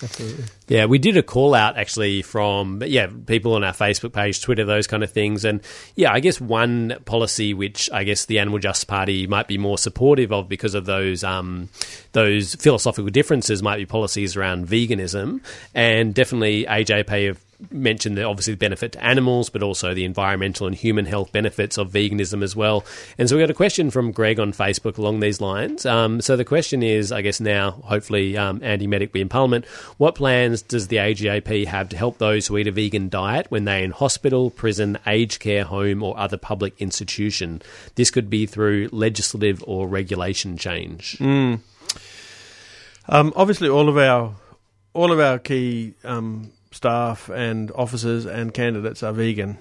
Absolutely. 0.03 0.45
Yeah, 0.69 0.87
we 0.87 0.99
did 0.99 1.17
a 1.17 1.23
call 1.23 1.55
out 1.55 1.77
actually 1.77 2.23
from 2.23 2.83
yeah 2.87 3.09
people 3.27 3.55
on 3.55 3.65
our 3.65 3.73
Facebook 3.73 4.13
page, 4.13 4.41
Twitter, 4.41 4.65
those 4.65 4.87
kind 4.87 5.03
of 5.03 5.11
things, 5.11 5.45
and 5.45 5.61
yeah, 5.97 6.13
I 6.13 6.21
guess 6.21 6.41
one 6.41 6.97
policy 7.05 7.53
which 7.53 7.91
I 7.93 8.05
guess 8.05 8.27
the 8.27 8.39
Animal 8.39 8.59
Justice 8.59 8.85
Party 8.85 9.27
might 9.27 9.49
be 9.49 9.59
more 9.59 9.77
supportive 9.77 10.33
of 10.33 10.49
because 10.49 10.75
of 10.75 10.87
those 10.87 11.25
um, 11.25 11.69
those 12.13 12.55
philosophical 12.55 13.11
differences 13.11 13.63
might 13.63 13.79
be 13.79 13.87
policies 13.87 14.37
around 14.37 14.69
veganism, 14.69 15.41
and 15.75 16.15
definitely 16.15 16.65
AJP 16.65 17.27
have 17.27 17.48
mentioned 17.71 18.17
the 18.17 18.23
obviously 18.23 18.55
the 18.55 18.59
benefit 18.59 18.93
to 18.93 19.05
animals, 19.05 19.51
but 19.51 19.63
also 19.63 19.95
the 19.95 20.05
environmental 20.05 20.67
and 20.67 20.77
human 20.77 21.07
health 21.07 21.33
benefits 21.33 21.77
of 21.77 21.91
veganism 21.91 22.43
as 22.43 22.55
well. 22.55 22.85
And 23.19 23.29
so 23.29 23.37
we 23.37 23.43
got 23.43 23.51
a 23.51 23.55
question 23.55 23.91
from 23.91 24.13
Greg 24.13 24.39
on 24.39 24.53
Facebook 24.53 24.99
along 24.99 25.21
these 25.21 25.41
lines. 25.41 25.85
Um, 25.85 26.21
so 26.21 26.37
the 26.37 26.45
question 26.45 26.83
is, 26.83 27.11
I 27.11 27.23
guess 27.23 27.41
now, 27.41 27.73
hopefully, 27.73 28.37
um, 28.37 28.61
Andy 28.63 28.87
Meddick 28.87 29.13
be 29.13 29.21
in 29.21 29.29
Parliament. 29.29 29.67
What 29.97 30.15
plans 30.15 30.63
does 30.63 30.89
the 30.89 30.97
AJP 30.97 31.67
have 31.67 31.89
to 31.89 31.97
help 31.97 32.19
those 32.19 32.47
who 32.47 32.59
eat 32.59 32.69
a 32.69 32.73
vegan 32.73 33.09
diet 33.09 33.47
when 33.51 33.65
they're 33.65 33.83
in 33.83 33.91
hospital, 33.91 34.51
prison, 34.51 34.99
aged 35.07 35.41
care 35.41 35.65
home, 35.65 36.03
or 36.03 36.19
other 36.19 36.37
public 36.37 36.75
institution? 36.81 37.61
This 37.97 38.11
could 38.11 38.31
be 38.31 38.47
through 38.47 38.89
legislative 38.93 39.65
or 39.67 39.89
regulation 39.89 40.57
change. 40.57 41.17
Um, 43.09 43.33
obviously, 43.35 43.69
all 43.69 43.89
of 43.89 43.97
our 43.97 44.35
all 44.93 45.13
of 45.13 45.21
our 45.21 45.39
key 45.39 45.95
um, 46.05 46.51
staff 46.71 47.29
and 47.31 47.71
officers 47.73 48.27
and 48.27 48.53
candidates 48.53 49.03
are 49.03 49.13
vegan. 49.13 49.59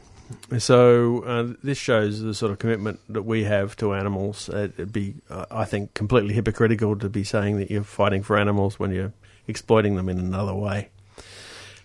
So 0.57 1.23
uh, 1.23 1.53
this 1.63 1.77
shows 1.77 2.21
the 2.21 2.33
sort 2.33 2.51
of 2.51 2.59
commitment 2.59 2.99
that 3.09 3.23
we 3.23 3.45
have 3.45 3.77
to 3.77 3.93
animals. 3.93 4.49
Uh, 4.49 4.69
It'd 4.73 4.91
be, 4.91 5.15
uh, 5.29 5.45
I 5.49 5.63
think, 5.63 5.93
completely 5.93 6.33
hypocritical 6.33 6.97
to 6.97 7.09
be 7.09 7.23
saying 7.23 7.59
that 7.59 7.71
you're 7.71 7.83
fighting 7.83 8.23
for 8.23 8.37
animals 8.37 8.77
when 8.77 8.91
you're 8.91 9.13
exploiting 9.47 9.95
them 9.95 10.09
in 10.09 10.19
another 10.19 10.53
way. 10.53 10.89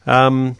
Um, 0.07 0.57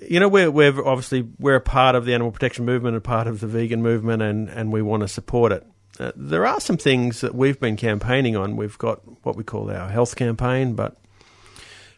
you 0.00 0.20
know, 0.20 0.28
we're 0.28 0.50
we're 0.50 0.86
obviously 0.86 1.26
we're 1.38 1.56
a 1.56 1.60
part 1.60 1.94
of 1.94 2.04
the 2.04 2.12
animal 2.12 2.30
protection 2.30 2.66
movement, 2.66 2.96
a 2.96 3.00
part 3.00 3.26
of 3.26 3.40
the 3.40 3.46
vegan 3.46 3.82
movement, 3.82 4.22
and 4.22 4.50
and 4.50 4.70
we 4.70 4.82
want 4.82 5.00
to 5.00 5.08
support 5.08 5.52
it. 5.52 5.66
Uh, 5.98 6.12
there 6.14 6.46
are 6.46 6.60
some 6.60 6.76
things 6.76 7.22
that 7.22 7.34
we've 7.34 7.58
been 7.58 7.76
campaigning 7.76 8.36
on. 8.36 8.56
We've 8.56 8.76
got 8.76 9.00
what 9.24 9.36
we 9.36 9.44
call 9.44 9.70
our 9.70 9.88
health 9.88 10.14
campaign, 10.14 10.74
but 10.74 10.98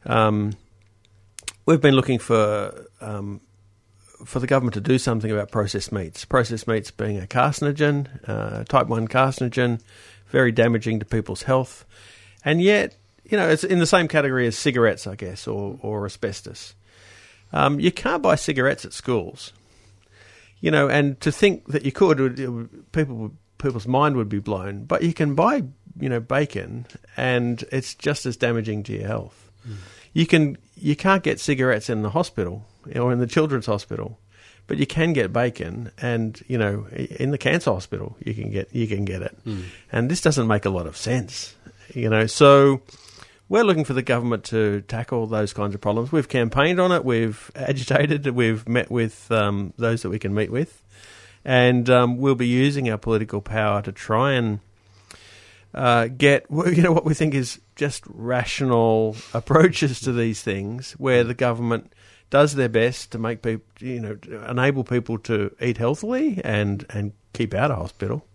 um, 0.06 0.52
we've 1.68 1.82
been 1.82 1.94
looking 1.94 2.18
for 2.18 2.86
um, 3.02 3.40
for 4.24 4.40
the 4.40 4.46
government 4.46 4.72
to 4.74 4.80
do 4.80 4.98
something 4.98 5.30
about 5.30 5.50
processed 5.52 5.92
meats. 5.92 6.24
Processed 6.24 6.66
meats 6.66 6.90
being 6.90 7.18
a 7.20 7.26
carcinogen, 7.26 8.08
uh, 8.26 8.64
type 8.64 8.86
one 8.88 9.06
carcinogen, 9.06 9.80
very 10.30 10.50
damaging 10.50 10.98
to 10.98 11.04
people's 11.04 11.42
health, 11.42 11.84
and 12.44 12.62
yet 12.62 12.96
you 13.24 13.36
know 13.36 13.48
it's 13.48 13.64
in 13.64 13.78
the 13.78 13.86
same 13.86 14.08
category 14.08 14.46
as 14.46 14.56
cigarettes, 14.56 15.06
I 15.06 15.14
guess, 15.14 15.46
or 15.46 15.78
or 15.82 16.06
asbestos. 16.06 16.74
Um, 17.52 17.78
you 17.80 17.92
can't 17.92 18.22
buy 18.22 18.34
cigarettes 18.34 18.84
at 18.86 18.92
schools, 18.94 19.52
you 20.60 20.70
know, 20.70 20.88
and 20.88 21.20
to 21.20 21.30
think 21.30 21.68
that 21.68 21.84
you 21.84 21.92
could, 21.92 22.18
it 22.38 22.48
would- 22.48 22.92
people 22.92 23.16
would- 23.16 23.36
people's 23.58 23.86
mind 23.88 24.16
would 24.16 24.28
be 24.28 24.38
blown. 24.38 24.84
But 24.84 25.02
you 25.02 25.12
can 25.12 25.34
buy, 25.34 25.64
you 25.98 26.08
know, 26.08 26.20
bacon, 26.20 26.86
and 27.16 27.64
it's 27.72 27.94
just 27.94 28.24
as 28.26 28.36
damaging 28.36 28.82
to 28.84 28.92
your 28.92 29.06
health. 29.08 29.50
You 30.12 30.26
can 30.26 30.56
you 30.80 30.96
can't 30.96 31.22
get 31.22 31.40
cigarettes 31.40 31.90
in 31.90 32.02
the 32.02 32.10
hospital 32.10 32.64
or 32.94 33.12
in 33.12 33.18
the 33.18 33.26
children's 33.26 33.66
hospital, 33.66 34.18
but 34.66 34.78
you 34.78 34.86
can 34.86 35.12
get 35.12 35.32
bacon, 35.32 35.90
and 36.00 36.42
you 36.46 36.58
know, 36.58 36.86
in 36.92 37.30
the 37.30 37.38
cancer 37.38 37.72
hospital 37.72 38.16
you 38.24 38.34
can 38.34 38.50
get 38.50 38.74
you 38.74 38.86
can 38.86 39.04
get 39.04 39.22
it, 39.22 39.36
and 39.92 40.10
this 40.10 40.20
doesn't 40.20 40.46
make 40.46 40.64
a 40.64 40.70
lot 40.70 40.86
of 40.86 40.96
sense, 40.96 41.54
you 41.94 42.08
know. 42.08 42.26
So 42.26 42.82
we're 43.48 43.64
looking 43.64 43.84
for 43.84 43.94
the 43.94 44.02
government 44.02 44.44
to 44.44 44.82
tackle 44.82 45.26
those 45.26 45.52
kinds 45.52 45.74
of 45.74 45.80
problems. 45.80 46.12
We've 46.12 46.28
campaigned 46.28 46.80
on 46.80 46.92
it, 46.92 47.04
we've 47.04 47.50
agitated, 47.56 48.26
we've 48.28 48.68
met 48.68 48.90
with 48.90 49.30
um, 49.32 49.72
those 49.78 50.02
that 50.02 50.10
we 50.10 50.18
can 50.18 50.34
meet 50.34 50.50
with, 50.50 50.82
and 51.44 51.88
um, 51.88 52.18
we'll 52.18 52.34
be 52.34 52.46
using 52.46 52.90
our 52.90 52.98
political 52.98 53.40
power 53.40 53.80
to 53.82 53.92
try 53.92 54.32
and 54.32 54.60
uh, 55.78 56.08
get 56.08 56.46
you 56.50 56.82
know 56.82 56.92
what 56.92 57.04
we 57.04 57.14
think 57.14 57.34
is 57.34 57.60
just 57.76 58.02
rational 58.08 59.16
approaches 59.32 60.00
to 60.00 60.12
these 60.12 60.42
things, 60.42 60.92
where 60.92 61.22
the 61.22 61.34
government 61.34 61.92
does 62.30 62.54
their 62.54 62.68
best 62.68 63.12
to 63.12 63.18
make 63.18 63.42
people, 63.42 63.64
you 63.78 64.00
know, 64.00 64.18
enable 64.48 64.84
people 64.84 65.18
to 65.18 65.54
eat 65.60 65.78
healthily 65.78 66.40
and 66.44 66.84
and 66.90 67.12
keep 67.32 67.54
out 67.54 67.70
of 67.70 67.78
hospital, 67.78 68.26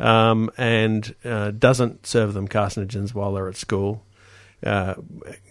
um, 0.00 0.50
and 0.58 1.14
uh, 1.24 1.52
doesn't 1.52 2.06
serve 2.06 2.34
them 2.34 2.48
carcinogens 2.48 3.14
while 3.14 3.32
they're 3.32 3.48
at 3.48 3.56
school. 3.56 4.04
Uh, 4.64 4.94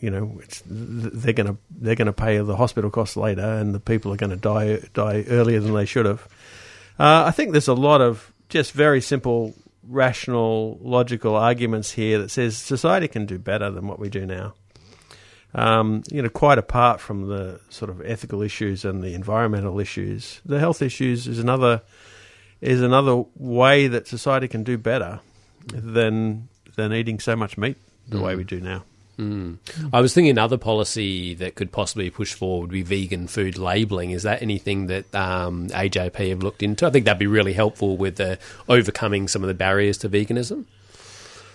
you 0.02 0.10
know, 0.10 0.40
it's, 0.44 0.62
they're 0.66 1.34
going 1.34 1.48
to 1.48 1.58
they're 1.72 1.96
going 1.96 2.08
to 2.08 2.14
pay 2.14 2.38
the 2.40 2.58
hospital 2.58 2.90
costs 2.90 3.16
later, 3.16 3.42
and 3.42 3.74
the 3.74 3.80
people 3.80 4.12
are 4.12 4.18
going 4.18 4.32
to 4.32 4.36
die 4.36 4.80
die 4.94 5.24
earlier 5.30 5.62
than 5.62 5.74
they 5.74 5.86
should 5.86 6.06
have. 6.06 6.28
Uh, 7.00 7.24
I 7.26 7.32
think 7.32 7.52
there's 7.54 7.70
a 7.70 7.74
lot 7.74 8.02
of 8.02 8.32
just 8.50 8.74
very 8.74 9.02
simple, 9.02 9.54
rational, 9.88 10.78
logical 10.82 11.36
arguments 11.36 11.92
here 11.92 12.20
that 12.20 12.30
says 12.30 12.58
society 12.58 13.08
can 13.08 13.26
do 13.26 13.38
better 13.38 13.70
than 13.70 13.88
what 13.88 14.00
we 14.00 14.10
do 14.10 14.26
now. 14.26 14.54
Um, 15.56 16.04
you 16.10 16.22
know, 16.22 16.30
quite 16.30 16.58
apart 16.58 17.00
from 17.00 17.28
the 17.28 17.60
sort 17.70 17.92
of 17.92 18.02
ethical 18.04 18.42
issues 18.42 18.86
and 18.86 19.04
the 19.04 19.14
environmental 19.14 19.80
issues, 19.80 20.42
the 20.46 20.60
health 20.60 20.82
issues 20.82 21.28
is 21.28 21.38
another 21.40 21.84
is 22.60 22.82
another 22.82 23.24
way 23.36 23.88
that 23.88 24.08
society 24.08 24.48
can 24.48 24.64
do 24.64 24.78
better 24.78 25.20
than 25.68 26.48
than 26.76 26.92
eating 26.92 27.20
so 27.20 27.36
much 27.36 27.58
meat 27.58 27.78
the 28.08 28.20
way 28.20 28.36
we 28.36 28.44
do 28.44 28.60
now. 28.60 28.84
I 29.20 30.02
was 30.02 30.14
thinking 30.14 30.32
another 30.32 30.58
policy 30.58 31.34
that 31.36 31.56
could 31.56 31.72
possibly 31.72 32.10
push 32.10 32.34
forward 32.34 32.62
would 32.62 32.72
be 32.72 32.82
vegan 32.82 33.28
food 33.28 33.58
labelling. 33.58 34.12
Is 34.12 34.24
that 34.24 34.42
anything 34.42 34.88
that 34.88 35.14
um, 35.14 35.68
AJP 35.70 36.30
have 36.30 36.42
looked 36.44 36.64
into? 36.64 36.88
I 36.88 36.90
think 36.90 37.06
that'd 37.06 37.20
be 37.20 37.28
really 37.28 37.54
helpful 37.54 37.96
with 37.98 38.20
uh, 38.20 38.38
overcoming 38.68 39.28
some 39.28 39.44
of 39.44 39.48
the 39.48 39.54
barriers 39.54 39.98
to 40.00 40.10
veganism. 40.10 40.66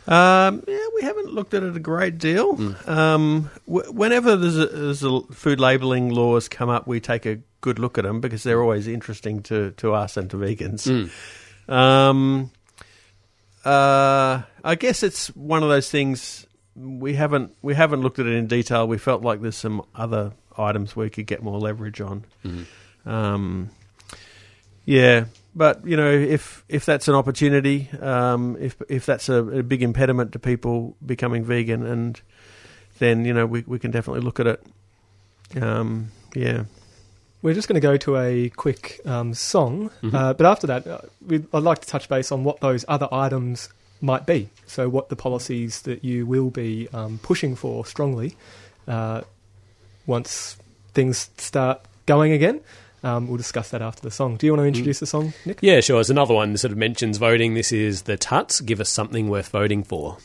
Um, 0.06 0.64
yeah, 0.66 0.86
we 0.94 1.02
haven't 1.02 1.34
looked 1.34 1.52
at 1.52 1.62
it 1.62 1.76
a 1.76 1.80
great 1.80 2.16
deal. 2.16 2.52
Um, 2.86 3.50
w- 3.66 3.92
whenever 3.92 4.36
there's 4.36 4.56
a, 4.56 4.66
there's 4.66 5.02
a 5.02 5.20
food 5.32 5.60
labelling 5.60 6.08
laws 6.08 6.48
come 6.48 6.70
up, 6.70 6.86
we 6.86 6.98
take 7.00 7.26
a 7.26 7.40
good 7.60 7.78
look 7.78 7.98
at 7.98 8.04
them 8.04 8.20
because 8.22 8.42
they're 8.42 8.62
always 8.62 8.88
interesting 8.88 9.42
to, 9.42 9.72
to 9.72 9.92
us 9.92 10.16
and 10.16 10.30
to 10.30 10.36
vegans. 10.38 11.10
Um, 11.68 12.50
uh, 13.66 14.42
I 14.64 14.74
guess 14.76 15.02
it's 15.02 15.28
one 15.36 15.62
of 15.62 15.68
those 15.68 15.90
things 15.90 16.46
we 16.78 17.14
haven't 17.14 17.54
we 17.62 17.74
haven't 17.74 18.02
looked 18.02 18.18
at 18.18 18.26
it 18.26 18.34
in 18.34 18.46
detail. 18.46 18.86
We 18.86 18.98
felt 18.98 19.22
like 19.22 19.40
there's 19.40 19.56
some 19.56 19.82
other 19.94 20.32
items 20.56 20.94
we 20.94 21.10
could 21.10 21.26
get 21.26 21.42
more 21.42 21.58
leverage 21.58 22.00
on. 22.00 22.24
Um, 23.04 23.70
yeah, 24.84 25.26
but 25.54 25.86
you 25.86 25.96
know, 25.96 26.10
if 26.10 26.64
if 26.68 26.84
that's 26.86 27.08
an 27.08 27.14
opportunity, 27.14 27.88
um, 28.00 28.56
if 28.60 28.80
if 28.88 29.06
that's 29.06 29.28
a, 29.28 29.44
a 29.44 29.62
big 29.62 29.82
impediment 29.82 30.32
to 30.32 30.38
people 30.38 30.96
becoming 31.04 31.44
vegan, 31.44 31.84
and 31.84 32.20
then 32.98 33.24
you 33.24 33.34
know 33.34 33.46
we 33.46 33.64
we 33.66 33.78
can 33.78 33.90
definitely 33.90 34.22
look 34.22 34.40
at 34.40 34.46
it. 34.46 34.66
Um, 35.60 36.12
yeah. 36.34 36.64
We're 37.40 37.54
just 37.54 37.68
going 37.68 37.80
to 37.80 37.80
go 37.80 37.96
to 37.98 38.16
a 38.16 38.48
quick 38.48 39.00
um, 39.06 39.32
song, 39.32 39.90
uh, 40.12 40.34
but 40.34 40.44
after 40.44 40.66
that, 40.66 40.86
uh, 40.88 40.98
we'd, 41.24 41.46
I'd 41.54 41.62
like 41.62 41.78
to 41.78 41.86
touch 41.86 42.08
base 42.08 42.32
on 42.32 42.42
what 42.42 42.58
those 42.58 42.84
other 42.88 43.06
items 43.12 43.68
might 44.00 44.26
be. 44.26 44.48
So, 44.66 44.88
what 44.88 45.08
the 45.08 45.16
policies 45.16 45.82
that 45.82 46.04
you 46.04 46.26
will 46.26 46.50
be 46.50 46.88
um, 46.92 47.18
pushing 47.22 47.56
for 47.56 47.86
strongly 47.86 48.36
uh, 48.86 49.22
once 50.06 50.56
things 50.94 51.30
start 51.38 51.82
going 52.06 52.32
again. 52.32 52.60
Um, 53.04 53.28
we'll 53.28 53.36
discuss 53.36 53.70
that 53.70 53.80
after 53.80 54.02
the 54.02 54.10
song. 54.10 54.36
Do 54.36 54.46
you 54.46 54.52
want 54.52 54.62
to 54.62 54.66
introduce 54.66 54.98
the 54.98 55.06
song, 55.06 55.32
Nick? 55.44 55.58
Yeah, 55.60 55.80
sure. 55.80 56.00
It's 56.00 56.10
another 56.10 56.34
one 56.34 56.52
that 56.52 56.58
sort 56.58 56.72
of 56.72 56.78
mentions 56.78 57.18
voting. 57.18 57.54
This 57.54 57.70
is 57.70 58.02
the 58.02 58.16
Tuts. 58.16 58.60
Give 58.60 58.80
us 58.80 58.90
something 58.90 59.28
worth 59.28 59.48
voting 59.50 59.84
for. 59.84 60.18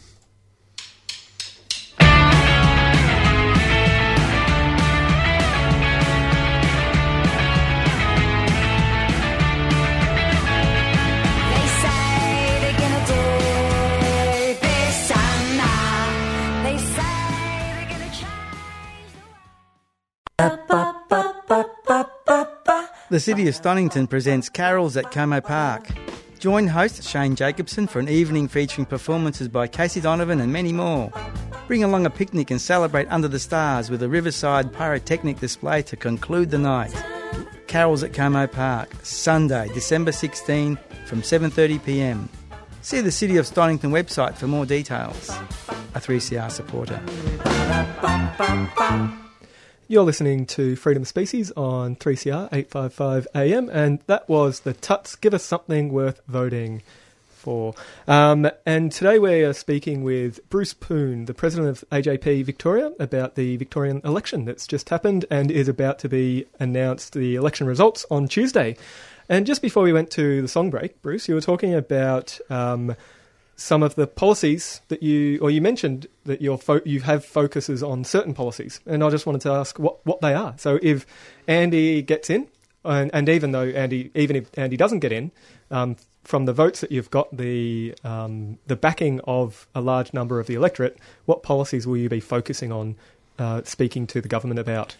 The 23.14 23.20
City 23.20 23.47
of 23.47 23.53
Stonnington 23.53 24.09
presents 24.09 24.49
Carols 24.49 24.97
at 24.97 25.11
Como 25.11 25.39
Park. 25.39 25.88
Join 26.39 26.66
host 26.66 27.03
Shane 27.03 27.36
Jacobson 27.36 27.86
for 27.86 27.99
an 27.99 28.09
evening 28.09 28.47
featuring 28.47 28.88
performances 28.88 29.47
by 29.47 29.68
Casey 29.68 30.01
Donovan 30.01 30.41
and 30.41 30.51
many 30.51 30.74
more. 30.74 31.11
Bring 31.68 31.84
along 31.84 32.07
a 32.07 32.09
picnic 32.09 32.49
and 32.49 32.59
celebrate 32.59 33.07
under 33.09 33.28
the 33.28 33.38
stars 33.38 33.91
with 33.91 34.01
a 34.01 34.09
riverside 34.09 34.74
pyrotechnic 34.74 35.39
display 35.39 35.84
to 35.84 35.95
conclude 35.95 36.49
the 36.49 36.57
night. 36.57 36.91
Carols 37.68 38.01
at 38.01 38.14
Como 38.14 38.47
Park, 38.47 38.89
Sunday, 39.03 39.70
December 39.76 40.11
16 40.11 40.80
from 41.05 41.22
7.30pm. 41.22 42.28
See 42.82 43.01
the 43.01 43.11
City 43.11 43.38
of 43.38 43.45
Stonnington 43.45 43.91
website 43.91 44.34
for 44.34 44.47
more 44.47 44.66
details. 44.66 45.30
A 45.93 45.99
3CR 45.99 46.49
supporter. 46.49 46.99
You're 49.90 50.04
listening 50.04 50.46
to 50.46 50.78
Freedom 50.78 51.04
Species 51.04 51.52
on 51.58 51.98
3CR 51.98 52.48
855 52.54 53.28
AM, 53.36 53.70
and 53.70 54.00
that 54.08 54.30
was 54.30 54.62
the 54.62 54.72
Tuts 54.72 55.18
Give 55.18 55.34
Us 55.34 55.44
Something 55.44 55.92
Worth 55.92 56.22
Voting 56.26 56.84
for. 57.28 57.74
Um, 58.08 58.50
and 58.66 58.94
today 58.94 59.20
we 59.20 59.44
are 59.44 59.52
speaking 59.52 60.06
with 60.06 60.40
Bruce 60.50 60.74
Poon, 60.74 61.26
the 61.26 61.34
president 61.34 61.70
of 61.70 61.90
AJP 61.90 62.46
Victoria, 62.46 62.94
about 62.98 63.36
the 63.36 63.58
Victorian 63.58 64.00
election 64.06 64.46
that's 64.46 64.66
just 64.66 64.88
happened 64.88 65.26
and 65.30 65.52
is 65.52 65.68
about 65.68 66.00
to 66.00 66.08
be 66.08 66.46
announced 66.62 67.12
the 67.12 67.36
election 67.36 67.68
results 67.68 68.06
on 68.10 68.30
Tuesday. 68.30 68.78
And 69.28 69.46
just 69.46 69.62
before 69.62 69.84
we 69.84 69.92
went 69.92 70.10
to 70.12 70.42
the 70.42 70.48
song 70.48 70.70
break, 70.70 71.02
Bruce, 71.02 71.28
you 71.28 71.36
were 71.36 71.42
talking 71.42 71.74
about 71.74 72.40
um, 72.50 72.96
some 73.56 73.84
of 73.84 73.95
the 73.95 74.08
policies 74.08 74.82
that 74.88 75.04
you, 75.04 75.39
or 75.39 75.51
you 75.51 75.62
mentioned 75.62 76.08
that 76.26 76.41
your 76.41 76.58
fo- 76.58 76.82
you 76.86 77.01
have 77.01 77.24
focuses 77.24 77.84
on 77.84 78.04
certain 78.04 78.34
policies, 78.34 78.80
and 78.86 79.04
I 79.04 79.10
just 79.10 79.26
wanted 79.26 79.41
to 79.41 79.51
ask 79.51 79.78
what, 79.80 80.06
what 80.06 80.22
they 80.22 80.34
are. 80.34 80.56
So 80.58 80.80
if 80.82 81.06
Andy 81.47 82.01
gets 82.01 82.30
in, 82.30 82.47
and, 82.84 83.12
and 83.14 83.30
even 83.30 83.51
though 83.51 83.68
Andy, 83.68 84.12
even 84.16 84.36
if 84.36 84.58
Andy 84.58 84.78
doesn't 84.78 84.99
get 84.99 85.12
in, 85.12 85.32
um, 85.72 85.95
from 86.24 86.45
the 86.45 86.54
votes 86.54 86.82
that 86.82 86.91
you've 86.91 87.12
got, 87.12 87.36
the 87.36 87.93
um, 88.04 88.58
the 88.68 88.76
backing 88.76 89.20
of 89.26 89.68
a 89.76 89.82
large 89.82 90.14
number 90.14 90.39
of 90.39 90.47
the 90.47 90.56
electorate, 90.56 90.97
what 91.26 91.43
policies 91.43 91.86
will 91.86 91.97
you 91.97 92.10
be 92.10 92.20
focusing 92.20 92.72
on, 92.72 92.95
uh, 93.38 93.62
speaking 93.64 94.08
to 94.08 94.22
the 94.22 94.28
government 94.28 94.60
about? 94.60 94.95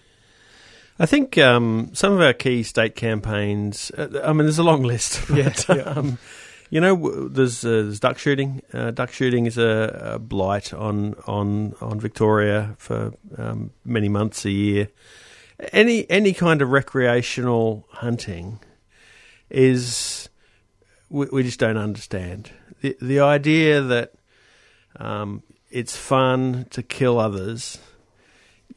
I 0.99 1.08
think 1.08 1.38
um, 1.39 1.89
some 1.93 2.14
of 2.14 2.22
our 2.22 2.34
key 2.34 2.62
state 2.62 2.95
campaigns. 2.95 3.91
Uh, 3.97 4.22
I 4.24 4.28
mean, 4.34 4.45
there's 4.45 4.60
a 4.60 4.64
long 4.64 4.84
list. 4.84 5.28
Yeah, 5.34 5.54
but, 5.68 5.78
yeah. 5.78 5.84
Um, 5.84 6.20
you 6.74 6.82
know, 6.82 7.28
there's, 7.28 7.63
uh, 7.63 7.69
there's 7.69 7.99
duck 7.99 8.17
shooting. 8.17 8.63
Uh, 8.74 8.89
duck 8.89 9.11
shooting 9.11 9.45
is 9.45 9.59
a, 9.59 10.13
a 10.15 10.19
blight 10.19 10.74
on 10.74 11.13
on 11.28 11.76
on 11.80 11.99
Victoria 11.99 12.74
for 12.80 13.13
um, 13.38 13.69
many 13.86 14.09
months 14.09 14.43
a 14.43 14.49
year. 14.49 14.88
Any 15.71 16.09
any 16.09 16.34
kind 16.34 16.63
of 16.63 16.69
recreational 16.69 17.86
hunting 17.91 18.59
is 19.51 20.30
we, 21.09 21.28
we 21.32 21.43
just 21.43 21.59
don't 21.59 21.78
understand 21.78 22.49
the 22.82 22.97
the 22.99 23.19
idea 23.19 23.80
that 23.80 24.13
um, 24.95 25.43
it's 25.69 25.95
fun 25.95 26.65
to 26.71 26.82
kill 26.82 27.19
others 27.19 27.78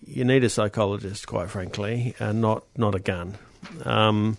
you 0.05 0.25
need 0.27 0.45
a 0.45 0.51
psychologist, 0.51 1.27
quite 1.27 1.49
frankly, 1.49 2.15
and 2.21 2.43
not 2.43 2.65
not 2.77 2.95
a 2.95 3.01
gun. 3.01 3.39
Um, 3.87 4.37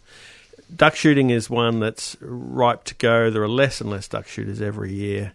duck 0.75 0.95
shooting 0.95 1.29
is 1.29 1.49
one 1.49 1.79
that's 1.79 2.15
ripe 2.21 2.83
to 2.85 2.95
go. 2.95 3.29
There 3.29 3.41
are 3.43 3.47
less 3.49 3.81
and 3.81 3.89
less 3.89 4.07
duck 4.07 4.27
shooters 4.27 4.61
every 4.61 4.93
year. 4.93 5.33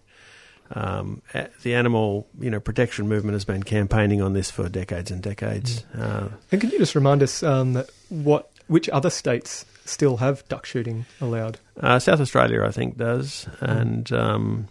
Um, 0.75 1.21
the 1.63 1.75
animal, 1.75 2.27
you 2.41 2.51
know, 2.51 2.59
protection 2.61 3.07
movement 3.07 3.35
has 3.35 3.45
been 3.45 3.63
campaigning 3.63 4.23
on 4.23 4.33
this 4.33 4.51
for 4.51 4.69
decades 4.71 5.11
and 5.11 5.23
decades. 5.23 5.85
Uh, 5.95 6.29
And 6.51 6.61
can 6.63 6.71
you 6.71 6.79
just 6.79 6.95
remind 6.95 7.23
us 7.23 7.43
um, 7.43 7.83
what 8.09 8.51
which 8.69 8.89
other 8.89 9.11
states 9.11 9.67
still 9.85 10.17
have 10.19 10.49
duck 10.49 10.65
shooting 10.65 11.05
allowed? 11.21 11.59
uh, 11.79 11.99
South 11.99 12.21
Australia, 12.21 12.65
I 12.65 12.71
think, 12.71 12.97
does, 12.97 13.47
and 13.61 14.11
um, 14.13 14.69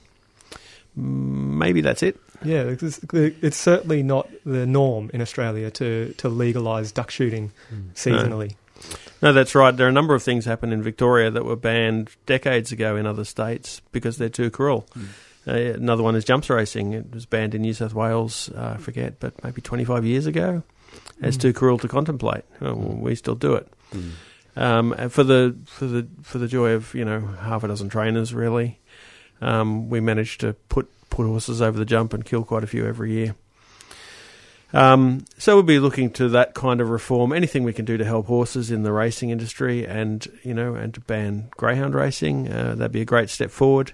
maybe 0.96 1.82
that's 1.82 2.02
it. 2.02 2.20
Yeah, 2.44 2.64
it's, 2.64 3.00
it's 3.14 3.58
certainly 3.58 4.02
not 4.02 4.28
the 4.44 4.66
norm 4.66 5.12
in 5.14 5.22
Australia 5.22 5.70
to, 5.72 6.14
to 6.18 6.28
legalise 6.30 6.92
duck 6.92 7.12
shooting 7.12 7.52
seasonally. 7.94 8.50
No, 8.50 8.56
that's 9.20 9.54
right. 9.56 9.76
There 9.76 9.86
are 9.86 9.90
a 9.90 9.94
number 9.94 10.16
of 10.16 10.24
things 10.24 10.46
happen 10.46 10.72
in 10.72 10.82
Victoria 10.82 11.30
that 11.32 11.46
were 11.46 11.56
banned 11.56 12.10
decades 12.26 12.72
ago 12.72 12.96
in 12.96 13.06
other 13.06 13.24
states 13.26 13.82
because 13.92 14.18
they're 14.18 14.30
too 14.30 14.50
cruel. 14.50 14.88
Uh, 15.48 15.54
another 15.54 16.04
one 16.04 16.16
is 16.16 16.24
jumps 16.26 16.50
racing. 16.50 16.94
It 16.94 17.14
was 17.14 17.26
banned 17.26 17.56
in 17.56 17.62
New 17.64 17.74
South 17.74 17.94
Wales, 17.94 18.50
uh, 18.56 18.76
I 18.76 18.78
forget, 18.78 19.20
but 19.20 19.44
maybe 19.44 19.62
25 19.62 20.06
years 20.06 20.26
ago. 20.28 20.64
It's 21.22 21.38
Mm. 21.38 21.42
too 21.42 21.54
cruel 21.54 21.78
to 21.80 21.88
contemplate. 21.88 22.44
Well, 22.60 22.76
we 22.76 23.16
still 23.16 23.36
do 23.36 23.54
it. 23.56 23.68
Um, 24.56 24.94
and 24.98 25.12
for 25.12 25.24
the 25.24 25.56
for 25.66 25.86
the 25.86 26.08
for 26.24 26.38
the 26.38 26.48
joy 26.48 26.72
of 26.72 26.94
you 26.94 27.06
know 27.06 27.22
half 27.22 27.64
a 27.64 27.68
dozen 27.70 27.88
trainers, 27.90 28.34
really, 28.34 28.80
um, 29.42 29.90
we 29.90 30.00
managed 30.02 30.42
to 30.42 30.54
put 30.68 30.90
put 31.10 31.26
horses 31.26 31.62
over 31.62 31.78
the 31.80 31.86
jump 31.86 32.14
and 32.14 32.26
kill 32.26 32.44
quite 32.44 32.64
a 32.64 32.68
few 32.68 32.86
every 32.86 33.12
year. 33.14 33.36
Um, 34.74 35.26
so 35.38 35.56
we'll 35.56 35.64
be 35.64 35.80
looking 35.80 36.12
to 36.12 36.30
that 36.30 36.54
kind 36.54 36.80
of 36.82 36.90
reform. 36.90 37.34
Anything 37.34 37.64
we 37.64 37.74
can 37.74 37.86
do 37.86 37.98
to 37.98 38.06
help 38.06 38.28
horses 38.28 38.72
in 38.72 38.84
the 38.84 38.94
racing 38.94 39.30
industry, 39.30 39.86
and 39.86 40.26
you 40.44 40.54
know, 40.54 40.76
and 40.76 40.94
to 40.94 41.02
ban 41.02 41.50
greyhound 41.58 41.94
racing, 41.96 42.52
uh, 42.52 42.76
that'd 42.76 42.92
be 42.92 43.02
a 43.02 43.06
great 43.06 43.30
step 43.30 43.52
forward. 43.52 43.94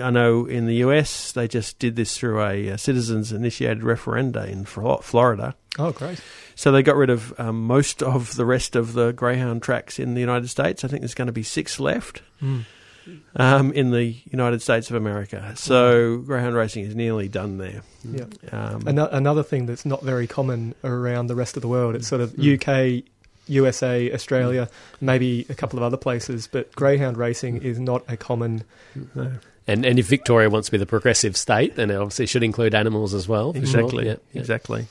I 0.00 0.10
know 0.10 0.46
in 0.46 0.66
the 0.66 0.76
US 0.76 1.32
they 1.32 1.48
just 1.48 1.80
did 1.80 1.96
this 1.96 2.16
through 2.16 2.40
a, 2.40 2.70
uh 2.70 2.76
citizens-initiated 2.76 3.82
referenda 3.82 4.46
in 4.48 4.64
Florida. 4.64 5.56
Oh, 5.78 5.90
great. 5.90 6.20
So 6.54 6.70
they 6.70 6.84
got 6.84 6.94
rid 6.94 7.10
of 7.10 7.38
um, 7.40 7.66
most 7.66 8.00
of 8.00 8.36
the 8.36 8.44
rest 8.44 8.76
of 8.76 8.92
the 8.92 9.12
greyhound 9.12 9.62
tracks 9.62 9.98
in 9.98 10.14
the 10.14 10.20
United 10.20 10.48
States. 10.48 10.84
I 10.84 10.88
think 10.88 11.00
there's 11.00 11.14
going 11.14 11.26
to 11.26 11.32
be 11.32 11.42
six 11.42 11.80
left 11.80 12.22
Mm. 12.42 12.64
Um, 13.36 13.72
in 13.72 13.90
the 13.90 14.16
United 14.30 14.62
States 14.62 14.90
of 14.90 14.96
America. 14.96 15.52
So 15.56 16.18
greyhound 16.18 16.56
racing 16.56 16.84
is 16.84 16.94
nearly 16.94 17.28
done 17.28 17.58
there. 17.58 17.82
Yeah. 18.04 18.24
Um, 18.52 18.86
Ano- 18.88 19.08
another 19.10 19.42
thing 19.42 19.66
that's 19.66 19.84
not 19.86 20.02
very 20.02 20.26
common 20.26 20.74
around 20.84 21.26
the 21.28 21.34
rest 21.34 21.56
of 21.56 21.62
the 21.62 21.68
world. 21.68 21.94
It's 21.94 22.08
sort 22.08 22.20
of 22.20 22.32
Mm. 22.32 22.54
UK, 23.00 23.04
USA, 23.46 24.10
Australia, 24.12 24.68
maybe 25.00 25.44
a 25.48 25.54
couple 25.54 25.78
of 25.78 25.82
other 25.82 25.96
places, 25.98 26.46
but 26.50 26.72
greyhound 26.74 27.16
racing 27.18 27.62
is 27.62 27.78
not 27.78 28.02
a 28.08 28.16
common. 28.16 28.64
no. 29.14 29.32
And 29.66 29.86
and 29.86 29.98
if 29.98 30.06
Victoria 30.06 30.50
wants 30.50 30.66
to 30.68 30.72
be 30.72 30.78
the 30.78 30.84
progressive 30.86 31.36
state, 31.38 31.76
then 31.76 31.90
it 31.90 31.96
obviously 31.96 32.26
should 32.26 32.42
include 32.42 32.74
animals 32.74 33.14
as 33.14 33.26
well. 33.26 33.52
for 33.54 33.58
sure. 33.66 33.80
Exactly. 33.80 34.06
Yeah, 34.06 34.16
yeah. 34.32 34.40
Exactly. 34.40 34.86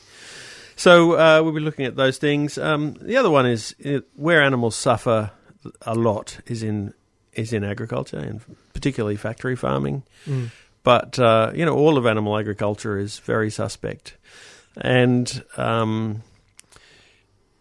So 0.76 1.14
uh, 1.14 1.42
we'll 1.44 1.54
be 1.54 1.60
looking 1.60 1.86
at 1.86 1.96
those 1.96 2.18
things. 2.18 2.58
Um, 2.58 2.96
the 3.00 3.18
other 3.18 3.30
one 3.30 3.46
is 3.46 3.76
uh, 3.86 4.00
where 4.16 4.42
animals 4.42 4.76
suffer 4.76 5.30
a 5.84 5.94
lot 5.94 6.40
is 6.48 6.64
in 6.64 6.94
is 7.36 7.54
in 7.54 7.64
agriculture, 7.64 8.18
and 8.18 8.42
particularly 8.74 9.16
factory 9.16 9.56
farming. 9.56 10.04
Mm. 10.26 10.50
But 10.84 11.18
uh, 11.20 11.52
you 11.56 11.66
know, 11.66 11.76
all 11.76 11.98
of 11.98 12.06
animal 12.06 12.38
agriculture 12.38 12.98
is 12.98 13.20
very 13.20 13.50
suspect, 13.50 14.18
and 14.78 15.44
um, 15.58 16.24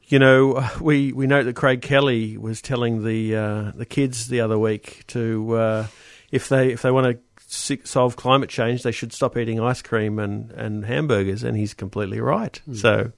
you 0.07 0.19
know, 0.19 0.69
we 0.81 1.13
we 1.13 1.27
note 1.27 1.45
that 1.45 1.57
Craig 1.57 1.83
Kelly 1.83 2.37
was 2.37 2.61
telling 2.61 3.05
the 3.05 3.37
uh, 3.37 3.73
the 3.75 3.87
kids 3.87 4.29
the 4.29 4.41
other 4.41 4.59
week 4.59 5.05
to 5.09 5.57
uh, 5.57 5.87
if 6.31 6.49
they 6.49 6.73
if 6.73 6.83
they 6.83 6.91
want 6.91 7.17
to 7.17 7.23
solve 7.85 8.17
climate 8.17 8.49
change, 8.49 8.83
they 8.83 8.93
should 8.93 9.13
stop 9.13 9.37
eating 9.37 9.61
ice 9.61 9.83
cream 9.83 10.19
and, 10.19 10.51
and 10.53 10.87
hamburgers, 10.87 11.43
and 11.43 11.57
he's 11.57 11.75
completely 11.75 12.19
right. 12.19 12.61
So 12.73 13.13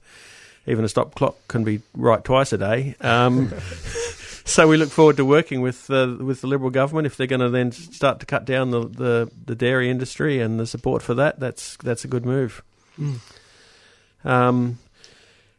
even 0.67 0.83
a 0.83 0.89
stop 0.89 1.15
clock 1.15 1.35
can 1.47 1.63
be 1.63 1.81
right 1.95 2.23
twice 2.23 2.51
a 2.53 2.57
day. 2.57 2.95
Um, 3.01 3.53
so 4.45 4.67
we 4.67 4.77
look 4.77 4.89
forward 4.89 5.17
to 5.17 5.25
working 5.25 5.61
with 5.61 5.89
uh, 5.89 6.15
with 6.19 6.41
the 6.41 6.47
Liberal 6.47 6.69
government 6.69 7.07
if 7.07 7.17
they're 7.17 7.25
going 7.25 7.41
to 7.41 7.49
then 7.49 7.71
start 7.71 8.19
to 8.19 8.27
cut 8.27 8.45
down 8.45 8.69
the, 8.69 8.87
the, 8.87 9.31
the 9.45 9.55
dairy 9.55 9.89
industry 9.89 10.39
and 10.39 10.59
the 10.59 10.67
support 10.67 11.01
for 11.01 11.15
that. 11.15 11.39
That's 11.39 11.75
that's 11.77 12.05
a 12.05 12.07
good 12.07 12.25
move. 12.25 12.63
Mm. 12.99 13.19
Um, 14.23 14.77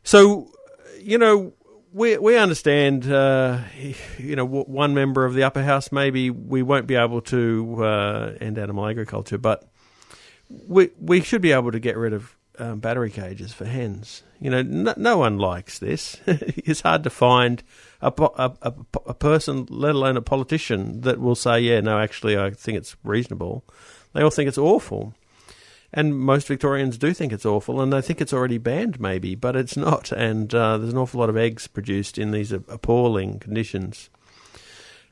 so, 0.04 0.52
you 1.00 1.18
know, 1.18 1.52
we 1.92 2.16
we 2.16 2.36
understand. 2.36 3.10
Uh, 3.10 3.58
you 4.18 4.36
know, 4.36 4.46
one 4.46 4.94
member 4.94 5.24
of 5.24 5.34
the 5.34 5.42
upper 5.42 5.64
house 5.64 5.90
maybe 5.90 6.30
we 6.30 6.62
won't 6.62 6.86
be 6.86 6.94
able 6.94 7.22
to 7.22 7.84
uh, 7.84 8.34
end 8.40 8.56
animal 8.56 8.86
agriculture, 8.86 9.38
but 9.38 9.68
we 10.48 10.90
we 11.00 11.22
should 11.22 11.42
be 11.42 11.50
able 11.50 11.72
to 11.72 11.80
get 11.80 11.96
rid 11.96 12.12
of 12.12 12.35
um, 12.58 12.80
battery 12.80 13.10
cages 13.10 13.52
for 13.52 13.64
hens. 13.64 14.22
You 14.40 14.50
know, 14.50 14.62
no, 14.62 14.94
no 14.96 15.18
one 15.18 15.38
likes 15.38 15.78
this. 15.78 16.20
it's 16.26 16.82
hard 16.82 17.04
to 17.04 17.10
find 17.10 17.62
a, 18.00 18.12
a, 18.18 18.52
a, 18.62 18.74
a 19.06 19.14
person, 19.14 19.66
let 19.70 19.94
alone 19.94 20.16
a 20.16 20.22
politician, 20.22 21.00
that 21.02 21.20
will 21.20 21.34
say, 21.34 21.60
"Yeah, 21.60 21.80
no, 21.80 21.98
actually, 21.98 22.36
I 22.36 22.50
think 22.50 22.78
it's 22.78 22.96
reasonable." 23.02 23.64
They 24.12 24.22
all 24.22 24.30
think 24.30 24.48
it's 24.48 24.58
awful. 24.58 25.14
And 25.92 26.18
most 26.18 26.48
Victorians 26.48 26.98
do 26.98 27.14
think 27.14 27.32
it's 27.32 27.46
awful, 27.46 27.80
and 27.80 27.92
they 27.92 28.02
think 28.02 28.20
it's 28.20 28.32
already 28.32 28.58
banned, 28.58 29.00
maybe, 29.00 29.34
but 29.34 29.56
it's 29.56 29.76
not. 29.76 30.12
And 30.12 30.54
uh, 30.54 30.78
there's 30.78 30.92
an 30.92 30.98
awful 30.98 31.20
lot 31.20 31.30
of 31.30 31.36
eggs 31.36 31.66
produced 31.66 32.18
in 32.18 32.32
these 32.32 32.52
appalling 32.52 33.38
conditions. 33.38 34.10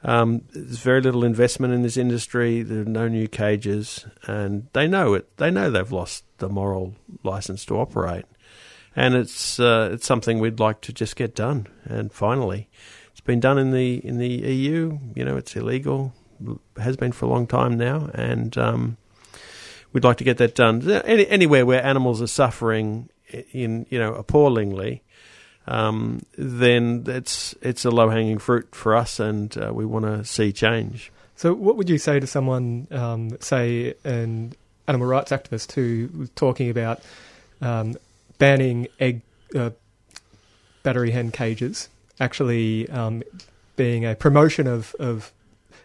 Um, 0.05 0.43
there's 0.53 0.81
very 0.81 1.01
little 1.01 1.25
investment 1.25 1.73
in 1.73 1.83
this 1.83 1.97
industry. 1.97 2.63
There 2.63 2.83
are 2.83 2.85
no 2.85 3.09
new 3.09 3.27
cages, 3.27 4.05
and 4.27 4.69
they 4.75 4.87
know 4.87 5.15
it. 5.15 5.35
They 5.39 5.51
know 5.51 5.71
they've 5.71 5.91
lost 5.91 6.25
the 6.39 6.49
moral 6.49 6.95
license 7.23 7.65
to 7.67 7.79
operate, 7.79 8.27
and 8.95 9.15
it's 9.15 9.59
uh, 9.59 9.91
it's 9.93 10.07
something 10.07 10.39
we'd 10.39 10.61
like 10.61 10.83
to 10.83 10.93
just 10.93 11.17
get 11.17 11.35
done. 11.35 11.69
And 11.85 12.13
finally, 12.13 12.69
it's 13.13 13.23
been 13.23 13.41
done 13.41 13.57
in 13.57 13.73
the 13.73 13.95
in 14.07 14.19
the 14.19 14.29
EU. 14.29 14.99
You 15.15 15.25
know, 15.25 15.39
it's 15.39 15.57
illegal. 15.57 16.13
Has 16.77 16.97
been 16.99 17.13
for 17.13 17.25
a 17.25 17.29
long 17.31 17.47
time 17.47 17.79
now, 17.79 18.11
and 18.13 18.59
um, 18.59 18.97
we'd 19.95 20.05
like 20.05 20.19
to 20.19 20.25
get 20.25 20.37
that 20.37 20.55
done. 20.55 20.87
Any, 20.91 21.27
anywhere 21.29 21.65
where 21.65 21.83
animals 21.83 22.21
are 22.21 22.27
suffering 22.27 23.09
in 23.53 23.87
you 23.89 23.99
know 23.99 24.13
appallingly, 24.15 25.03
um, 25.67 26.23
then 26.37 27.05
it's 27.07 27.55
it's 27.63 27.85
a 27.85 27.91
low 27.91 28.09
hanging 28.09 28.39
fruit 28.39 28.75
for 28.75 28.95
us, 28.95 29.21
and 29.21 29.57
uh, 29.57 29.73
we 29.73 29.85
want 29.85 30.05
to 30.05 30.25
see 30.25 30.53
change. 30.53 31.11
So, 31.37 31.53
what 31.53 31.77
would 31.77 31.89
you 31.89 31.99
say 31.99 32.21
to 32.21 32.27
someone, 32.27 32.87
um, 32.91 33.37
say, 33.41 33.95
an 34.05 34.55
animal 34.87 35.09
rights 35.09 35.33
activist 35.33 35.73
who 35.73 36.11
was 36.17 36.31
talking 36.31 36.71
about 36.71 37.01
um, 37.61 37.97
banning 38.39 38.89
egg 39.01 39.23
uh, 39.55 39.71
battery 40.83 41.11
hen 41.11 41.31
cages 41.31 41.89
actually 42.21 42.89
um, 42.91 43.23
being 43.77 44.05
a 44.05 44.15
promotion 44.15 44.67
of, 44.67 44.95
of 44.99 45.33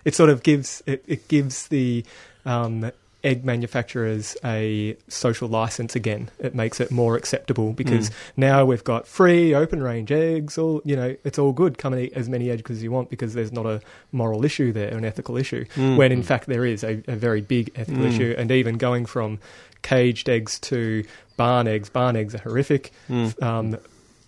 it 0.06 0.14
sort 0.16 0.30
of 0.30 0.44
gives 0.44 0.84
it, 0.86 1.04
it 1.08 1.28
gives 1.28 1.68
the 1.68 2.06
um, 2.46 2.92
egg 3.24 3.44
manufacturers 3.44 4.38
a 4.46 4.96
social 5.10 5.48
license 5.50 5.96
again. 5.96 6.30
It 6.40 6.56
makes 6.56 6.80
it 6.80 6.90
more 6.90 7.18
acceptable 7.18 7.74
because 7.74 8.10
Mm. 8.10 8.14
now 8.38 8.66
we've 8.66 8.84
got 8.84 9.08
free 9.08 9.54
open 9.54 9.84
range 9.84 10.12
eggs. 10.12 10.58
All 10.58 10.82
you 10.86 10.96
know, 10.96 11.16
it's 11.26 11.38
all 11.38 11.52
good. 11.52 11.78
Come 11.78 11.94
and 11.94 12.04
eat 12.04 12.14
as 12.14 12.30
many 12.30 12.50
eggs 12.50 12.72
as 12.72 12.82
you 12.82 12.92
want 12.92 13.10
because 13.10 13.34
there's 13.34 13.52
not 13.52 13.66
a 13.66 13.82
moral 14.14 14.46
issue 14.46 14.72
there, 14.72 14.96
an 14.96 15.04
ethical 15.04 15.36
issue. 15.36 15.66
Mm. 15.76 15.98
When 15.98 16.12
in 16.14 16.24
fact 16.24 16.48
there 16.48 16.66
is 16.66 16.84
a, 16.84 17.04
a 17.08 17.16
very 17.16 17.42
big 17.42 17.72
ethical 17.76 18.04
Mm. 18.04 18.14
issue, 18.14 18.36
and 18.38 18.52
even 18.52 18.78
going 18.78 19.06
from 19.06 19.40
caged 19.82 20.30
eggs 20.30 20.60
to 20.60 21.04
barn 21.38 21.68
eggs. 21.68 21.90
Barn 21.90 22.16
eggs 22.16 22.36
are 22.36 22.40
horrific, 22.40 22.92
Mm. 23.10 23.44
um, 23.44 23.78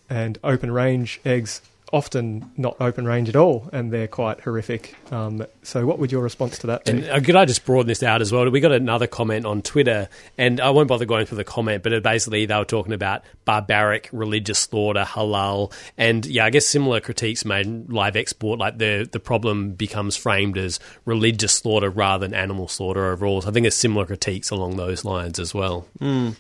and 0.10 0.38
open 0.44 0.72
range 0.72 1.22
eggs 1.24 1.62
often 1.92 2.52
not 2.58 2.78
open 2.80 3.06
range 3.06 3.30
at 3.30 3.36
all, 3.36 3.70
and 3.74 3.92
they're 3.92 4.08
quite 4.08 4.42
horrific. 4.42 4.96
Um, 5.12 5.46
so, 5.64 5.86
what 5.86 6.00
would 6.00 6.12
your 6.12 6.22
response 6.22 6.58
to 6.60 6.68
that 6.68 6.86
be? 6.86 6.92
And 6.92 7.10
uh, 7.10 7.20
could 7.20 7.36
I 7.36 7.46
just 7.46 7.66
broaden 7.66 7.88
this 7.88 8.04
out 8.04 8.22
as 8.22 8.32
well? 8.32 8.50
We 8.50 8.60
got 8.60 8.72
another 8.72 9.08
comment 9.08 9.46
on 9.46 9.62
Twitter, 9.62 10.10
and 10.38 10.60
I 10.60 10.70
won't 10.70 10.88
bother 10.88 11.06
going 11.06 11.26
through 11.26 11.38
the 11.38 11.44
comment, 11.44 11.84
but 11.84 11.94
it 11.94 12.04
basically 12.04 12.46
they 12.46 12.56
were 12.56 12.66
talking 12.66 12.94
about 12.94 13.24
barbaric 13.46 14.10
religious 14.12 14.60
slaughter, 14.60 15.04
halal, 15.04 15.74
and 15.98 16.26
yeah, 16.26 16.46
I 16.46 16.50
guess 16.50 16.66
similar 16.66 17.00
critiques 17.00 17.46
made 17.46 17.66
in 17.66 17.88
live 17.90 18.16
export. 18.16 18.60
Like 18.60 18.78
the 18.78 19.08
the 19.12 19.20
problem 19.20 19.72
becomes 19.72 20.16
framed 20.16 20.58
as 20.58 20.80
religious 21.06 21.54
slaughter 21.54 21.90
rather 21.90 22.28
than 22.28 22.34
animal 22.34 22.68
slaughter 22.68 23.12
overall. 23.12 23.42
So 23.42 23.50
I 23.50 23.52
think 23.52 23.66
there's 23.66 23.76
similar 23.76 24.06
critiques 24.06 24.50
along 24.50 24.78
those 24.78 25.04
lines 25.04 25.40
as 25.40 25.54
well. 25.54 25.88
Mm. 26.00 26.36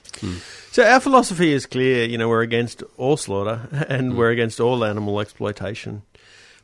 So 0.71 0.85
our 0.85 1.01
philosophy 1.01 1.51
is 1.51 1.65
clear. 1.65 2.05
You 2.05 2.17
know, 2.17 2.29
we're 2.29 2.43
against 2.43 2.81
all 2.97 3.17
slaughter 3.17 3.67
and 3.89 4.17
we're 4.17 4.31
against 4.31 4.59
all 4.59 4.85
animal 4.85 5.19
exploitation. 5.19 5.40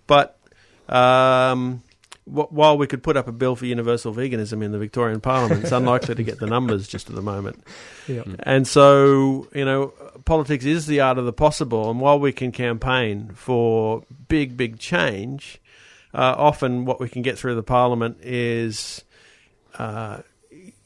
But 0.06 0.40
um, 0.88 1.84
wh- 2.26 2.52
while 2.52 2.78
we 2.78 2.88
could 2.88 3.04
put 3.04 3.18
up 3.18 3.28
a 3.28 3.32
bill 3.32 3.56
for 3.56 3.66
universal 3.66 4.14
veganism 4.14 4.64
in 4.64 4.72
the 4.72 4.78
Victorian 4.78 5.20
Parliament, 5.20 5.64
it's 5.64 5.72
unlikely 5.72 6.16
to 6.16 6.24
get 6.24 6.40
the 6.40 6.48
numbers 6.48 6.88
just 6.88 7.10
at 7.10 7.16
the 7.16 7.22
moment. 7.22 7.64
Yeah. 8.08 8.24
And 8.40 8.68
so, 8.68 9.48
you 9.54 9.66
know, 9.66 9.94
politics 10.26 10.66
is 10.66 10.88
the 10.88 11.02
art 11.02 11.18
of 11.18 11.26
the 11.26 11.34
possible. 11.34 11.90
And 11.90 12.00
while 12.00 12.20
we 12.20 12.32
can 12.32 12.52
campaign 12.52 13.32
for 13.34 14.04
big, 14.28 14.56
big 14.56 14.80
change, 14.80 15.60
uh, 16.14 16.36
often 16.38 16.86
what 16.86 17.00
we 17.00 17.10
can 17.10 17.22
get 17.22 17.38
through 17.38 17.56
the 17.56 17.64
Parliament 17.64 18.18
is. 18.22 19.04
Uh, 19.78 20.22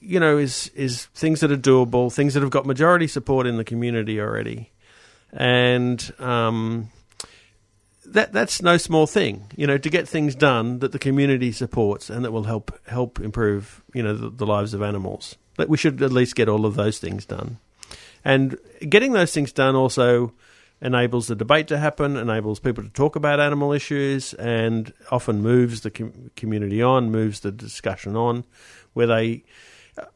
you 0.02 0.20
know, 0.20 0.38
is 0.38 0.70
is 0.76 1.06
things 1.14 1.39
that 1.42 1.52
are 1.52 1.58
doable, 1.58 2.12
things 2.12 2.34
that 2.34 2.42
have 2.42 2.50
got 2.50 2.66
majority 2.66 3.08
support 3.08 3.46
in 3.46 3.58
the 3.58 3.64
community 3.64 4.20
already, 4.20 4.72
and 5.32 6.12
um, 6.20 6.89
that 8.14 8.34
that's 8.34 8.62
no 8.62 8.78
small 8.78 9.07
thing. 9.07 9.51
You 9.55 9.68
know, 9.68 9.78
to 9.78 9.89
get 9.89 10.07
things 10.07 10.36
done 10.36 10.80
that 10.80 10.91
the 10.91 10.99
community 10.99 11.51
supports 11.51 12.09
and 12.09 12.24
that 12.26 12.32
will 12.32 12.43
help 12.43 12.78
help 12.88 13.20
improve, 13.20 13.84
you 13.93 14.03
know, 14.03 14.16
the, 14.16 14.30
the 14.30 14.45
lives 14.45 14.74
of 14.74 14.82
animals. 14.82 15.38
But 15.57 15.70
we 15.70 15.78
should 15.78 16.01
at 16.01 16.12
least 16.12 16.36
get 16.36 16.49
all 16.49 16.66
of 16.66 16.76
those 16.76 16.99
things 16.99 17.26
done, 17.26 17.59
and 18.24 18.57
getting 18.88 19.14
those 19.14 19.34
things 19.34 19.51
done 19.51 19.76
also 19.76 20.34
enables 20.82 21.28
the 21.28 21.36
debate 21.36 21.68
to 21.68 21.78
happen, 21.78 22.18
enables 22.18 22.59
people 22.59 22.84
to 22.84 22.89
talk 22.89 23.16
about 23.16 23.39
animal 23.39 23.72
issues, 23.72 24.34
and 24.34 24.93
often 25.12 25.41
moves 25.41 25.82
the 25.82 25.91
com- 25.91 26.32
community 26.36 26.82
on, 26.82 27.12
moves 27.12 27.41
the 27.41 27.51
discussion 27.51 28.16
on, 28.16 28.43
where 28.93 29.07
they 29.07 29.43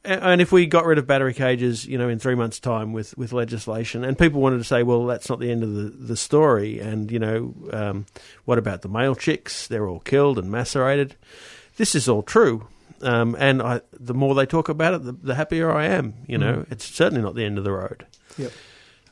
and 0.03 0.41
if 0.41 0.51
we 0.51 0.65
got 0.65 0.85
rid 0.85 0.97
of 0.97 1.07
battery 1.07 1.33
cages, 1.33 1.85
you 1.85 1.97
know, 1.97 2.09
in 2.09 2.19
three 2.19 2.35
months' 2.35 2.59
time 2.59 2.93
with, 2.93 3.17
with 3.17 3.33
legislation, 3.33 4.03
and 4.03 4.17
people 4.17 4.41
wanted 4.41 4.57
to 4.59 4.63
say, 4.63 4.83
well, 4.83 5.05
that's 5.05 5.29
not 5.29 5.39
the 5.39 5.51
end 5.51 5.63
of 5.63 5.73
the, 5.73 5.83
the 5.89 6.17
story, 6.17 6.79
and 6.79 7.11
you 7.11 7.19
know, 7.19 7.53
um, 7.71 8.05
what 8.45 8.57
about 8.57 8.81
the 8.81 8.89
male 8.89 9.15
chicks? 9.15 9.67
They're 9.67 9.87
all 9.87 9.99
killed 9.99 10.37
and 10.39 10.51
macerated. 10.51 11.15
This 11.77 11.95
is 11.95 12.07
all 12.07 12.23
true, 12.23 12.67
um, 13.01 13.35
and 13.39 13.61
I, 13.61 13.81
the 13.91 14.13
more 14.13 14.33
they 14.35 14.45
talk 14.45 14.69
about 14.69 14.93
it, 14.93 15.03
the, 15.03 15.11
the 15.11 15.35
happier 15.35 15.71
I 15.71 15.85
am. 15.87 16.13
You 16.27 16.37
know, 16.37 16.53
Mm. 16.53 16.71
it's 16.71 16.85
certainly 16.85 17.21
not 17.21 17.35
the 17.35 17.43
end 17.45 17.57
of 17.57 17.63
the 17.63 17.71
road. 17.71 18.05
Yep. 18.37 18.51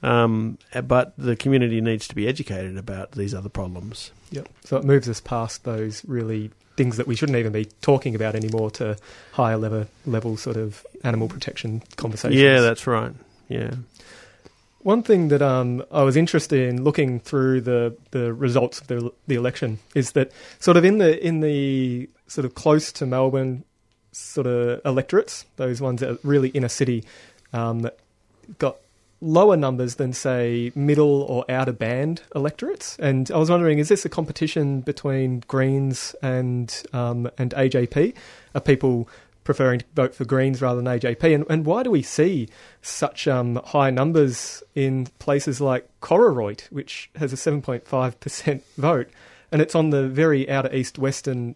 Um, 0.02 0.58
but 0.86 1.14
the 1.18 1.36
community 1.36 1.80
needs 1.80 2.08
to 2.10 2.16
be 2.16 2.28
educated 2.28 2.78
about 2.78 3.14
these 3.14 3.34
other 3.34 3.48
problems. 3.50 4.12
Yep. 4.32 4.50
So 4.66 4.78
it 4.78 4.84
moves 4.84 5.08
us 5.08 5.22
past 5.22 5.64
those 5.64 6.04
really 6.06 6.52
things 6.76 6.98
that 6.98 7.08
we 7.08 7.16
shouldn't 7.16 7.38
even 7.38 7.52
be 7.52 7.66
talking 7.82 8.16
about 8.16 8.36
anymore 8.36 8.72
to 8.72 8.98
higher 9.32 9.58
level 9.58 9.88
level 10.06 10.38
sort 10.38 10.58
of 10.58 10.86
animal 11.04 11.28
protection 11.28 11.84
conversations. 11.96 12.40
Yeah, 12.40 12.62
that's 12.62 12.88
right. 12.88 13.14
Yeah. 13.48 13.76
One 14.80 15.02
thing 15.02 15.30
that 15.30 15.42
um, 15.42 15.84
I 15.92 16.04
was 16.04 16.18
interested 16.18 16.68
in 16.68 16.84
looking 16.84 17.22
through 17.22 17.62
the, 17.62 17.96
the 18.12 18.34
results 18.34 18.82
of 18.82 18.88
the 18.88 19.12
the 19.28 19.36
election 19.36 19.80
is 19.96 20.12
that 20.12 20.32
sort 20.60 20.78
of 20.78 20.84
in 20.84 20.98
the 20.98 21.26
in 21.26 21.40
the 21.40 22.10
sort 22.28 22.46
of 22.46 22.56
close 22.56 22.92
to 22.94 23.06
Melbourne 23.06 23.64
sort 24.12 24.48
of 24.48 24.82
electorates, 24.86 25.46
those 25.56 25.82
ones 25.82 26.02
that 26.02 26.10
are 26.10 26.18
really 26.24 26.50
inner 26.50 26.70
city, 26.70 27.04
um, 27.54 27.90
got 28.60 28.78
lower 29.24 29.56
numbers 29.56 29.96
than 29.96 30.12
say 30.14 30.72
middle 30.76 31.24
or 31.24 31.46
outer 31.50 31.72
band 31.72 32.22
electorates. 32.36 32.98
And 33.00 33.32
I 33.32 33.38
was 33.38 33.50
wondering, 33.50 33.80
is 33.80 33.88
this 33.88 34.06
a 34.06 34.10
competition 34.10 34.82
between 34.82 35.40
Greens 35.48 36.16
and 36.22 36.84
um, 36.92 37.30
and 37.38 37.52
AJP? 37.52 38.14
Are 38.54 38.62
people 38.62 39.08
preferring 39.44 39.80
to 39.80 39.86
vote 39.96 40.14
for 40.14 40.26
Greens 40.26 40.62
rather 40.62 40.82
than 40.82 41.00
AJP? 41.00 41.34
And, 41.34 41.46
and 41.50 41.66
why 41.66 41.84
do 41.84 41.92
we 41.92 42.02
see 42.02 42.50
such 42.82 43.28
um, 43.28 43.62
high 43.66 43.90
numbers 43.90 44.62
in 44.76 45.08
places 45.20 45.60
like 45.60 45.88
Kororoit, 46.02 46.64
which 46.72 47.10
has 47.16 47.34
a 47.34 47.36
7.5% 47.36 48.62
vote, 48.78 49.10
and 49.52 49.62
it's 49.62 49.76
on 49.76 49.90
the 49.90 50.08
very 50.08 50.50
outer 50.50 50.74
east 50.74 51.00
western 51.00 51.56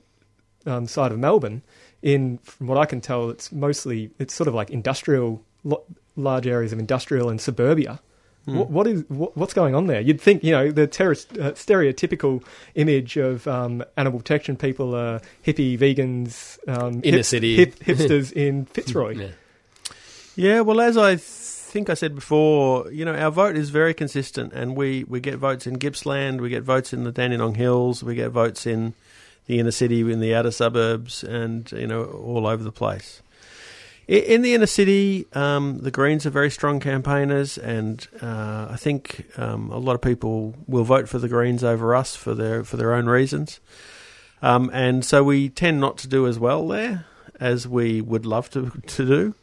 um, 0.65 0.87
side 0.87 1.11
of 1.11 1.19
Melbourne? 1.19 1.61
In 2.01 2.37
from 2.39 2.67
what 2.67 2.77
I 2.77 2.85
can 2.85 3.01
tell, 3.01 3.29
it's 3.29 3.51
mostly 3.51 4.11
it's 4.19 4.33
sort 4.33 4.47
of 4.47 4.53
like 4.53 4.69
industrial, 4.69 5.43
large 6.17 6.47
areas 6.47 6.73
of 6.73 6.79
industrial 6.79 7.29
and 7.29 7.39
suburbia. 7.39 8.01
Hmm. 8.45 8.57
What, 8.57 8.69
what 8.69 8.87
is 8.87 9.03
what, 9.07 9.37
what's 9.37 9.53
going 9.53 9.75
on 9.75 9.87
there? 9.87 10.01
You'd 10.01 10.19
think 10.19 10.43
you 10.43 10.51
know 10.51 10.71
the 10.71 10.87
terrorist, 10.87 11.31
uh, 11.37 11.51
stereotypical 11.51 12.43
image 12.75 13.17
of 13.17 13.47
um, 13.47 13.83
animal 13.95 14.19
protection 14.19 14.57
people 14.57 14.95
are 14.95 15.21
hippie 15.45 15.77
vegans, 15.77 16.57
um, 16.67 17.01
Inner 17.03 17.23
city. 17.23 17.55
hip, 17.55 17.75
hipsters 17.79 18.31
in 18.33 18.65
Fitzroy. 18.65 19.15
Yeah. 19.15 19.27
Yeah, 20.37 20.61
well, 20.61 20.79
as 20.81 20.97
I 20.97 21.15
think 21.15 21.89
I 21.89 21.95
said 21.95 22.13
before, 22.13 22.91
you 22.91 23.05
know, 23.05 23.15
our 23.15 23.31
vote 23.31 23.57
is 23.57 23.71
very 23.71 23.95
consistent, 23.95 24.53
and 24.53 24.75
we, 24.75 25.03
we 25.05 25.19
get 25.19 25.37
votes 25.37 25.65
in 25.65 25.79
Gippsland, 25.79 26.41
we 26.41 26.49
get 26.49 26.61
votes 26.61 26.93
in 26.93 27.05
the 27.05 27.11
Dandenong 27.11 27.55
Hills, 27.55 28.03
we 28.03 28.13
get 28.13 28.29
votes 28.29 28.67
in 28.67 28.93
the 29.47 29.57
inner 29.57 29.71
city, 29.71 30.01
in 30.01 30.19
the 30.19 30.35
outer 30.35 30.51
suburbs, 30.51 31.23
and 31.23 31.71
you 31.71 31.87
know, 31.87 32.03
all 32.03 32.45
over 32.45 32.63
the 32.63 32.71
place. 32.71 33.23
In 34.07 34.41
the 34.41 34.53
inner 34.53 34.67
city, 34.67 35.27
um, 35.33 35.79
the 35.79 35.91
Greens 35.91 36.25
are 36.25 36.29
very 36.29 36.49
strong 36.49 36.79
campaigners, 36.79 37.57
and 37.57 38.07
uh, 38.21 38.67
I 38.69 38.77
think 38.77 39.25
um, 39.37 39.69
a 39.69 39.77
lot 39.77 39.95
of 39.95 40.01
people 40.01 40.55
will 40.65 40.85
vote 40.85 41.09
for 41.09 41.19
the 41.19 41.27
Greens 41.27 41.61
over 41.61 41.93
us 41.93 42.15
for 42.15 42.33
their 42.33 42.63
for 42.63 42.77
their 42.77 42.93
own 42.93 43.07
reasons. 43.07 43.59
Um, 44.41 44.69
and 44.71 45.03
so 45.03 45.23
we 45.25 45.49
tend 45.49 45.81
not 45.81 45.97
to 45.99 46.07
do 46.07 46.25
as 46.25 46.39
well 46.39 46.65
there 46.67 47.05
as 47.39 47.67
we 47.67 47.99
would 47.99 48.25
love 48.25 48.49
to 48.51 48.71
to 48.87 49.05
do 49.05 49.35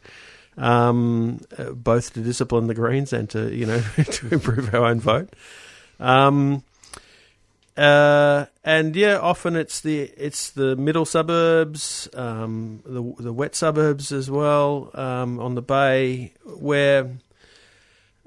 um, 0.57 1.41
uh, 1.57 1.71
both 1.71 2.13
to 2.13 2.21
discipline 2.21 2.67
the 2.67 2.73
Greens 2.73 3.13
and 3.13 3.29
to 3.31 3.53
you 3.53 3.65
know 3.65 3.81
to 4.03 4.33
improve 4.33 4.73
our 4.73 4.85
own 4.85 4.99
vote. 4.99 5.29
Uh, 7.77 8.45
and 8.63 8.95
yeah, 8.95 9.17
often 9.17 9.55
it's 9.55 9.81
the 9.81 10.03
it's 10.17 10.51
the 10.51 10.75
middle 10.77 11.05
suburbs, 11.05 12.07
um, 12.13 12.81
the 12.85 13.23
the 13.23 13.33
wet 13.33 13.53
suburbs 13.53 14.11
as 14.13 14.31
well 14.31 14.91
um, 14.93 15.39
on 15.39 15.55
the 15.55 15.61
bay, 15.61 16.31
where 16.45 17.09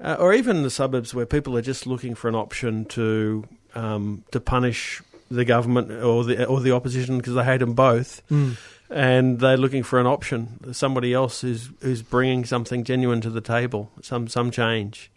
uh, 0.03 0.17
or 0.19 0.33
even 0.33 0.61
the 0.61 0.69
suburbs 0.69 1.15
where 1.15 1.25
people 1.25 1.57
are 1.57 1.63
just 1.63 1.87
looking 1.87 2.13
for 2.13 2.27
an 2.27 2.35
option 2.35 2.85
to 2.85 3.43
um, 3.73 4.23
to 4.31 4.39
punish 4.39 5.01
the 5.31 5.45
government 5.45 5.91
or 5.91 6.23
the 6.23 6.45
or 6.45 6.59
the 6.59 6.71
opposition 6.71 7.17
because 7.17 7.33
they 7.33 7.43
hate 7.43 7.57
them 7.59 7.73
both. 7.73 8.21
Mm. 8.29 8.55
and 8.91 9.39
they're 9.39 9.57
looking 9.57 9.83
for 9.83 9.99
an 9.99 10.07
option, 10.07 10.73
somebody 10.73 11.13
else 11.13 11.41
who's 11.41 11.69
who's 11.81 12.01
bringing 12.01 12.45
something 12.45 12.83
genuine 12.83 13.21
to 13.21 13.29
the 13.29 13.41
table, 13.41 13.91
some 14.01 14.27
some 14.27 14.51
change, 14.51 15.11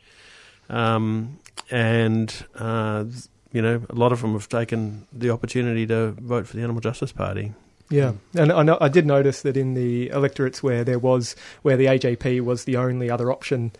um, 0.68 1.39
and 1.70 2.47
uh, 2.55 3.05
you 3.53 3.62
know 3.62 3.82
a 3.88 3.94
lot 3.94 4.12
of 4.12 4.20
them 4.22 4.32
have 4.32 4.48
taken 4.48 5.07
the 5.12 5.30
opportunity 5.30 5.86
to 5.86 6.12
vote 6.12 6.46
for 6.46 6.57
the 6.57 6.62
Animal 6.62 6.80
Justice 6.80 7.12
Party. 7.12 7.53
Yeah, 7.90 8.12
and 8.34 8.50
I, 8.50 8.62
know, 8.62 8.78
I 8.80 8.88
did 8.88 9.05
notice 9.05 9.42
that 9.42 9.57
in 9.57 9.74
the 9.74 10.09
electorates 10.09 10.62
where 10.62 10.82
there 10.82 10.98
was 10.98 11.36
where 11.62 11.76
the 11.76 11.86
AJP 11.86 12.40
was 12.40 12.64
the 12.64 12.76
only 12.76 13.11
other 13.11 13.30
option, 13.30 13.72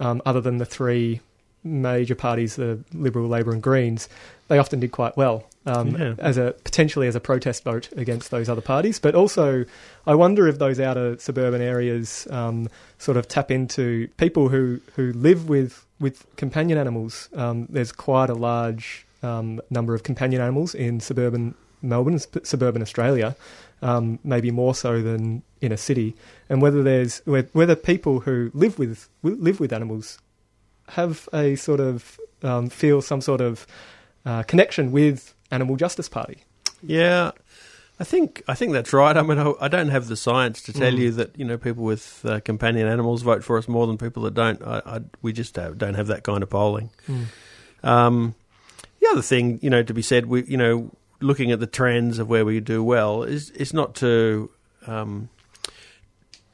um, 0.00 0.20
other 0.26 0.40
than 0.40 0.58
the 0.58 0.64
three 0.64 1.20
major 1.62 2.14
parties, 2.16 2.56
the 2.56 2.80
Liberal, 2.92 3.28
Labor, 3.28 3.52
and 3.52 3.62
Greens, 3.62 4.08
they 4.48 4.58
often 4.58 4.80
did 4.80 4.90
quite 4.92 5.16
well 5.16 5.44
um, 5.66 5.90
Yeah. 5.94 6.14
as 6.18 6.36
a 6.38 6.54
potentially 6.64 7.06
as 7.06 7.14
a 7.14 7.20
protest 7.20 7.62
vote 7.62 7.90
against 7.96 8.30
those 8.32 8.48
other 8.48 8.62
parties. 8.62 8.98
But 8.98 9.14
also, 9.14 9.64
I 10.06 10.14
wonder 10.16 10.48
if 10.48 10.58
those 10.58 10.80
outer 10.80 11.18
suburban 11.18 11.60
areas 11.60 12.26
um, 12.30 12.68
sort 12.98 13.16
of 13.18 13.28
tap 13.28 13.50
into 13.52 14.08
people 14.16 14.48
who 14.48 14.80
who 14.96 15.12
live 15.12 15.48
with 15.48 15.86
with 16.00 16.24
companion 16.36 16.76
animals, 16.78 17.28
um, 17.34 17.66
there's 17.68 17.92
quite 17.92 18.30
a 18.30 18.34
large 18.34 19.06
um, 19.22 19.60
number 19.70 19.94
of 19.94 20.02
companion 20.02 20.40
animals 20.42 20.74
in 20.74 21.00
suburban 21.00 21.54
Melbourne, 21.82 22.18
suburban 22.42 22.82
Australia, 22.82 23.34
um, 23.82 24.18
maybe 24.22 24.50
more 24.50 24.74
so 24.74 25.00
than 25.02 25.42
in 25.62 25.72
a 25.72 25.76
city. 25.76 26.14
And 26.48 26.60
whether 26.60 26.82
there's 26.82 27.22
whether 27.24 27.74
people 27.76 28.20
who 28.20 28.50
live 28.54 28.78
with 28.78 29.08
live 29.22 29.60
with 29.60 29.72
animals 29.72 30.18
have 30.88 31.28
a 31.32 31.56
sort 31.56 31.80
of 31.80 32.18
um, 32.42 32.68
feel 32.68 33.00
some 33.00 33.20
sort 33.20 33.40
of 33.40 33.66
uh, 34.26 34.42
connection 34.42 34.92
with 34.92 35.34
Animal 35.50 35.76
Justice 35.76 36.08
Party. 36.08 36.38
Yeah, 36.82 37.30
I 37.98 38.04
think 38.04 38.42
I 38.48 38.54
think 38.54 38.72
that's 38.72 38.92
right. 38.92 39.16
I 39.16 39.22
mean, 39.22 39.38
I, 39.38 39.52
I 39.60 39.68
don't 39.68 39.88
have 39.88 40.08
the 40.08 40.16
science 40.16 40.60
to 40.62 40.72
tell 40.72 40.92
Mm. 40.92 40.98
you 40.98 41.10
that 41.12 41.38
you 41.38 41.44
know 41.46 41.56
people 41.58 41.84
with 41.84 42.22
uh, 42.24 42.40
companion 42.40 42.88
animals 42.88 43.22
vote 43.22 43.42
for 43.44 43.56
us 43.58 43.68
more 43.68 43.86
than 43.86 43.96
people 43.96 44.22
that 44.24 44.34
don't. 44.34 44.60
I, 44.62 44.82
I, 44.84 45.00
we 45.22 45.32
just 45.32 45.56
have, 45.56 45.78
don't 45.78 45.94
have 45.94 46.08
that 46.08 46.24
kind 46.24 46.42
of 46.42 46.50
polling. 46.50 46.90
Mm. 47.08 47.24
Um, 47.82 48.34
the 49.00 49.08
other 49.08 49.22
thing, 49.22 49.58
you 49.62 49.70
know, 49.70 49.82
to 49.82 49.94
be 49.94 50.02
said, 50.02 50.26
we 50.26 50.44
you 50.44 50.56
know, 50.56 50.90
looking 51.20 51.52
at 51.52 51.60
the 51.60 51.66
trends 51.66 52.18
of 52.18 52.28
where 52.28 52.44
we 52.44 52.60
do 52.60 52.82
well 52.82 53.22
is 53.22 53.50
is 53.50 53.72
not 53.72 53.94
to 53.96 54.50
um, 54.86 55.28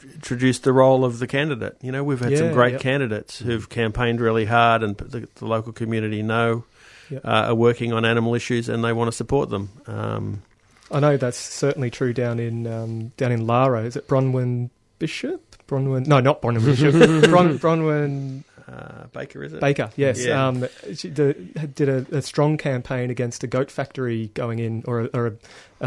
introduce 0.03 0.59
the 0.59 0.73
role 0.73 1.05
of 1.05 1.19
the 1.19 1.27
candidate. 1.27 1.77
You 1.83 1.93
know, 1.93 2.05
we've 2.05 2.21
had 2.21 2.37
some 2.37 2.53
great 2.53 2.73
yep. 2.73 2.81
candidates 2.81 3.39
who've 3.39 3.69
campaigned 3.69 4.21
really 4.21 4.45
hard, 4.45 4.83
and 4.83 4.97
the, 4.97 5.29
the 5.35 5.47
local 5.47 5.73
community 5.73 6.23
know 6.23 6.65
Yep. 7.11 7.25
uh, 7.25 7.29
are 7.29 7.55
working 7.55 7.93
on 7.93 8.05
animal 8.05 8.35
issues, 8.35 8.69
and 8.69 8.85
they 8.85 8.93
want 8.93 9.09
to 9.09 9.17
support 9.17 9.49
them. 9.49 9.71
Um, 9.87 10.43
I 10.91 11.01
know 11.01 11.17
that's 11.17 11.39
certainly 11.39 11.91
true 11.91 12.13
down 12.13 12.39
in 12.39 12.67
um, 12.67 13.09
down 13.17 13.33
in 13.33 13.47
Lara. 13.47 13.83
Is 13.83 13.97
it 13.97 14.09
Bronwyn 14.09 14.71
Bishop? 14.99 15.57
Bronwyn? 15.67 16.07
No, 16.07 16.21
not 16.21 16.43
Bronwyn 16.43 16.65
Bishop. 16.65 16.93
Bron, 17.31 17.59
Bronwyn 17.59 18.45
uh, 18.69 19.07
Baker, 19.13 19.45
is 19.45 19.53
it? 19.53 19.61
Baker. 19.61 19.91
Yes. 19.97 20.25
Yeah. 20.25 20.47
Um, 20.47 20.67
she 20.95 21.09
did, 21.09 21.75
did 21.75 21.89
a, 21.89 22.17
a 22.17 22.23
strong 22.23 22.57
campaign 22.57 23.11
against 23.11 23.45
a 23.45 23.47
goat 23.47 23.71
factory 23.71 24.31
going 24.35 24.59
in, 24.59 24.83
or 24.87 25.03
a, 25.03 25.05
or 25.15 25.27
a, 25.27 25.33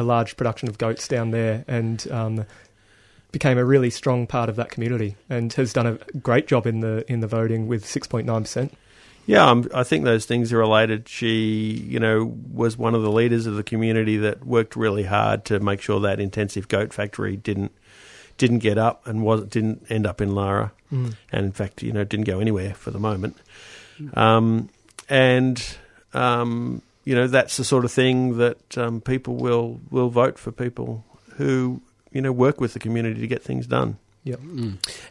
a 0.01 0.03
large 0.03 0.37
production 0.37 0.69
of 0.69 0.77
goats 0.77 1.07
down 1.07 1.31
there, 1.31 1.65
and 1.67 2.09
um, 2.11 2.45
became 3.31 3.57
a 3.57 3.65
really 3.65 3.89
strong 3.89 4.27
part 4.27 4.49
of 4.49 4.55
that 4.55 4.71
community, 4.71 5.15
and 5.29 5.53
has 5.53 5.73
done 5.73 5.87
a 5.87 5.97
great 6.19 6.47
job 6.47 6.65
in 6.65 6.79
the 6.79 7.03
in 7.11 7.19
the 7.19 7.27
voting 7.27 7.67
with 7.67 7.85
six 7.85 8.07
point 8.07 8.25
nine 8.25 8.43
percent. 8.43 8.73
Yeah, 9.25 9.47
um, 9.47 9.69
I 9.75 9.83
think 9.83 10.05
those 10.05 10.25
things 10.25 10.51
are 10.51 10.57
related. 10.57 11.07
She, 11.07 11.85
you 11.87 11.99
know, 11.99 12.33
was 12.51 12.77
one 12.77 12.95
of 12.95 13.03
the 13.03 13.11
leaders 13.11 13.45
of 13.45 13.55
the 13.55 13.63
community 13.63 14.17
that 14.17 14.43
worked 14.43 14.75
really 14.75 15.03
hard 15.03 15.45
to 15.45 15.59
make 15.59 15.81
sure 15.81 15.99
that 15.99 16.19
intensive 16.19 16.67
goat 16.67 16.93
factory 16.93 17.35
didn't 17.35 17.71
didn't 18.39 18.59
get 18.59 18.79
up 18.79 19.05
and 19.05 19.21
was 19.23 19.43
didn't 19.45 19.85
end 19.91 20.07
up 20.07 20.19
in 20.21 20.33
Lara, 20.33 20.71
Mm. 20.91 21.13
and 21.31 21.45
in 21.45 21.51
fact, 21.51 21.83
you 21.83 21.91
know, 21.93 22.03
didn't 22.03 22.25
go 22.25 22.39
anywhere 22.39 22.73
for 22.73 22.89
the 22.89 22.97
moment. 22.99 23.37
Um, 24.15 24.69
and 25.07 25.63
um, 26.15 26.81
you 27.05 27.13
know, 27.15 27.27
that's 27.27 27.57
the 27.57 27.63
sort 27.63 27.85
of 27.85 27.91
thing 27.91 28.37
that 28.39 28.77
um, 28.77 28.99
people 29.01 29.35
will 29.35 29.79
will 29.91 30.09
vote 30.09 30.39
for 30.39 30.51
people 30.51 31.03
who 31.37 31.81
you 32.11 32.21
know 32.21 32.31
work 32.31 32.59
with 32.59 32.73
the 32.73 32.79
community 32.79 33.19
to 33.21 33.27
get 33.27 33.43
things 33.43 33.67
done. 33.67 33.97
Yep. 34.29 34.39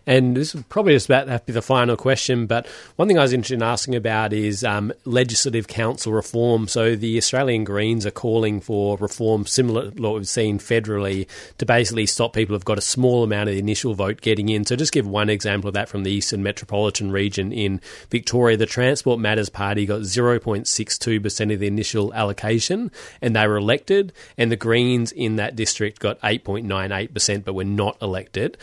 And 0.06 0.36
this 0.36 0.54
is 0.54 0.62
probably 0.68 0.92
just 0.92 1.06
about 1.06 1.24
to 1.24 1.42
be 1.44 1.52
the 1.52 1.60
final 1.60 1.96
question, 1.96 2.46
but 2.46 2.68
one 2.94 3.08
thing 3.08 3.18
I 3.18 3.22
was 3.22 3.32
interested 3.32 3.56
in 3.56 3.62
asking 3.64 3.96
about 3.96 4.32
is 4.32 4.62
um, 4.62 4.92
legislative 5.04 5.66
council 5.66 6.12
reform. 6.12 6.68
So 6.68 6.94
the 6.94 7.16
Australian 7.16 7.64
Greens 7.64 8.06
are 8.06 8.12
calling 8.12 8.60
for 8.60 8.96
reform 8.98 9.44
similar 9.44 9.90
to 9.90 10.00
what 10.00 10.14
we've 10.14 10.28
seen 10.28 10.60
federally 10.60 11.26
to 11.58 11.66
basically 11.66 12.06
stop 12.06 12.32
people 12.32 12.54
who've 12.54 12.64
got 12.64 12.78
a 12.78 12.82
small 12.82 13.24
amount 13.24 13.48
of 13.48 13.54
the 13.56 13.58
initial 13.58 13.92
vote 13.92 14.20
getting 14.20 14.50
in. 14.50 14.64
So 14.64 14.76
just 14.76 14.92
give 14.92 15.08
one 15.08 15.30
example 15.30 15.66
of 15.66 15.74
that 15.74 15.88
from 15.88 16.04
the 16.04 16.12
Eastern 16.12 16.44
Metropolitan 16.44 17.10
region 17.10 17.52
in 17.52 17.80
Victoria. 18.10 18.56
The 18.56 18.66
Transport 18.66 19.18
Matters 19.18 19.48
Party 19.48 19.84
got 19.84 20.02
0.62% 20.02 21.52
of 21.52 21.58
the 21.58 21.66
initial 21.66 22.14
allocation 22.14 22.92
and 23.20 23.34
they 23.34 23.48
were 23.48 23.56
elected, 23.56 24.12
and 24.36 24.52
the 24.52 24.56
Greens 24.56 25.10
in 25.10 25.36
that 25.36 25.56
district 25.56 25.98
got 25.98 26.20
8.98%, 26.20 27.44
but 27.44 27.54
were 27.54 27.64
not 27.64 27.96
elected. 28.00 28.56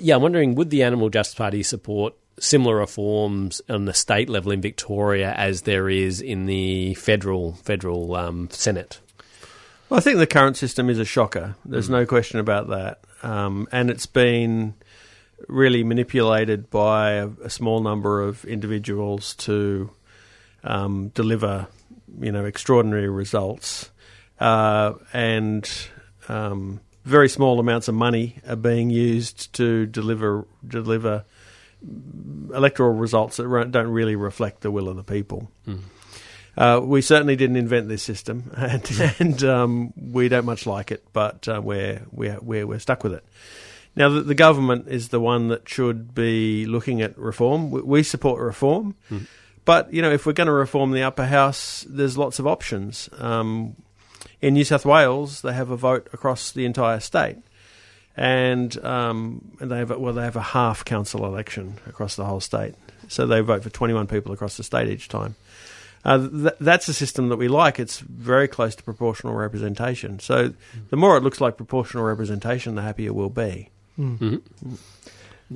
Yeah, 0.00 0.16
I'm 0.16 0.22
wondering 0.22 0.54
would 0.54 0.70
the 0.70 0.82
Animal 0.82 1.10
Justice 1.10 1.34
Party 1.34 1.62
support 1.62 2.14
similar 2.38 2.76
reforms 2.76 3.62
on 3.68 3.84
the 3.84 3.94
state 3.94 4.28
level 4.28 4.52
in 4.52 4.60
Victoria 4.60 5.32
as 5.32 5.62
there 5.62 5.88
is 5.88 6.20
in 6.20 6.46
the 6.46 6.94
federal 6.94 7.52
federal 7.54 8.14
um, 8.16 8.48
Senate? 8.50 9.00
Well, 9.88 9.98
I 9.98 10.00
think 10.00 10.18
the 10.18 10.26
current 10.26 10.56
system 10.56 10.88
is 10.88 10.98
a 10.98 11.04
shocker. 11.04 11.56
There's 11.64 11.90
no 11.90 12.06
question 12.06 12.40
about 12.40 12.68
that. 12.68 13.00
Um, 13.22 13.68
and 13.70 13.90
it's 13.90 14.06
been 14.06 14.74
really 15.46 15.84
manipulated 15.84 16.70
by 16.70 17.12
a, 17.12 17.28
a 17.44 17.50
small 17.50 17.80
number 17.80 18.22
of 18.22 18.44
individuals 18.44 19.34
to 19.34 19.90
um, 20.62 21.08
deliver, 21.08 21.68
you 22.18 22.32
know, 22.32 22.44
extraordinary 22.44 23.08
results. 23.08 23.90
Uh, 24.40 24.94
and 25.12 25.70
um, 26.28 26.80
very 27.04 27.28
small 27.28 27.60
amounts 27.60 27.88
of 27.88 27.94
money 27.94 28.36
are 28.48 28.56
being 28.56 28.90
used 28.90 29.52
to 29.54 29.86
deliver 29.86 30.46
deliver 30.66 31.24
electoral 32.54 32.94
results 32.94 33.36
that 33.36 33.70
don't 33.70 33.88
really 33.88 34.16
reflect 34.16 34.62
the 34.62 34.70
will 34.70 34.88
of 34.88 34.96
the 34.96 35.04
people. 35.04 35.50
Uh, 36.56 36.80
we 36.82 37.02
certainly 37.02 37.36
didn't 37.36 37.56
invent 37.56 37.88
this 37.88 38.02
system, 38.02 38.50
and, 38.56 39.14
and 39.18 39.44
um, 39.44 39.92
we 39.96 40.28
don't 40.28 40.44
much 40.46 40.66
like 40.66 40.92
it, 40.92 41.04
but 41.12 41.46
uh, 41.48 41.60
we're, 41.62 42.02
we're, 42.12 42.38
we're, 42.40 42.66
we're 42.66 42.78
stuck 42.78 43.02
with 43.02 43.12
it. 43.12 43.24
Now, 43.96 44.08
the, 44.08 44.22
the 44.22 44.34
government 44.34 44.88
is 44.88 45.08
the 45.08 45.20
one 45.20 45.48
that 45.48 45.68
should 45.68 46.14
be 46.14 46.64
looking 46.66 47.02
at 47.02 47.18
reform. 47.18 47.70
We, 47.70 47.82
we 47.82 48.02
support 48.02 48.40
reform, 48.40 48.94
but 49.64 49.92
you 49.92 50.00
know, 50.00 50.12
if 50.12 50.26
we're 50.26 50.32
going 50.32 50.46
to 50.46 50.52
reform 50.52 50.92
the 50.92 51.02
upper 51.02 51.26
house, 51.26 51.84
there's 51.88 52.16
lots 52.16 52.38
of 52.38 52.46
options. 52.46 53.08
Um, 53.18 53.76
in 54.44 54.54
New 54.54 54.64
South 54.64 54.84
Wales, 54.84 55.40
they 55.40 55.52
have 55.54 55.70
a 55.70 55.76
vote 55.76 56.08
across 56.12 56.52
the 56.52 56.64
entire 56.66 57.00
state, 57.00 57.36
and 58.16 58.76
um, 58.84 59.40
and 59.60 59.70
they 59.70 59.78
have 59.78 59.90
a, 59.90 59.98
well, 59.98 60.12
they 60.12 60.22
have 60.24 60.36
a 60.36 60.42
half 60.42 60.84
council 60.84 61.24
election 61.24 61.78
across 61.86 62.16
the 62.16 62.24
whole 62.24 62.40
state. 62.40 62.74
So 63.08 63.26
they 63.26 63.40
vote 63.40 63.62
for 63.62 63.70
21 63.70 64.06
people 64.06 64.32
across 64.32 64.56
the 64.56 64.62
state 64.62 64.88
each 64.88 65.08
time. 65.08 65.34
Uh, 66.04 66.28
th- 66.28 66.54
that's 66.60 66.88
a 66.88 66.92
system 66.94 67.28
that 67.30 67.36
we 67.36 67.48
like. 67.48 67.78
It's 67.80 67.98
very 68.00 68.46
close 68.48 68.74
to 68.76 68.82
proportional 68.82 69.34
representation. 69.34 70.18
So 70.20 70.52
the 70.90 70.96
more 70.96 71.16
it 71.16 71.22
looks 71.22 71.40
like 71.40 71.56
proportional 71.56 72.04
representation, 72.04 72.74
the 72.74 72.82
happier 72.82 73.12
we'll 73.12 73.30
be. 73.30 73.70
Mm. 73.98 74.42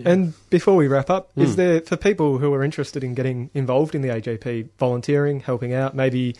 And 0.04 0.32
before 0.50 0.76
we 0.76 0.86
wrap 0.88 1.10
up, 1.10 1.30
is 1.36 1.52
Mm. 1.52 1.56
there 1.56 1.80
for 1.82 1.96
people 1.96 2.38
who 2.38 2.52
are 2.54 2.62
interested 2.62 3.02
in 3.04 3.14
getting 3.14 3.50
involved 3.54 3.94
in 3.94 4.02
the 4.02 4.08
AJP, 4.08 4.68
volunteering, 4.78 5.40
helping 5.40 5.72
out, 5.74 5.94
maybe 5.94 6.36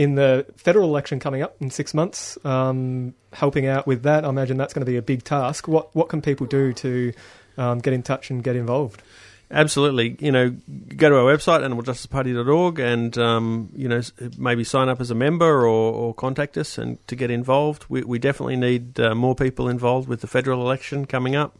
in 0.00 0.14
the 0.14 0.46
federal 0.56 0.88
election 0.88 1.20
coming 1.20 1.42
up 1.42 1.54
in 1.60 1.68
six 1.68 1.92
months, 1.92 2.38
um, 2.42 3.12
helping 3.34 3.66
out 3.66 3.86
with 3.86 4.04
that? 4.04 4.24
I 4.24 4.30
imagine 4.30 4.56
that's 4.56 4.72
going 4.72 4.84
to 4.86 4.90
be 4.90 4.96
a 4.96 5.02
big 5.02 5.24
task. 5.24 5.68
What 5.68 5.94
what 5.94 6.08
can 6.08 6.22
people 6.22 6.46
do 6.46 6.72
to 6.72 7.12
um, 7.58 7.80
get 7.80 7.92
in 7.92 8.02
touch 8.02 8.30
and 8.30 8.42
get 8.42 8.56
involved? 8.56 9.02
Absolutely. 9.50 10.16
You 10.20 10.32
know, 10.32 10.56
go 10.96 11.10
to 11.10 11.16
our 11.16 11.24
website, 11.24 11.60
animaljusticeparty.org, 11.66 12.78
and, 12.78 13.18
um, 13.18 13.68
you 13.74 13.88
know, 13.88 14.00
maybe 14.38 14.62
sign 14.62 14.88
up 14.88 15.00
as 15.00 15.10
a 15.10 15.14
member 15.14 15.66
or, 15.66 15.92
or 15.92 16.14
contact 16.14 16.56
us 16.56 16.78
and 16.78 17.04
to 17.08 17.16
get 17.16 17.32
involved. 17.32 17.84
We, 17.88 18.04
we 18.04 18.20
definitely 18.20 18.56
need 18.56 19.00
uh, 19.00 19.16
more 19.16 19.34
people 19.34 19.68
involved 19.68 20.08
with 20.08 20.20
the 20.20 20.28
federal 20.28 20.62
election 20.62 21.04
coming 21.04 21.34
up. 21.34 21.58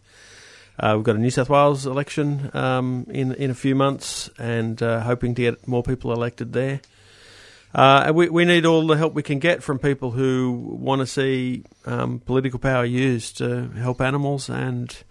Uh, 0.78 0.92
we've 0.94 1.04
got 1.04 1.16
a 1.16 1.18
New 1.18 1.30
South 1.30 1.50
Wales 1.50 1.84
election 1.84 2.50
um, 2.54 3.06
in 3.10 3.34
in 3.34 3.50
a 3.50 3.54
few 3.54 3.74
months, 3.74 4.30
and 4.38 4.82
uh, 4.82 5.00
hoping 5.00 5.34
to 5.34 5.42
get 5.42 5.68
more 5.68 5.82
people 5.82 6.10
elected 6.10 6.54
there. 6.54 6.80
Uh, 7.74 8.12
we 8.14 8.28
we 8.28 8.44
need 8.44 8.66
all 8.66 8.86
the 8.86 8.96
help 8.96 9.14
we 9.14 9.22
can 9.22 9.38
get 9.38 9.62
from 9.62 9.78
people 9.78 10.10
who 10.10 10.76
want 10.80 11.00
to 11.00 11.06
see 11.06 11.64
um, 11.86 12.18
political 12.20 12.58
power 12.58 12.84
used 12.84 13.38
to 13.38 13.68
help 13.70 14.00
animals, 14.00 14.50
and 14.50 15.04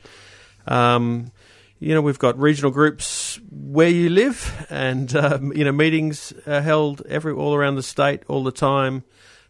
um, 0.67 1.31
you 1.79 1.93
know 1.93 2.01
we've 2.01 2.19
got 2.19 2.37
regional 2.37 2.71
groups 2.71 3.39
where 3.49 3.87
you 3.87 4.09
live, 4.09 4.67
and 4.69 5.15
um, 5.15 5.53
you 5.53 5.63
know 5.63 5.71
meetings 5.71 6.33
are 6.45 6.61
held 6.61 7.01
every 7.07 7.31
all 7.31 7.55
around 7.55 7.75
the 7.75 7.83
state 7.83 8.23
all 8.27 8.43
the 8.43 8.51
time 8.51 9.03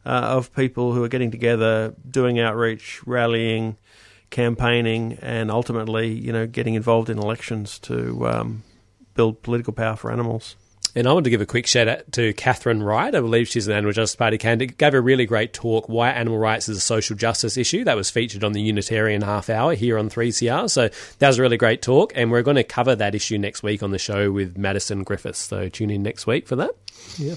uh, 0.06 0.10
of 0.10 0.54
people 0.54 0.94
who 0.94 1.04
are 1.04 1.10
getting 1.10 1.32
together, 1.32 1.96
doing 2.10 2.40
outreach, 2.40 3.02
rallying 3.08 3.78
campaigning, 4.30 5.18
and 5.22 5.50
ultimately, 5.50 6.10
you 6.10 6.32
know, 6.32 6.46
getting 6.46 6.76
involved 6.76 7.10
in 7.10 7.18
elections 7.18 7.80
to 7.80 8.28
um, 8.28 8.64
build 9.16 9.42
political 9.42 9.74
power 9.74 9.96
for 9.96 10.12
animals. 10.12 10.56
And 10.96 11.08
I 11.08 11.14
want 11.14 11.26
to 11.26 11.30
give 11.30 11.42
a 11.42 11.46
quick 11.46 11.68
shout 11.68 11.88
out 11.88 12.12
to 12.14 12.34
Catherine 12.34 12.82
Wright. 12.82 13.14
I 13.14 13.20
believe 13.20 13.48
she's 13.48 13.68
an 13.68 13.74
Animal 13.74 13.94
Justice 13.94 14.16
Party 14.16 14.38
candidate. 14.38 14.78
Gave 14.78 14.94
a 14.94 15.02
really 15.02 15.26
great 15.26 15.54
talk, 15.54 15.88
Why 15.88 16.10
Animal 16.10 16.40
Rights 16.40 16.68
is 16.68 16.78
a 16.78 16.82
Social 16.82 17.16
Justice 17.16 17.58
Issue. 17.58 17.84
That 17.84 17.96
was 17.96 18.10
featured 18.10 18.44
on 18.44 18.54
the 18.54 18.62
Unitarian 18.62 19.22
Half 19.22 19.50
Hour 19.50 19.76
here 19.76 19.98
on 19.98 20.10
3CR. 20.10 20.70
So 20.70 20.90
that 21.20 21.28
was 21.28 21.38
a 21.38 21.42
really 21.42 21.58
great 21.58 21.82
talk. 21.82 22.12
And 22.16 22.32
we're 22.32 22.44
going 22.44 22.56
to 22.56 22.64
cover 22.64 22.96
that 22.96 23.16
issue 23.16 23.38
next 23.38 23.64
week 23.64 23.84
on 23.84 23.92
the 23.92 24.00
show 24.00 24.32
with 24.32 24.58
Madison 24.58 25.04
Griffiths. 25.04 25.40
So 25.40 25.70
tune 25.70 25.90
in 25.90 26.04
next 26.04 26.26
week 26.26 26.48
for 26.48 26.56
that. 26.56 26.72
Yeah. 27.18 27.36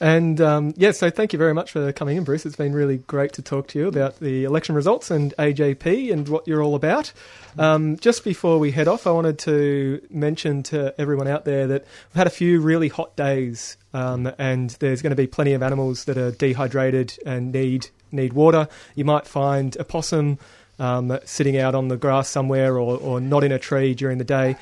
And 0.00 0.40
um, 0.40 0.72
yeah, 0.78 0.92
so 0.92 1.10
thank 1.10 1.34
you 1.34 1.38
very 1.38 1.52
much 1.52 1.72
for 1.72 1.92
coming 1.92 2.16
in, 2.16 2.24
Bruce. 2.24 2.46
It's 2.46 2.56
been 2.56 2.72
really 2.72 2.98
great 2.98 3.34
to 3.34 3.42
talk 3.42 3.68
to 3.68 3.78
you 3.78 3.86
about 3.86 4.18
the 4.18 4.44
election 4.44 4.74
results 4.74 5.10
and 5.10 5.34
AJP 5.38 6.10
and 6.10 6.26
what 6.26 6.48
you're 6.48 6.62
all 6.62 6.74
about. 6.74 7.12
Um, 7.58 7.98
just 7.98 8.24
before 8.24 8.58
we 8.58 8.70
head 8.70 8.88
off, 8.88 9.06
I 9.06 9.10
wanted 9.10 9.38
to 9.40 10.00
mention 10.08 10.62
to 10.64 10.98
everyone 10.98 11.28
out 11.28 11.44
there 11.44 11.66
that 11.66 11.82
we've 11.82 12.16
had 12.16 12.26
a 12.26 12.30
few 12.30 12.62
really 12.62 12.88
hot 12.88 13.14
days, 13.14 13.76
um, 13.92 14.32
and 14.38 14.70
there's 14.80 15.02
going 15.02 15.10
to 15.10 15.16
be 15.16 15.26
plenty 15.26 15.52
of 15.52 15.62
animals 15.62 16.04
that 16.04 16.16
are 16.16 16.30
dehydrated 16.30 17.18
and 17.26 17.52
need 17.52 17.88
need 18.10 18.32
water. 18.32 18.68
You 18.94 19.04
might 19.04 19.26
find 19.26 19.76
a 19.76 19.84
possum 19.84 20.38
um, 20.78 21.18
sitting 21.24 21.58
out 21.58 21.74
on 21.74 21.88
the 21.88 21.96
grass 21.98 22.28
somewhere 22.28 22.78
or, 22.78 22.96
or 22.96 23.20
not 23.20 23.44
in 23.44 23.52
a 23.52 23.58
tree 23.58 23.94
during 23.94 24.16
the 24.16 24.24
day. 24.24 24.56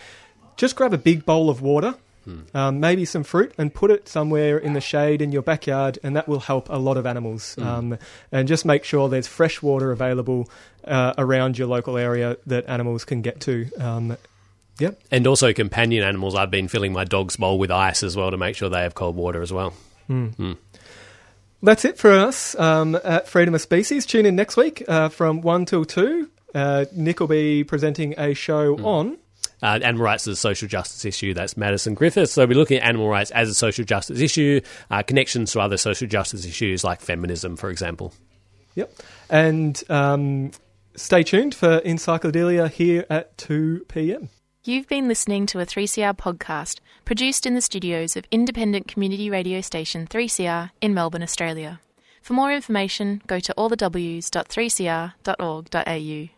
Just 0.57 0.74
grab 0.74 0.93
a 0.93 0.99
big 0.99 1.24
bowl 1.24 1.49
of 1.49 1.62
water 1.62 1.95
um, 2.55 2.81
maybe 2.81 3.05
some 3.05 3.24
fruit 3.24 3.53
and 3.59 3.72
put 3.72 3.91
it 3.91 4.09
somewhere 4.09 4.59
in 4.59 4.72
the 4.72 4.81
shade 4.81 5.22
in 5.22 5.33
your 5.33 5.43
backyard, 5.43 5.99
and 6.03 6.16
that 6.16 6.29
will 6.29 6.41
help 6.41 6.68
a 6.68 6.79
lot 6.79 6.97
of 6.97 7.07
animals. 7.07 7.57
Mm. 7.57 7.66
Um, 7.66 7.99
and 8.33 8.49
just 8.49 8.64
make 8.64 8.85
sure 8.85 9.09
there's 9.09 9.26
fresh 9.26 9.62
water 9.62 9.93
available 9.93 10.49
uh, 10.85 11.14
around 11.18 11.59
your 11.59 11.68
local 11.68 11.97
area 11.97 12.37
that 12.47 12.68
animals 12.68 13.05
can 13.05 13.22
get 13.22 13.41
to. 13.41 13.70
Um, 13.79 14.16
yep. 14.79 15.01
And 15.11 15.26
also 15.26 15.53
companion 15.53 16.05
animals. 16.05 16.35
I've 16.35 16.51
been 16.51 16.68
filling 16.68 16.93
my 16.93 17.05
dog's 17.05 17.37
bowl 17.37 17.59
with 17.59 17.70
ice 17.70 18.03
as 18.03 18.16
well 18.16 18.31
to 18.31 18.37
make 18.37 18.57
sure 18.57 18.68
they 18.68 18.83
have 18.83 18.95
cold 18.95 19.16
water 19.16 19.43
as 19.43 19.53
well. 19.53 19.74
Mm. 20.09 20.35
Mm. 20.37 20.57
That's 21.62 21.85
it 21.85 21.99
for 21.99 22.12
us 22.12 22.55
um, 22.59 22.99
at 23.03 23.29
Freedom 23.29 23.55
of 23.55 23.61
Species. 23.61 24.07
Tune 24.07 24.26
in 24.26 24.37
next 24.37 24.57
week 24.57 24.85
uh, 24.87 25.09
from 25.09 25.41
1 25.41 25.64
till 25.64 25.85
2. 25.85 26.31
Uh, 26.55 26.85
Nick 26.93 27.20
will 27.20 27.26
be 27.26 27.64
presenting 27.64 28.14
a 28.18 28.35
show 28.35 28.76
on. 28.76 29.18
Uh, 29.62 29.78
animal 29.82 30.04
rights 30.04 30.26
is 30.26 30.34
a 30.34 30.36
social 30.36 30.68
justice 30.68 31.04
issue. 31.04 31.34
That's 31.34 31.56
Madison 31.56 31.94
Griffiths. 31.94 32.32
So 32.32 32.46
we're 32.46 32.56
looking 32.56 32.78
at 32.78 32.88
animal 32.88 33.09
rights 33.09 33.30
as 33.32 33.48
a 33.48 33.54
social 33.54 33.84
justice 33.84 34.20
issue, 34.20 34.61
uh, 34.90 35.02
connections 35.02 35.52
to 35.52 35.61
other 35.61 35.76
social 35.76 36.06
justice 36.06 36.44
issues 36.44 36.84
like 36.84 37.00
feminism, 37.00 37.56
for 37.56 37.70
example. 37.70 38.14
Yep. 38.74 38.92
And 39.30 39.82
um, 39.88 40.50
stay 40.94 41.22
tuned 41.22 41.54
for 41.54 41.78
Encyclopedia 41.78 42.68
here 42.68 43.06
at 43.11 43.36
2 43.38 43.86
p.m. 43.88 44.28
You've 44.64 44.86
been 44.86 45.09
listening 45.09 45.46
to 45.46 45.61
a 45.61 45.66
3CR 45.66 46.16
podcast 46.16 46.80
produced 47.04 47.46
in 47.46 47.54
the 47.54 47.62
studios 47.62 48.16
of 48.16 48.24
independent 48.30 48.86
community 48.86 49.30
radio 49.30 49.61
station 49.61 50.06
3CR 50.06 50.70
in 50.80 50.94
Melbourne, 50.94 51.22
Australia. 51.22 51.80
For 52.20 52.34
more 52.34 52.52
information, 52.52 53.22
go 53.26 53.40
to 53.40 53.54
allthews.3cr.org.au. 53.56 56.38